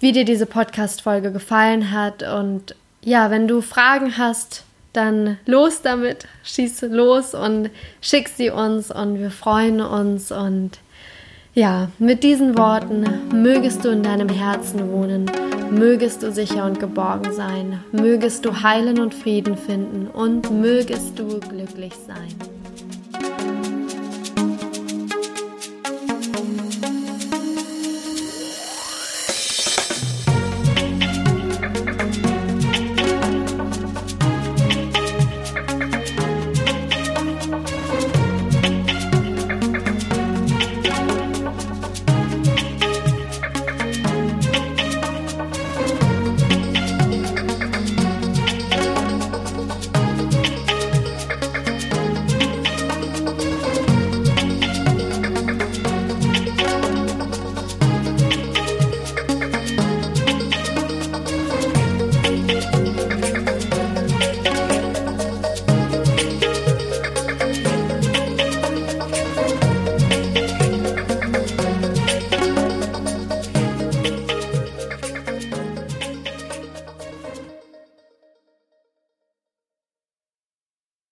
wie 0.00 0.10
dir 0.10 0.24
diese 0.24 0.46
Podcast-Folge 0.46 1.30
gefallen 1.30 1.92
hat. 1.92 2.24
Und 2.24 2.74
ja, 3.00 3.30
wenn 3.30 3.46
du 3.46 3.60
Fragen 3.60 4.18
hast, 4.18 4.64
dann 4.92 5.38
los 5.46 5.82
damit, 5.82 6.26
schieß 6.42 6.82
los 6.90 7.34
und 7.34 7.70
schick 8.00 8.28
sie 8.28 8.50
uns 8.50 8.90
und 8.90 9.20
wir 9.20 9.30
freuen 9.30 9.80
uns 9.80 10.32
und 10.32 10.80
ja, 11.54 11.88
mit 11.98 12.22
diesen 12.22 12.56
Worten 12.56 13.04
mögest 13.32 13.84
du 13.84 13.90
in 13.90 14.02
deinem 14.02 14.28
Herzen 14.28 14.90
wohnen, 14.90 15.30
mögest 15.70 16.22
du 16.22 16.32
sicher 16.32 16.64
und 16.64 16.80
geborgen 16.80 17.32
sein, 17.32 17.80
mögest 17.92 18.44
du 18.44 18.62
Heilen 18.62 18.98
und 19.00 19.14
Frieden 19.14 19.56
finden 19.56 20.06
und 20.06 20.50
mögest 20.50 21.18
du 21.18 21.40
glücklich 21.40 21.92
sein. 22.06 22.61